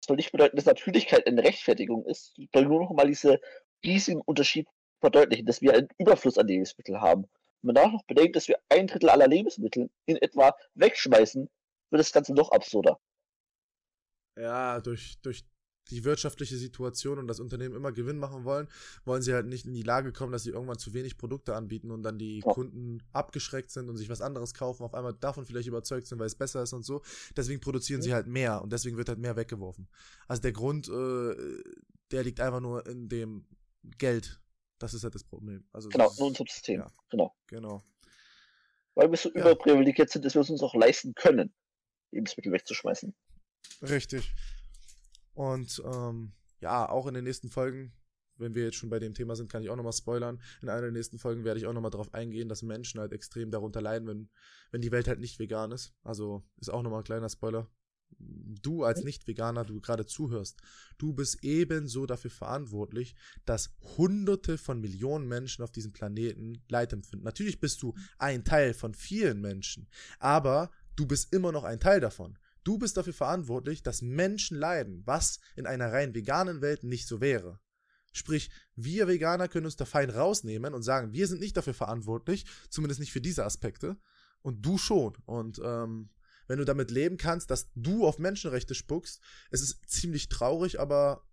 Das 0.00 0.08
soll 0.08 0.16
nicht 0.16 0.32
bedeuten, 0.32 0.56
dass 0.56 0.66
Natürlichkeit 0.66 1.26
eine 1.26 1.42
Rechtfertigung 1.42 2.04
ist, 2.06 2.34
soll 2.52 2.66
nur 2.66 2.80
noch 2.80 2.90
mal 2.90 3.06
diese 3.06 3.40
riesigen 3.84 4.20
Unterschied 4.20 4.68
verdeutlichen, 5.00 5.46
dass 5.46 5.62
wir 5.62 5.74
einen 5.74 5.88
Überfluss 5.98 6.38
an 6.38 6.46
Lebensmitteln 6.46 7.00
haben. 7.00 7.22
Wenn 7.62 7.74
man 7.74 7.74
da 7.74 7.88
noch 7.88 8.04
bedenkt, 8.04 8.36
dass 8.36 8.48
wir 8.48 8.58
ein 8.68 8.86
Drittel 8.86 9.10
aller 9.10 9.28
Lebensmittel 9.28 9.90
in 10.06 10.16
etwa 10.16 10.54
wegschmeißen, 10.74 11.48
wird 11.90 12.00
das 12.00 12.12
Ganze 12.12 12.34
noch 12.34 12.50
absurder. 12.52 12.98
Ja, 14.36 14.80
durch, 14.80 15.18
durch 15.22 15.44
die 15.90 16.04
wirtschaftliche 16.04 16.56
Situation 16.56 17.18
und 17.18 17.26
das 17.28 17.40
Unternehmen 17.40 17.74
immer 17.74 17.92
Gewinn 17.92 18.18
machen 18.18 18.44
wollen, 18.44 18.68
wollen 19.04 19.22
sie 19.22 19.34
halt 19.34 19.46
nicht 19.46 19.66
in 19.66 19.74
die 19.74 19.82
Lage 19.82 20.12
kommen, 20.12 20.32
dass 20.32 20.44
sie 20.44 20.50
irgendwann 20.50 20.78
zu 20.78 20.94
wenig 20.94 21.18
Produkte 21.18 21.54
anbieten 21.56 21.90
und 21.90 22.02
dann 22.02 22.18
die 22.18 22.38
Ja. 22.44 22.52
Kunden 22.52 23.02
abgeschreckt 23.12 23.70
sind 23.70 23.88
und 23.88 23.96
sich 23.96 24.08
was 24.08 24.20
anderes 24.20 24.54
kaufen, 24.54 24.84
auf 24.84 24.94
einmal 24.94 25.14
davon 25.14 25.44
vielleicht 25.44 25.68
überzeugt 25.68 26.06
sind, 26.06 26.18
weil 26.18 26.26
es 26.26 26.34
besser 26.34 26.62
ist 26.62 26.72
und 26.72 26.84
so. 26.84 27.02
Deswegen 27.36 27.60
produzieren 27.60 28.02
sie 28.02 28.14
halt 28.14 28.26
mehr 28.26 28.62
und 28.62 28.72
deswegen 28.72 28.96
wird 28.96 29.08
halt 29.08 29.18
mehr 29.18 29.36
weggeworfen. 29.36 29.88
Also 30.28 30.42
der 30.42 30.52
Grund, 30.52 30.88
äh, 30.88 31.62
der 32.10 32.24
liegt 32.24 32.40
einfach 32.40 32.60
nur 32.60 32.86
in 32.86 33.08
dem 33.08 33.44
Geld. 33.98 34.40
Das 34.78 34.94
ist 34.94 35.04
halt 35.04 35.14
das 35.14 35.24
Problem. 35.24 35.64
Also 35.72 35.88
Genau, 35.90 36.08
ist- 36.08 36.18
in 36.18 36.24
unserem 36.26 36.46
System. 36.46 36.80
ja. 36.80 36.86
Genau. 37.10 37.34
Genau. 37.48 37.82
Weil 38.94 39.10
wir 39.10 39.16
so 39.16 39.30
Ja. 39.34 39.40
überprivilegiert 39.42 40.10
sind, 40.10 40.24
dass 40.24 40.34
wir 40.34 40.40
es 40.42 40.50
uns 40.50 40.62
auch 40.62 40.74
leisten 40.74 41.14
können, 41.14 41.52
Lebensmittel 42.12 42.52
wegzuschmeißen. 42.52 43.14
Richtig. 43.82 44.34
Und 45.34 45.82
ähm, 45.84 46.32
ja, 46.60 46.88
auch 46.88 47.06
in 47.06 47.14
den 47.14 47.24
nächsten 47.24 47.48
Folgen, 47.48 47.92
wenn 48.40 48.54
wir 48.54 48.64
jetzt 48.64 48.76
schon 48.76 48.90
bei 48.90 48.98
dem 48.98 49.14
Thema 49.14 49.36
sind, 49.36 49.50
kann 49.50 49.62
ich 49.62 49.70
auch 49.70 49.76
nochmal 49.76 49.92
spoilern. 49.92 50.40
In 50.62 50.68
einer 50.68 50.82
der 50.82 50.92
nächsten 50.92 51.18
Folgen 51.18 51.44
werde 51.44 51.60
ich 51.60 51.66
auch 51.66 51.72
nochmal 51.72 51.90
darauf 51.90 52.12
eingehen, 52.14 52.48
dass 52.48 52.62
Menschen 52.62 53.00
halt 53.00 53.12
extrem 53.12 53.50
darunter 53.50 53.80
leiden, 53.80 54.08
wenn, 54.08 54.30
wenn 54.70 54.80
die 54.80 54.90
Welt 54.90 55.08
halt 55.08 55.20
nicht 55.20 55.38
vegan 55.38 55.72
ist. 55.72 55.94
Also 56.02 56.42
ist 56.58 56.70
auch 56.70 56.82
nochmal 56.82 57.00
ein 57.00 57.04
kleiner 57.04 57.28
Spoiler. 57.28 57.68
Du 58.18 58.82
als 58.82 59.04
Nicht-Veganer, 59.04 59.64
du 59.64 59.80
gerade 59.80 60.04
zuhörst, 60.04 60.60
du 60.98 61.12
bist 61.14 61.38
ebenso 61.42 62.06
dafür 62.06 62.30
verantwortlich, 62.30 63.14
dass 63.44 63.72
Hunderte 63.96 64.58
von 64.58 64.80
Millionen 64.80 65.28
Menschen 65.28 65.62
auf 65.62 65.70
diesem 65.70 65.92
Planeten 65.92 66.64
Leid 66.68 66.92
empfinden. 66.92 67.24
Natürlich 67.24 67.60
bist 67.60 67.80
du 67.82 67.94
ein 68.18 68.44
Teil 68.44 68.74
von 68.74 68.94
vielen 68.94 69.40
Menschen, 69.40 69.88
aber 70.18 70.72
du 70.96 71.06
bist 71.06 71.32
immer 71.32 71.52
noch 71.52 71.62
ein 71.62 71.78
Teil 71.78 72.00
davon. 72.00 72.36
Du 72.64 72.78
bist 72.78 72.96
dafür 72.96 73.12
verantwortlich, 73.12 73.82
dass 73.82 74.02
Menschen 74.02 74.58
leiden, 74.58 75.02
was 75.06 75.40
in 75.56 75.66
einer 75.66 75.92
rein 75.92 76.14
veganen 76.14 76.60
Welt 76.60 76.84
nicht 76.84 77.06
so 77.06 77.20
wäre. 77.20 77.58
Sprich, 78.12 78.50
wir 78.74 79.06
Veganer 79.06 79.48
können 79.48 79.66
uns 79.66 79.76
da 79.76 79.84
fein 79.84 80.10
rausnehmen 80.10 80.74
und 80.74 80.82
sagen, 80.82 81.12
wir 81.12 81.26
sind 81.28 81.40
nicht 81.40 81.56
dafür 81.56 81.74
verantwortlich, 81.74 82.44
zumindest 82.68 83.00
nicht 83.00 83.12
für 83.12 83.20
diese 83.20 83.44
Aspekte. 83.44 83.96
Und 84.42 84.64
du 84.64 84.78
schon. 84.78 85.16
Und 85.26 85.60
ähm, 85.64 86.10
wenn 86.48 86.58
du 86.58 86.64
damit 86.64 86.90
leben 86.90 87.16
kannst, 87.16 87.50
dass 87.50 87.70
du 87.76 88.06
auf 88.06 88.18
Menschenrechte 88.18 88.74
spuckst, 88.74 89.20
es 89.50 89.62
ist 89.62 89.88
ziemlich 89.88 90.28
traurig, 90.28 90.80
aber 90.80 91.24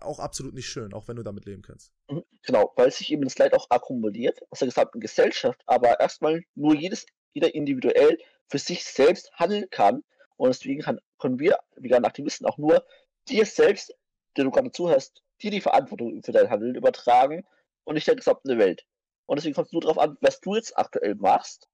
auch 0.00 0.18
absolut 0.18 0.54
nicht 0.54 0.68
schön, 0.68 0.92
auch 0.92 1.08
wenn 1.08 1.16
du 1.16 1.22
damit 1.22 1.44
leben 1.44 1.62
kannst. 1.62 1.92
Mhm, 2.10 2.24
genau, 2.42 2.72
weil 2.76 2.90
sich 2.90 3.12
eben 3.12 3.22
das 3.22 3.38
Leid 3.38 3.54
auch 3.54 3.70
akkumuliert 3.70 4.40
aus 4.50 4.58
der 4.58 4.68
gesamten 4.68 4.98
Gesellschaft, 4.98 5.60
aber 5.66 6.00
erstmal 6.00 6.42
nur 6.54 6.74
jedes, 6.74 7.06
jeder 7.32 7.54
individuell 7.54 8.18
für 8.48 8.58
sich 8.58 8.84
selbst 8.84 9.30
handeln 9.34 9.66
kann. 9.70 10.02
Und 10.42 10.48
deswegen 10.48 10.82
kann, 10.82 10.98
können 11.20 11.38
wir 11.38 11.56
veganen 11.76 12.04
Aktivisten 12.04 12.48
auch 12.48 12.58
nur 12.58 12.84
dir 13.28 13.46
selbst, 13.46 13.94
der 14.36 14.42
du 14.42 14.50
gerade 14.50 14.72
zuhörst, 14.72 15.22
dir 15.40 15.52
die 15.52 15.60
Verantwortung 15.60 16.20
für 16.20 16.32
dein 16.32 16.50
Handeln 16.50 16.74
übertragen 16.74 17.46
und 17.84 17.94
nicht 17.94 18.08
der 18.08 18.16
gesamten 18.16 18.58
Welt. 18.58 18.84
Und 19.26 19.36
deswegen 19.36 19.54
kommt 19.54 19.68
es 19.68 19.72
nur 19.72 19.82
darauf 19.82 19.98
an, 19.98 20.18
was 20.20 20.40
du 20.40 20.56
jetzt 20.56 20.76
aktuell 20.76 21.14
machst 21.14 21.68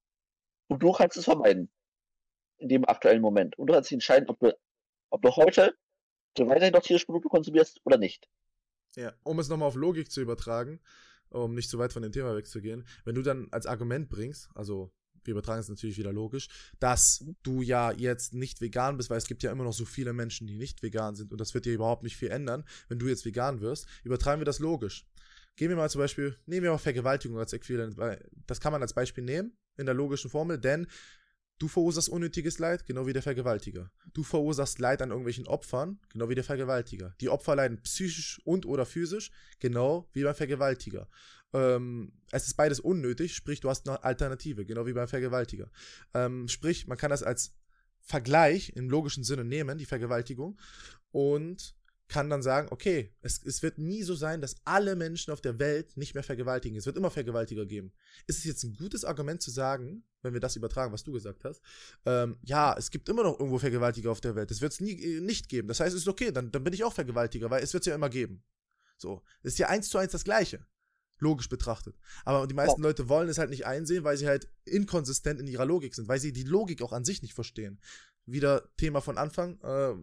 und 0.67 0.83
du 0.83 0.93
kannst 0.93 1.17
es 1.17 1.25
vermeiden. 1.25 1.71
In 2.59 2.69
dem 2.69 2.85
aktuellen 2.85 3.23
Moment. 3.23 3.57
Und 3.59 3.69
du 3.69 3.73
kannst 3.73 3.89
dich 3.89 3.95
entscheiden, 3.95 4.29
ob 4.29 4.39
du, 4.39 4.55
ob 5.09 5.23
du 5.23 5.35
heute 5.35 5.75
weiterhin 6.37 6.75
noch 6.75 6.83
tierische 6.83 7.07
Produkte 7.07 7.31
konsumierst 7.31 7.81
oder 7.85 7.97
nicht. 7.97 8.29
Ja, 8.97 9.15
um 9.23 9.39
es 9.39 9.49
nochmal 9.49 9.69
auf 9.69 9.77
Logik 9.77 10.11
zu 10.11 10.21
übertragen, 10.21 10.79
um 11.31 11.55
nicht 11.55 11.71
zu 11.71 11.79
weit 11.79 11.95
von 11.95 12.03
dem 12.03 12.13
Thema 12.13 12.37
wegzugehen, 12.37 12.87
wenn 13.07 13.15
du 13.15 13.23
dann 13.23 13.49
als 13.51 13.65
Argument 13.65 14.11
bringst, 14.11 14.51
also 14.55 14.93
wir 15.25 15.33
übertragen 15.33 15.61
es 15.61 15.69
natürlich 15.69 15.99
wieder 15.99 16.13
logisch, 16.13 16.49
dass 16.79 17.25
du 17.43 17.63
ja 17.63 17.93
jetzt 17.93 18.35
nicht 18.35 18.61
vegan 18.61 18.97
bist, 18.97 19.11
weil 19.11 19.19
es 19.19 19.27
gibt 19.27 19.43
ja 19.43 19.53
immer 19.53 19.65
noch 19.65 19.73
so 19.73 19.85
viele 19.85 20.13
Menschen, 20.13 20.47
die 20.47 20.57
nicht 20.57 20.83
vegan 20.83 21.15
sind 21.15 21.33
und 21.33 21.41
das 21.41 21.55
wird 21.55 21.65
dir 21.65 21.73
überhaupt 21.73 22.03
nicht 22.03 22.17
viel 22.17 22.31
ändern, 22.31 22.65
wenn 22.89 22.99
du 22.99 23.07
jetzt 23.07 23.25
vegan 23.25 23.61
wirst, 23.61 23.87
übertragen 24.05 24.41
wir 24.41 24.47
das 24.47 24.59
logisch. 24.59 25.07
Gehen 25.57 25.71
wir 25.71 25.77
mal 25.77 25.91
zum 25.91 26.01
Beispiel, 26.01 26.37
nehmen 26.47 26.63
wir 26.63 26.71
mal 26.71 26.79
Vergewaltigung 26.79 27.39
als 27.39 27.53
Äquivalent, 27.53 27.97
weil 27.97 28.25
das 28.47 28.61
kann 28.61 28.73
man 28.73 28.83
als 28.83 28.95
Beispiel 28.95 29.25
nehmen 29.25 29.53
in 29.77 29.87
der 29.87 29.95
logischen 29.95 30.31
Formel, 30.31 30.59
denn 30.59 30.87
Du 31.61 31.67
verursachst 31.67 32.09
unnötiges 32.09 32.61
Leid, 32.61 32.87
genau 32.87 33.07
wie 33.09 33.13
der 33.13 33.23
Vergewaltiger. 33.23 33.91
Du 34.15 34.23
verursachst 34.23 34.79
Leid 34.79 35.03
an 35.03 35.11
irgendwelchen 35.11 35.49
Opfern, 35.49 35.99
genau 36.09 36.29
wie 36.29 36.37
der 36.37 36.45
Vergewaltiger. 36.45 37.17
Die 37.21 37.29
Opfer 37.29 37.57
leiden 37.57 37.83
psychisch 37.83 38.41
und 38.45 38.65
oder 38.65 38.87
physisch, 38.87 39.33
genau 39.59 40.09
wie 40.13 40.23
beim 40.23 40.37
Vergewaltiger. 40.37 41.09
Ähm, 41.53 42.13
es 42.31 42.47
ist 42.47 42.57
beides 42.57 42.81
unnötig, 42.81 43.35
sprich, 43.35 43.61
du 43.61 43.71
hast 43.71 43.89
eine 43.89 44.03
Alternative, 44.05 44.65
genau 44.65 44.87
wie 44.87 44.93
beim 44.93 45.09
Vergewaltiger. 45.09 45.71
Ähm, 46.15 46.49
sprich, 46.49 46.87
man 46.87 46.99
kann 46.99 47.11
das 47.11 47.23
als 47.23 47.55
Vergleich 48.01 48.73
im 48.75 48.91
logischen 48.91 49.25
Sinne 49.25 49.45
nehmen, 49.45 49.79
die 49.79 49.87
Vergewaltigung, 49.87 50.59
und 51.11 51.75
kann 52.09 52.31
dann 52.31 52.43
sagen, 52.43 52.69
okay, 52.71 53.15
es, 53.21 53.43
es 53.45 53.63
wird 53.63 53.79
nie 53.79 54.03
so 54.03 54.15
sein, 54.15 54.41
dass 54.41 54.57
alle 54.65 54.97
Menschen 54.97 55.31
auf 55.31 55.43
der 55.43 55.59
Welt 55.59 55.97
nicht 55.97 56.15
mehr 56.15 56.23
vergewaltigen. 56.23 56.77
Es 56.77 56.87
wird 56.87 56.97
immer 56.97 57.11
Vergewaltiger 57.11 57.67
geben. 57.67 57.93
Ist 58.27 58.39
es 58.39 58.45
jetzt 58.45 58.65
ein 58.65 58.75
gutes 58.77 59.05
Argument 59.05 59.43
zu 59.43 59.51
sagen, 59.51 60.05
wenn 60.23 60.33
wir 60.33 60.41
das 60.41 60.57
übertragen, 60.57 60.93
was 60.93 61.05
du 61.05 61.13
gesagt 61.13 61.45
hast, 61.45 61.61
ähm, 62.07 62.39
ja, 62.43 62.75
es 62.77 62.91
gibt 62.91 63.09
immer 63.11 63.25
noch 63.25 63.39
irgendwo 63.39 63.59
Vergewaltiger 63.59 64.11
auf 64.11 64.23
der 64.23 64.35
Welt. 64.35 64.51
Es 64.51 64.63
wird 64.63 64.73
es 64.73 64.81
nie 64.81 64.93
äh, 64.93 65.21
nicht 65.21 65.51
geben. 65.51 65.69
Das 65.69 65.81
heißt, 65.81 65.95
es 65.95 66.03
ist 66.03 66.09
okay, 66.09 66.33
dann, 66.33 66.51
dann 66.51 66.65
bin 66.65 66.73
ich 66.73 66.83
auch 66.83 66.95
Vergewaltiger, 66.95 67.51
weil 67.51 67.63
es 67.63 67.75
wird 67.75 67.83
es 67.83 67.89
ja 67.89 67.95
immer 67.95 68.09
geben. 68.09 68.43
So, 68.97 69.23
es 69.43 69.53
ist 69.53 69.59
ja 69.59 69.69
eins 69.69 69.91
zu 69.91 69.99
eins 69.99 70.13
das 70.13 70.25
Gleiche. 70.25 70.67
Logisch 71.19 71.49
betrachtet. 71.49 71.97
Aber 72.25 72.47
die 72.47 72.55
meisten. 72.55 72.83
Leute 72.83 73.09
wollen 73.09 73.29
es 73.29 73.39
halt 73.39 73.51
nicht 73.51 73.67
einsehen, 73.67 74.05
weil 74.05 74.17
sie 74.17 74.29
halt 74.29 74.49
inkonsistent 74.65 75.41
in 75.41 75.47
ihrer 75.47 75.67
Logik 75.67 75.95
sind, 75.95 76.09
weil 76.09 76.21
sie 76.21 76.33
die 76.33 76.45
Logik 76.45 76.83
auch 76.83 76.93
an 76.93 77.05
sich 77.05 77.23
nicht 77.23 77.35
verstehen. 77.35 77.81
Wieder 78.25 78.69
Thema 78.77 79.01
von 79.01 79.19
Anfang, 79.19 79.61
äh, 79.63 79.95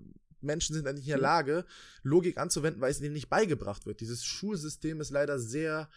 Menschen 0.41 0.73
sind 0.73 0.85
nicht 0.85 1.05
in 1.05 1.09
der 1.09 1.17
mhm. 1.17 1.23
Lage, 1.23 1.65
Logik 2.03 2.37
anzuwenden, 2.37 2.81
weil 2.81 2.91
es 2.91 3.01
ihnen 3.01 3.13
nicht 3.13 3.29
beigebracht 3.29 3.85
wird. 3.85 4.01
Dieses 4.01 4.23
Schulsystem 4.25 5.01
ist 5.01 5.09
leider 5.09 5.39
sehr 5.39 5.89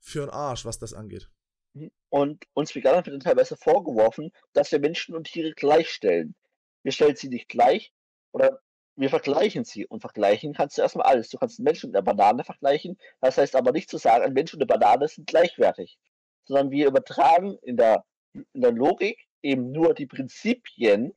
für 0.00 0.20
den 0.20 0.30
Arsch, 0.30 0.64
was 0.64 0.78
das 0.78 0.94
angeht. 0.94 1.28
Mhm. 1.74 1.90
Und 2.08 2.44
uns 2.54 2.74
Veganern 2.74 3.04
wird 3.06 3.14
dann 3.14 3.20
teilweise 3.20 3.56
vorgeworfen, 3.56 4.32
dass 4.52 4.72
wir 4.72 4.80
Menschen 4.80 5.14
und 5.14 5.24
Tiere 5.24 5.52
gleichstellen. 5.52 6.34
Wir 6.82 6.92
stellen 6.92 7.16
sie 7.16 7.28
nicht 7.28 7.48
gleich 7.48 7.92
oder 8.32 8.60
wir 8.96 9.10
vergleichen 9.10 9.64
sie. 9.64 9.86
Und 9.86 10.00
vergleichen 10.00 10.52
kannst 10.54 10.78
du 10.78 10.82
erstmal 10.82 11.06
alles. 11.06 11.28
Du 11.28 11.38
kannst 11.38 11.58
einen 11.58 11.64
Menschen 11.64 11.90
und 11.90 11.96
eine 11.96 12.02
Banane 12.02 12.44
vergleichen. 12.44 12.98
Das 13.20 13.38
heißt 13.38 13.56
aber 13.56 13.72
nicht 13.72 13.90
zu 13.90 13.98
sagen, 13.98 14.24
ein 14.24 14.32
Mensch 14.32 14.52
und 14.54 14.60
eine 14.60 14.66
Banane 14.66 15.08
sind 15.08 15.26
gleichwertig. 15.26 15.98
Sondern 16.44 16.70
wir 16.70 16.86
übertragen 16.86 17.58
in 17.62 17.76
der, 17.76 18.04
in 18.34 18.60
der 18.60 18.72
Logik 18.72 19.26
eben 19.42 19.72
nur 19.72 19.94
die 19.94 20.06
Prinzipien 20.06 21.14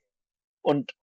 und 0.61 0.93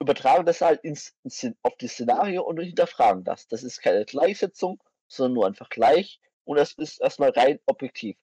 übertragen 0.00 0.44
das 0.44 0.60
halt 0.60 0.82
ins, 0.82 1.14
ins, 1.22 1.46
auf 1.62 1.74
das 1.78 1.92
Szenario 1.92 2.42
und 2.42 2.60
hinterfragen 2.60 3.24
das. 3.24 3.48
Das 3.48 3.62
ist 3.62 3.80
keine 3.80 4.04
Gleichsetzung, 4.04 4.82
sondern 5.08 5.34
nur 5.34 5.46
ein 5.46 5.54
Vergleich 5.54 6.20
und 6.44 6.58
das 6.58 6.72
ist 6.72 7.00
erstmal 7.00 7.30
rein 7.30 7.60
objektiv. 7.66 8.16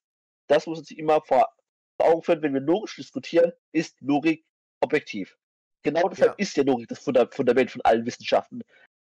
Das 0.48 0.68
muss 0.68 0.80
man 0.80 0.86
sich 0.86 0.98
immer 0.98 1.22
vor 1.22 1.50
Augen 1.98 2.24
führen, 2.24 2.42
wenn 2.42 2.54
wir 2.54 2.62
logisch 2.62 2.96
diskutieren, 2.96 3.54
ist 3.72 4.00
Logik 4.02 4.44
objektiv. 4.82 5.38
Genau 5.84 6.08
deshalb 6.10 6.32
ja. 6.32 6.36
ist 6.38 6.56
ja 6.58 6.64
Logik 6.64 6.88
das 6.88 7.00
Fundament 7.00 7.72
von 7.72 7.82
allen 7.82 8.06
Wissenschaften. 8.06 8.62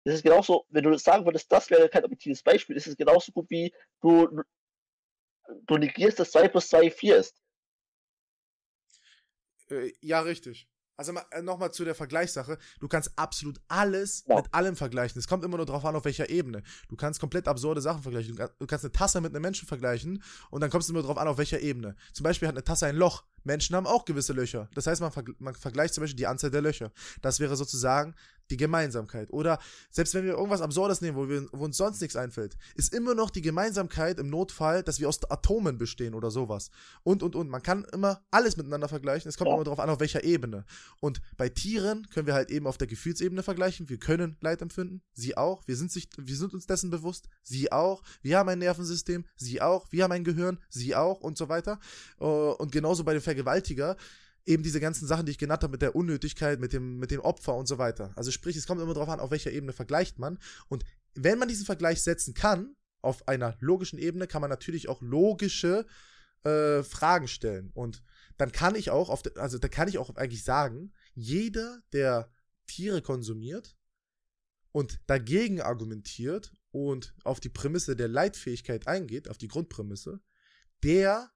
Das 0.05 0.15
ist 0.15 0.23
genauso, 0.23 0.67
wenn 0.71 0.85
du 0.85 0.97
sagen 0.99 1.25
würdest, 1.25 1.51
das 1.53 1.71
wäre 1.71 1.89
kein 1.89 2.05
objektives 2.05 2.43
Beispiel, 2.43 2.77
ist 2.77 2.87
es 2.87 2.97
genauso 2.97 3.31
gut 3.33 3.49
wie 3.51 3.73
du, 4.01 4.43
du 5.67 5.77
negierst, 5.77 6.19
dass 6.19 6.33
2 6.33 6.49
plus 6.49 6.69
2 6.69 6.91
4 6.91 7.17
ist. 7.17 7.41
Äh, 9.71 9.93
ja, 10.01 10.21
richtig. 10.21 10.69
Also 11.03 11.19
äh, 11.31 11.43
nochmal 11.43 11.73
zu 11.73 11.85
der 11.85 11.97
Vergleichssache. 11.97 12.59
Du 12.79 12.87
kannst 12.87 13.11
absolut 13.17 13.61
alles 13.67 14.25
ja. 14.29 14.37
mit 14.37 14.55
allem 14.55 14.77
vergleichen. 14.77 15.19
Es 15.19 15.27
kommt 15.27 15.45
immer 15.45 15.57
nur 15.57 15.67
darauf 15.67 15.85
an, 15.85 15.97
auf 15.97 16.05
welcher 16.05 16.31
Ebene. 16.31 16.62
Du 16.88 16.95
kannst 16.95 17.19
komplett 17.19 17.49
absurde 17.49 17.81
Sachen 17.81 18.03
vergleichen. 18.03 18.37
Du 18.37 18.67
kannst 18.67 18.85
eine 18.85 18.93
Tasse 18.93 19.21
mit 19.21 19.35
einem 19.35 19.43
Menschen 19.43 19.67
vergleichen 19.67 20.23
und 20.51 20.61
dann 20.61 20.71
kommst 20.71 20.88
du 20.88 20.93
immer 20.93 21.03
darauf 21.03 21.19
an, 21.19 21.27
auf 21.27 21.38
welcher 21.38 21.61
Ebene. 21.61 21.97
Zum 22.12 22.23
Beispiel 22.23 22.47
hat 22.47 22.55
eine 22.55 22.62
Tasse 22.62 22.87
ein 22.87 22.95
Loch. 22.95 23.25
Menschen 23.43 23.75
haben 23.75 23.88
auch 23.88 24.05
gewisse 24.05 24.33
Löcher. 24.33 24.69
Das 24.75 24.87
heißt, 24.87 25.01
man, 25.01 25.11
verg 25.11 25.29
man 25.41 25.57
vergleicht 25.57 25.95
zum 25.95 26.03
Beispiel 26.03 26.19
die 26.19 26.29
Anzahl 26.29 26.53
der 26.53 26.62
Löcher. 26.62 26.93
Das 27.21 27.41
wäre 27.41 27.57
sozusagen 27.57 28.15
die 28.53 28.57
Gemeinsamkeit. 28.57 29.33
Oder 29.33 29.59
selbst 29.91 30.15
wenn 30.15 30.25
wir 30.25 30.35
irgendwas 30.35 30.61
Absurdes 30.61 31.01
nehmen, 31.01 31.17
wo, 31.17 31.29
wir, 31.29 31.49
wo 31.53 31.65
uns 31.65 31.77
sonst 31.77 32.01
nichts 32.01 32.15
einfällt, 32.15 32.57
ist 32.75 32.95
immer 32.95 33.15
noch 33.15 33.31
die 33.31 33.43
Gemeinsamkeit 33.43 34.21
im 34.21 34.29
Notfall, 34.29 34.83
dass 34.83 35.01
wir 35.01 35.09
aus 35.09 35.19
Atomen 35.31 35.79
bestehen 35.79 36.15
oder 36.15 36.31
sowas. 36.31 36.71
Und, 37.03 37.23
und, 37.23 37.35
und. 37.35 37.49
Man 37.49 37.62
kann 37.62 37.85
immer 37.93 38.23
alles 38.31 38.57
miteinander 38.57 38.88
vergleichen. 38.88 39.29
Es 39.29 39.37
kommt 39.37 39.49
ja. 39.49 39.55
immer 39.55 39.65
darauf 39.65 39.81
an, 39.81 39.91
auf 39.91 40.01
welcher 40.01 40.23
Ebene. 40.23 40.65
Und 41.01 41.21
bei 41.37 41.49
Tieren 41.49 42.07
können 42.11 42.27
wir 42.27 42.35
halt 42.35 42.51
eben 42.51 42.67
auf 42.67 42.79
der 42.79 42.87
Gefühlsebene 42.87 43.43
vergleichen. 43.43 43.88
Wir 43.88 43.99
können 43.99 44.37
Leid 44.41 44.62
empfinden. 44.62 45.03
Sie 45.15 45.37
auch. 45.37 45.67
Wir 45.67 45.77
sind, 45.77 45.91
sich, 45.91 46.09
wir 46.17 46.37
sind 46.37 46.55
uns 46.55 46.67
dessen 46.67 46.91
bewusst. 46.91 47.29
Sie 47.43 47.73
auch. 47.73 48.03
Wir 48.21 48.38
haben 48.38 48.49
ein 48.51 48.59
Nervensystem. 48.59 49.25
Sie 49.37 49.62
auch. 49.62 49.91
Wir 49.91 50.05
haben 50.05 50.12
ein 50.12 50.25
Gehirn. 50.25 50.59
Sie 50.69 50.95
auch. 50.95 51.21
Und 51.21 51.38
so 51.38 51.49
weiter. 51.49 51.81
Äh, 52.21 52.25
und 52.25 52.71
genauso 52.71 53.05
bei 53.05 53.15
den 53.15 53.23
Vergewaltiger 53.23 53.97
eben 54.45 54.63
diese 54.63 54.81
ganzen 54.81 55.07
Sachen, 55.07 55.27
die 55.27 55.33
ich 55.33 55.39
genannt 55.39 55.63
habe, 55.63 55.73
mit 55.73 55.83
der 55.83 55.95
Unnötigkeit, 55.95 56.61
mit 56.61 56.73
dem, 56.73 56.99
mit 56.99 57.11
dem 57.11 57.21
Opfer 57.21 57.55
und 57.55 57.67
so 57.67 57.79
weiter. 57.79 58.13
Also 58.17 58.31
sprich, 58.31 58.57
es 58.57 58.67
kommt 58.67 58.81
immer 58.81 58.95
darauf 58.95 59.09
an, 59.09 59.21
auf 59.21 59.31
welcher 59.31 59.53
Ebene 59.53 59.73
vergleicht 59.73 60.19
man. 60.19 60.39
Und 60.69 60.85
wenn 61.15 61.39
man 61.39 61.49
diesen 61.49 61.67
Vergleich 61.67 62.03
setzen 62.03 62.35
kann, 62.35 62.75
auf 63.01 63.27
einer 63.29 63.57
logischen 63.61 63.99
Ebene, 63.99 64.27
kann 64.27 64.41
man 64.41 64.51
natürlich 64.51 64.89
auch 64.89 65.01
logische 65.03 65.87
äh, 66.45 66.83
Fragen 66.83 67.29
stellen. 67.29 67.71
Und 67.75 68.03
dann 68.37 68.53
kann 68.53 68.75
ich 68.75 68.91
auch, 68.91 69.11
auf 69.11 69.23
de, 69.23 69.37
also 69.37 69.59
da 69.59 69.69
kann 69.69 69.89
ich 69.89 69.99
auch 69.99 70.15
eigentlich 70.17 70.45
sagen, 70.45 70.93
jeder, 71.15 71.83
der 71.93 72.31
Tiere 72.67 73.03
konsumiert 73.03 73.77
und 74.71 75.01
dagegen 75.07 75.61
argumentiert 75.61 76.53
und 76.71 77.15
auf 77.25 77.41
die 77.41 77.49
Prämisse 77.49 77.97
der 77.97 78.09
Leitfähigkeit 78.09 78.87
eingeht, 78.87 79.29
auf 79.29 79.39
die 79.39 79.49
Grundprämisse, 79.49 80.21
der 80.83 81.31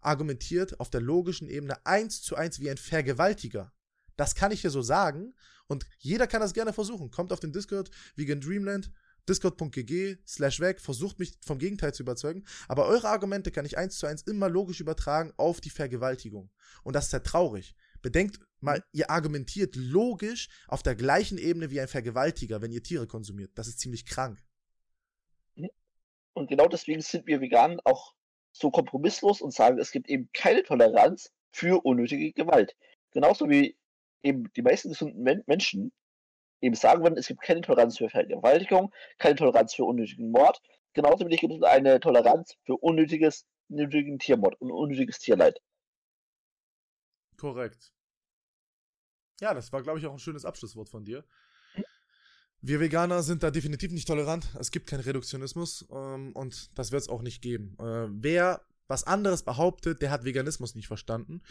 argumentiert 0.00 0.80
auf 0.80 0.90
der 0.90 1.00
logischen 1.00 1.48
Ebene 1.48 1.84
eins 1.86 2.22
zu 2.22 2.36
eins 2.36 2.60
wie 2.60 2.70
ein 2.70 2.76
Vergewaltiger. 2.76 3.72
Das 4.16 4.34
kann 4.34 4.52
ich 4.52 4.60
hier 4.60 4.70
so 4.70 4.82
sagen 4.82 5.34
und 5.66 5.86
jeder 5.98 6.26
kann 6.26 6.40
das 6.40 6.52
gerne 6.52 6.72
versuchen. 6.72 7.10
Kommt 7.10 7.32
auf 7.32 7.40
den 7.40 7.52
Discord 7.52 7.90
Vegan 8.16 8.40
Dreamland, 8.40 8.90
discord.gg 9.28 10.18
slash 10.26 10.60
weg, 10.60 10.80
versucht 10.80 11.18
mich 11.18 11.38
vom 11.44 11.58
Gegenteil 11.58 11.94
zu 11.94 12.02
überzeugen, 12.02 12.44
aber 12.68 12.86
eure 12.86 13.08
Argumente 13.08 13.50
kann 13.50 13.64
ich 13.64 13.78
eins 13.78 13.98
zu 13.98 14.06
eins 14.06 14.22
immer 14.22 14.48
logisch 14.48 14.80
übertragen 14.80 15.32
auf 15.36 15.60
die 15.60 15.70
Vergewaltigung. 15.70 16.50
Und 16.82 16.96
das 16.96 17.06
ist 17.06 17.12
ja 17.12 17.20
traurig. 17.20 17.74
Bedenkt 18.02 18.40
mal, 18.60 18.82
ihr 18.92 19.10
argumentiert 19.10 19.76
logisch 19.76 20.48
auf 20.68 20.82
der 20.82 20.94
gleichen 20.94 21.38
Ebene 21.38 21.70
wie 21.70 21.80
ein 21.80 21.88
Vergewaltiger, 21.88 22.62
wenn 22.62 22.72
ihr 22.72 22.82
Tiere 22.82 23.06
konsumiert. 23.06 23.52
Das 23.54 23.68
ist 23.68 23.78
ziemlich 23.78 24.06
krank. 24.06 24.42
Und 26.32 26.48
genau 26.48 26.68
deswegen 26.68 27.02
sind 27.02 27.26
wir 27.26 27.40
vegan 27.40 27.80
auch 27.84 28.14
so 28.52 28.70
kompromisslos 28.70 29.40
und 29.40 29.52
sagen, 29.52 29.78
es 29.78 29.92
gibt 29.92 30.08
eben 30.08 30.28
keine 30.32 30.62
Toleranz 30.62 31.32
für 31.52 31.84
unnötige 31.84 32.32
Gewalt. 32.32 32.76
Genauso 33.12 33.48
wie 33.48 33.76
eben 34.22 34.50
die 34.54 34.62
meisten 34.62 34.90
gesunden 34.90 35.22
Men 35.22 35.42
Menschen 35.46 35.92
eben 36.60 36.74
sagen 36.74 37.02
würden, 37.02 37.16
es 37.16 37.28
gibt 37.28 37.42
keine 37.42 37.62
Toleranz 37.62 37.98
für 37.98 38.10
Vergewaltigung, 38.10 38.92
keine 39.18 39.36
Toleranz 39.36 39.74
für 39.74 39.84
unnötigen 39.84 40.30
Mord. 40.30 40.60
Genauso 40.92 41.26
wie 41.28 41.36
gibt 41.36 41.54
es 41.54 41.62
eine 41.62 42.00
Toleranz 42.00 42.56
für 42.64 42.76
unnötiges, 42.76 43.46
unnötigen 43.68 44.18
Tiermord 44.18 44.60
und 44.60 44.70
unnötiges 44.70 45.18
Tierleid. 45.18 45.60
Korrekt. 47.36 47.92
Ja, 49.40 49.54
das 49.54 49.72
war, 49.72 49.82
glaube 49.82 49.98
ich, 49.98 50.06
auch 50.06 50.12
ein 50.12 50.18
schönes 50.18 50.44
Abschlusswort 50.44 50.90
von 50.90 51.04
dir. 51.04 51.24
Wir 52.62 52.80
Veganer 52.80 53.22
sind 53.22 53.42
da 53.42 53.50
definitiv 53.50 53.90
nicht 53.92 54.06
tolerant. 54.06 54.48
Es 54.58 54.70
gibt 54.70 54.86
keinen 54.86 55.00
Reduktionismus 55.00 55.86
ähm, 55.90 56.32
und 56.32 56.76
das 56.78 56.92
wird 56.92 57.02
es 57.02 57.08
auch 57.08 57.22
nicht 57.22 57.40
geben. 57.40 57.76
Äh, 57.78 58.08
wer 58.10 58.60
was 58.86 59.04
anderes 59.04 59.44
behauptet, 59.44 60.02
der 60.02 60.10
hat 60.10 60.24
Veganismus 60.24 60.74
nicht 60.74 60.88
verstanden. 60.88 61.42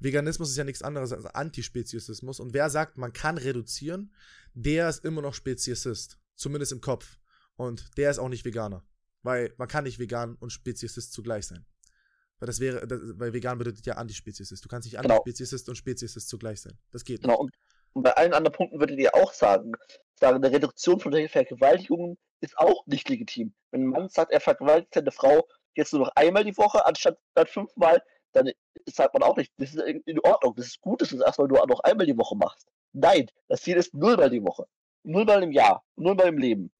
Veganismus 0.00 0.50
ist 0.50 0.56
ja 0.56 0.64
nichts 0.64 0.82
anderes 0.82 1.12
als 1.12 1.26
Antispeziesismus. 1.26 2.40
Und 2.40 2.54
wer 2.54 2.70
sagt, 2.70 2.96
man 2.96 3.12
kann 3.12 3.36
reduzieren, 3.38 4.12
der 4.54 4.88
ist 4.88 5.04
immer 5.04 5.20
noch 5.20 5.34
Speziesist. 5.34 6.18
Zumindest 6.34 6.72
im 6.72 6.80
Kopf. 6.80 7.18
Und 7.56 7.96
der 7.96 8.10
ist 8.10 8.18
auch 8.18 8.30
nicht 8.30 8.44
Veganer. 8.44 8.82
Weil 9.22 9.52
man 9.58 9.68
kann 9.68 9.84
nicht 9.84 9.98
vegan 9.98 10.36
und 10.36 10.50
Speziesist 10.50 11.12
zugleich 11.12 11.46
sein. 11.46 11.66
Weil 12.38 12.46
das 12.46 12.60
wäre, 12.60 12.86
das, 12.86 13.00
weil 13.14 13.32
vegan 13.32 13.58
bedeutet 13.58 13.84
ja 13.86 13.94
Antispeziesist. 13.94 14.64
Du 14.64 14.68
kannst 14.68 14.86
nicht 14.86 15.00
genau. 15.00 15.16
Antispeziesist 15.16 15.68
und 15.68 15.76
Speziesist 15.76 16.28
zugleich 16.28 16.60
sein. 16.60 16.78
Das 16.92 17.04
geht 17.04 17.22
genau. 17.22 17.44
nicht. 17.44 17.54
Und 17.96 18.02
bei 18.02 18.12
allen 18.12 18.34
anderen 18.34 18.54
Punkten 18.54 18.78
würdet 18.78 18.98
ihr 18.98 19.14
auch 19.14 19.32
sagen, 19.32 19.72
sagen, 20.20 20.36
eine 20.36 20.52
Reduktion 20.52 21.00
von 21.00 21.14
Vergewaltigungen 21.30 22.18
ist 22.42 22.58
auch 22.58 22.86
nicht 22.86 23.08
legitim. 23.08 23.54
Wenn 23.70 23.84
ein 23.84 23.86
Mann 23.86 24.10
sagt, 24.10 24.32
er 24.32 24.40
vergewaltigt 24.42 24.92
seine 24.92 25.10
Frau 25.10 25.48
jetzt 25.74 25.94
nur 25.94 26.02
noch 26.02 26.12
einmal 26.14 26.44
die 26.44 26.58
Woche 26.58 26.84
anstatt 26.84 27.18
fünfmal, 27.46 28.02
dann 28.32 28.50
sagt 28.84 29.14
man 29.14 29.22
auch 29.22 29.38
nicht, 29.38 29.50
das 29.56 29.72
ist 29.72 29.82
in 29.82 30.20
Ordnung, 30.20 30.54
das 30.56 30.66
ist 30.66 30.82
gut, 30.82 31.00
dass 31.00 31.08
du 31.08 31.16
es 31.16 31.22
erstmal 31.22 31.48
nur 31.48 31.66
noch 31.66 31.80
einmal 31.80 32.04
die 32.04 32.18
Woche 32.18 32.36
machst. 32.36 32.68
Nein, 32.92 33.30
das 33.48 33.62
Ziel 33.62 33.78
ist 33.78 33.94
nullmal 33.94 34.28
die 34.28 34.42
Woche. 34.42 34.66
Nullmal 35.02 35.42
im 35.42 35.52
Jahr. 35.52 35.82
Nullmal 35.96 36.28
im 36.28 36.36
Leben. 36.36 36.70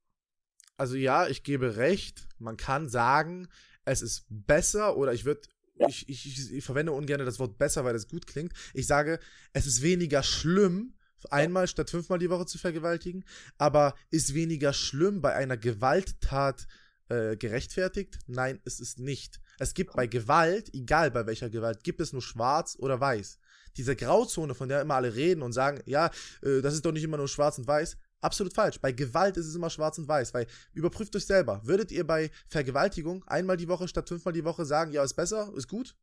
Also 0.77 0.97
ja, 0.97 1.29
ich 1.29 1.45
gebe 1.45 1.79
recht. 1.79 2.29
Man 2.39 2.59
kann 2.59 2.91
sagen, 2.91 3.49
es 3.87 4.03
ist 4.03 4.27
besser 4.29 4.99
oder 4.99 5.15
ich 5.15 5.25
würde 5.25 5.49
ja. 5.77 5.89
ich, 5.89 6.07
ich, 6.11 6.53
ich, 6.53 6.63
verwende 6.63 6.93
ungern 6.93 7.25
das 7.25 7.39
Wort 7.39 7.57
besser, 7.57 7.87
weil 7.87 7.95
das 7.95 8.07
gut 8.07 8.27
klingt. 8.27 8.53
Ich 8.75 8.87
sage, 8.87 9.19
es 9.55 9.65
ist 9.65 9.81
weniger 9.81 10.23
schlimm, 10.23 10.93
einmal 11.31 11.67
statt 11.67 11.91
fünfmal 11.91 12.19
die 12.19 12.31
Woche 12.31 12.47
zu 12.47 12.59
vergewaltigen, 12.59 13.25
aber 13.59 13.95
ist 14.11 14.35
weniger 14.35 14.73
schlimm 14.73 15.21
bei 15.21 15.35
einer 15.35 15.57
Gewalttat 15.57 16.67
äh, 17.09 17.37
gerechtfertigt? 17.37 18.19
Nein, 18.27 18.61
es 18.65 18.81
ist 18.81 18.99
nicht. 18.99 19.41
Es 19.59 19.75
gibt 19.75 19.95
bei 19.95 20.07
Gewalt, 20.07 20.73
egal 20.75 21.11
bei 21.11 21.27
welcher 21.27 21.51
Gewalt, 21.51 21.83
gibt 21.83 22.01
es 22.01 22.13
nur 22.13 22.23
schwarz 22.23 22.77
oder 22.79 23.01
weiß. 23.01 23.39
Diese 23.77 23.97
Grauzone, 23.97 24.55
von 24.55 24.69
der 24.69 24.81
immer 24.81 24.95
alle 24.95 25.15
reden 25.15 25.43
und 25.43 25.53
sagen, 25.53 25.81
ja, 25.87 26.11
äh, 26.43 26.61
das 26.63 26.75
ist 26.75 26.85
doch 26.85 26.93
nicht 26.93 27.05
immer 27.05 27.19
nur 27.19 27.29
schwarz 27.29 27.59
und 27.59 27.67
weiß, 27.67 27.97
Absolut 28.21 28.55
falsch. 28.55 28.81
Bei 28.81 28.93
Gewalt 28.93 29.37
ist 29.37 29.47
es 29.47 29.55
immer 29.55 29.71
schwarz 29.71 29.99
und 29.99 30.09
weiß, 30.09 30.33
weil 30.35 30.47
überprüft 30.73 31.15
euch 31.15 31.27
selber. 31.27 31.61
Würdet 31.65 31.93
ihr 31.93 32.07
bei 32.07 32.31
Vergewaltigung 32.49 33.23
einmal 33.29 33.57
die 33.57 33.69
Woche 33.69 33.89
statt 33.89 34.09
fünfmal 34.09 34.33
die 34.33 34.45
Woche 34.45 34.65
sagen, 34.65 34.93
ja, 34.93 35.05
ist 35.05 35.15
besser, 35.15 35.53
ist 35.55 35.69
gut? 35.69 35.95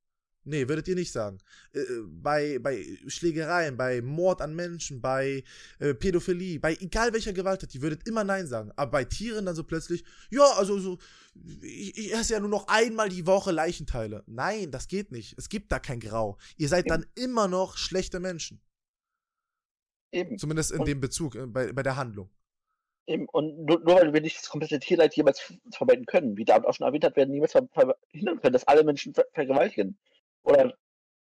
Nee, 0.46 0.68
würdet 0.68 0.88
ihr 0.88 0.96
nicht 0.96 1.12
sagen. 1.12 1.38
Äh, 1.74 1.80
äh, 1.80 2.04
bei, 2.08 2.60
bei 2.60 2.86
Schlägereien, 3.08 3.78
bei 3.78 4.02
Mord 4.02 4.42
an 4.42 4.56
Menschen, 4.56 5.02
bei 5.02 5.44
äh, 5.80 5.94
Pädophilie, 5.94 6.60
bei 6.60 6.76
egal 6.80 7.14
welcher 7.14 7.34
Gewalttat, 7.34 7.74
ihr 7.76 7.82
würdet 7.82 8.08
immer 8.08 8.24
Nein 8.24 8.48
sagen. 8.48 8.72
Aber 8.76 8.92
bei 8.92 9.06
Tieren 9.06 9.46
dann 9.46 9.56
so 9.56 9.64
plötzlich, 9.64 10.04
ja, 10.30 10.46
also 10.58 10.80
so, 10.80 10.98
ich, 11.62 11.98
ich 11.98 12.14
esse 12.14 12.34
ja 12.34 12.40
nur 12.40 12.50
noch 12.50 12.68
einmal 12.68 13.10
die 13.10 13.26
Woche 13.26 13.52
Leichenteile. 13.52 14.24
Nein, 14.28 14.72
das 14.72 14.88
geht 14.88 15.12
nicht. 15.12 15.36
Es 15.38 15.50
gibt 15.50 15.72
da 15.72 15.80
kein 15.80 16.00
Grau. 16.00 16.38
Ihr 16.58 16.68
seid 16.68 16.90
dann 16.90 17.06
immer 17.16 17.48
noch 17.48 17.78
schlechte 17.78 18.20
Menschen. 18.20 18.62
Eben. 20.12 20.38
Zumindest 20.38 20.72
in 20.72 20.80
und 20.80 20.88
dem 20.88 21.00
Bezug, 21.00 21.36
äh, 21.36 21.48
bei, 21.48 21.72
bei 21.72 21.84
der 21.84 21.96
Handlung. 21.96 22.30
Eben. 23.08 23.28
Und 23.30 23.66
nur, 23.66 23.80
nur 23.80 23.96
weil 23.96 24.14
wir 24.14 24.22
nicht 24.22 24.38
das 24.38 24.50
komplette 24.50 24.80
Tierleid 24.80 25.16
jemals 25.16 25.54
vermeiden 25.72 26.06
können, 26.06 26.38
wie 26.38 26.46
David 26.46 26.68
auch 26.68 26.74
schon 26.74 26.88
erwähnt 26.88 27.04
hat, 27.04 27.16
werden 27.16 27.32
niemals 27.32 27.52
verhindern 27.52 28.40
können, 28.40 28.54
dass 28.54 28.68
alle 28.68 28.84
Menschen 28.84 29.14
ver 29.14 29.26
vergewaltigen. 29.34 29.98
Oder, 30.44 30.74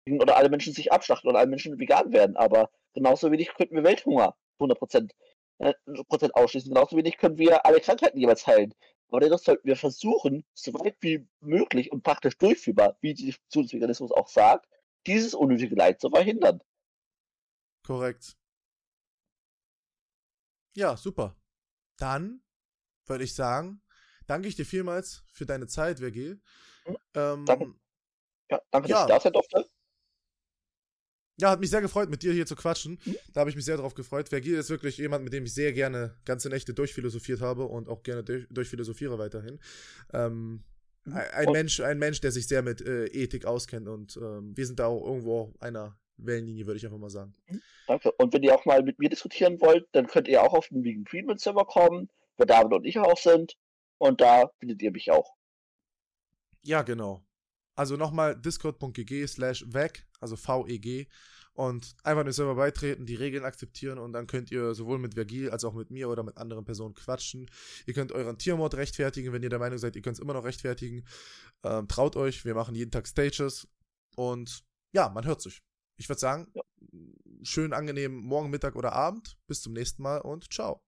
oder 0.09 0.37
alle 0.37 0.49
Menschen 0.49 0.73
sich 0.73 0.93
abschlachten 0.93 1.31
oder 1.31 1.39
alle 1.39 1.49
Menschen 1.49 1.79
vegan 1.79 2.13
werden. 2.13 2.37
Aber 2.37 2.71
genauso 2.95 3.31
wenig 3.31 3.55
könnten 3.55 3.77
wir 3.77 3.85
Welthunger 3.85 4.35
100% 4.61 5.11
äh, 5.59 5.75
Prozent 6.09 6.35
ausschließen. 6.35 6.73
Genauso 6.73 6.97
wenig 6.97 7.19
können 7.19 7.39
wir 7.39 7.65
alle 7.65 7.81
Krankheiten 7.81 8.19
jeweils 8.19 8.47
heilen. 8.47 8.75
Aber 9.09 9.21
dennoch 9.21 9.39
sollten 9.39 9.69
wir 9.69 9.77
versuchen, 9.77 10.45
so 10.55 10.73
weit 10.75 10.97
wie 11.01 11.27
möglich 11.41 11.93
und 11.93 12.03
praktisch 12.03 12.39
durchführbar, 12.39 12.97
wie 13.03 13.13
die 13.13 13.35
Veganismus 13.55 14.11
auch 14.11 14.29
sagt, 14.29 14.67
dieses 15.07 15.35
unnötige 15.35 15.75
Leid 15.75 16.01
zu 16.01 16.09
verhindern. 16.09 16.63
Korrekt. 17.85 18.37
Ja, 20.75 20.97
super. 20.97 21.37
Dann 21.99 22.43
würde 23.07 23.25
ich 23.25 23.35
sagen, 23.35 23.83
danke 24.27 24.49
ich 24.49 24.57
dir 24.57 24.65
vielmals 24.65 25.25
für 25.33 25.45
deine 25.45 25.67
Zeit, 25.67 25.99
Vergil. 25.99 26.41
Mhm. 26.87 26.97
Ähm, 27.15 27.45
danke. 27.45 27.75
Ja, 28.53 28.63
danke, 28.71 28.89
ja. 28.89 28.95
dass 28.97 29.05
ich 29.05 29.09
da 29.09 29.21
sein 29.21 29.33
durfte. 29.33 29.69
Ja, 31.41 31.51
hat 31.51 31.61
mich 31.61 31.71
sehr 31.71 31.81
gefreut, 31.81 32.11
mit 32.11 32.23
dir 32.23 32.33
hier 32.33 32.47
zu 32.47 32.55
quatschen. 32.55 33.01
Mhm. 33.05 33.17
Da 33.33 33.41
habe 33.41 33.51
ich 33.51 33.57
mich 33.57 33.65
sehr 33.65 33.79
drauf 33.79 33.95
gefreut. 33.95 34.29
Vergil 34.29 34.57
ist 34.57 34.71
wirklich 34.71 34.99
jemand, 34.99 35.25
mit 35.25 35.33
dem 35.33 35.45
ich 35.45 35.55
sehr 35.55 35.73
gerne 35.73 36.15
ganze 36.25 36.49
Nächte 36.51 36.75
durchphilosophiert 36.75 37.41
habe 37.41 37.65
und 37.65 37.89
auch 37.89 38.03
gerne 38.03 38.23
durch, 38.23 38.47
durchphilosophiere 38.51 39.19
weiterhin. 39.19 39.59
Ähm, 40.13 40.63
mhm. 41.05 41.17
ein, 41.33 41.51
Mensch, 41.51 41.81
ein 41.81 41.99
Mensch, 41.99 42.21
der 42.21 42.33
sich 42.33 42.47
sehr 42.47 42.63
mit 42.63 42.83
äh, 42.83 43.07
Ethik 43.07 43.47
auskennt 43.47 43.89
und 43.89 44.17
ähm, 44.19 44.57
wir 44.57 44.67
sind 44.67 44.79
da 44.79 44.87
auch 44.87 45.05
irgendwo 45.05 45.55
einer 45.59 45.99
Wellenlinie, 46.19 46.67
würde 46.67 46.77
ich 46.77 46.85
einfach 46.85 46.99
mal 46.99 47.11
sagen. 47.11 47.35
Mhm. 47.49 47.63
Danke. 47.87 48.13
Und 48.13 48.33
wenn 48.35 48.43
ihr 48.43 48.55
auch 48.55 48.65
mal 48.67 48.83
mit 48.83 48.99
mir 48.99 49.09
diskutieren 49.09 49.61
wollt, 49.61 49.89
dann 49.93 50.07
könnt 50.07 50.29
ihr 50.29 50.43
auch 50.43 50.53
auf 50.53 50.69
den 50.69 50.85
Vegan 50.85 51.07
Freeman 51.07 51.39
Server 51.39 51.65
kommen, 51.65 52.11
wo 52.37 52.45
David 52.45 52.73
und 52.73 52.85
ich 52.85 52.99
auch 52.99 53.19
sind. 53.19 53.57
Und 53.99 54.21
da 54.21 54.51
findet 54.59 54.83
ihr 54.83 54.93
mich 54.93 55.11
auch. 55.11 55.35
Ja, 56.63 56.83
genau. 56.83 57.25
Also 57.75 57.97
nochmal 57.97 58.41
discord.gg 58.41 59.27
slash 59.27 59.65
weg, 59.69 60.07
also 60.21 60.37
VEG. 60.37 61.09
Und 61.55 61.95
einfach 62.03 62.25
den 62.25 62.33
Server 62.33 62.55
beitreten, 62.55 63.05
die 63.05 63.15
Regeln 63.15 63.45
akzeptieren 63.45 63.99
und 63.99 64.15
dann 64.15 64.27
könnt 64.27 64.51
ihr 64.51 64.75
sowohl 64.75 64.99
mit 64.99 65.15
Vergil 65.15 65.51
als 65.51 65.65
auch 65.65 65.75
mit 65.75 65.91
mir 65.91 66.09
oder 66.09 66.23
mit 66.23 66.39
anderen 66.39 66.65
Personen 66.65 66.95
quatschen. 66.95 67.51
Ihr 67.85 67.93
könnt 67.93 68.11
euren 68.11 68.39
Tiermod 68.39 68.75
rechtfertigen, 68.75 69.35
wenn 69.35 69.43
ihr 69.43 69.51
der 69.51 69.59
Meinung 69.59 69.77
seid, 69.77 69.95
ihr 69.95 70.01
könnt 70.01 70.17
es 70.17 70.21
immer 70.21 70.33
noch 70.33 70.45
rechtfertigen. 70.45 71.05
Ähm, 71.63 71.89
traut 71.89 72.17
euch, 72.17 72.47
wir 72.47 72.55
machen 72.55 72.75
jeden 72.75 72.91
Tag 72.91 73.07
Stages 73.07 73.69
und 74.17 74.65
ja, 74.93 75.11
man 75.11 75.27
hört 75.27 75.43
sich 75.43 75.63
ich 76.03 76.09
würde 76.09 76.21
sagen, 76.21 76.51
ja. 76.55 76.63
schön 77.43 77.73
angenehm 77.73 78.15
morgen, 78.15 78.51
Mittag 78.51 78.77
oder 78.77 78.93
Abend. 78.93 79.37
Bis 79.47 79.63
zum 79.63 79.73
nächsten 79.73 80.03
Mal 80.03 80.19
und 80.19 80.53
ciao. 80.53 80.83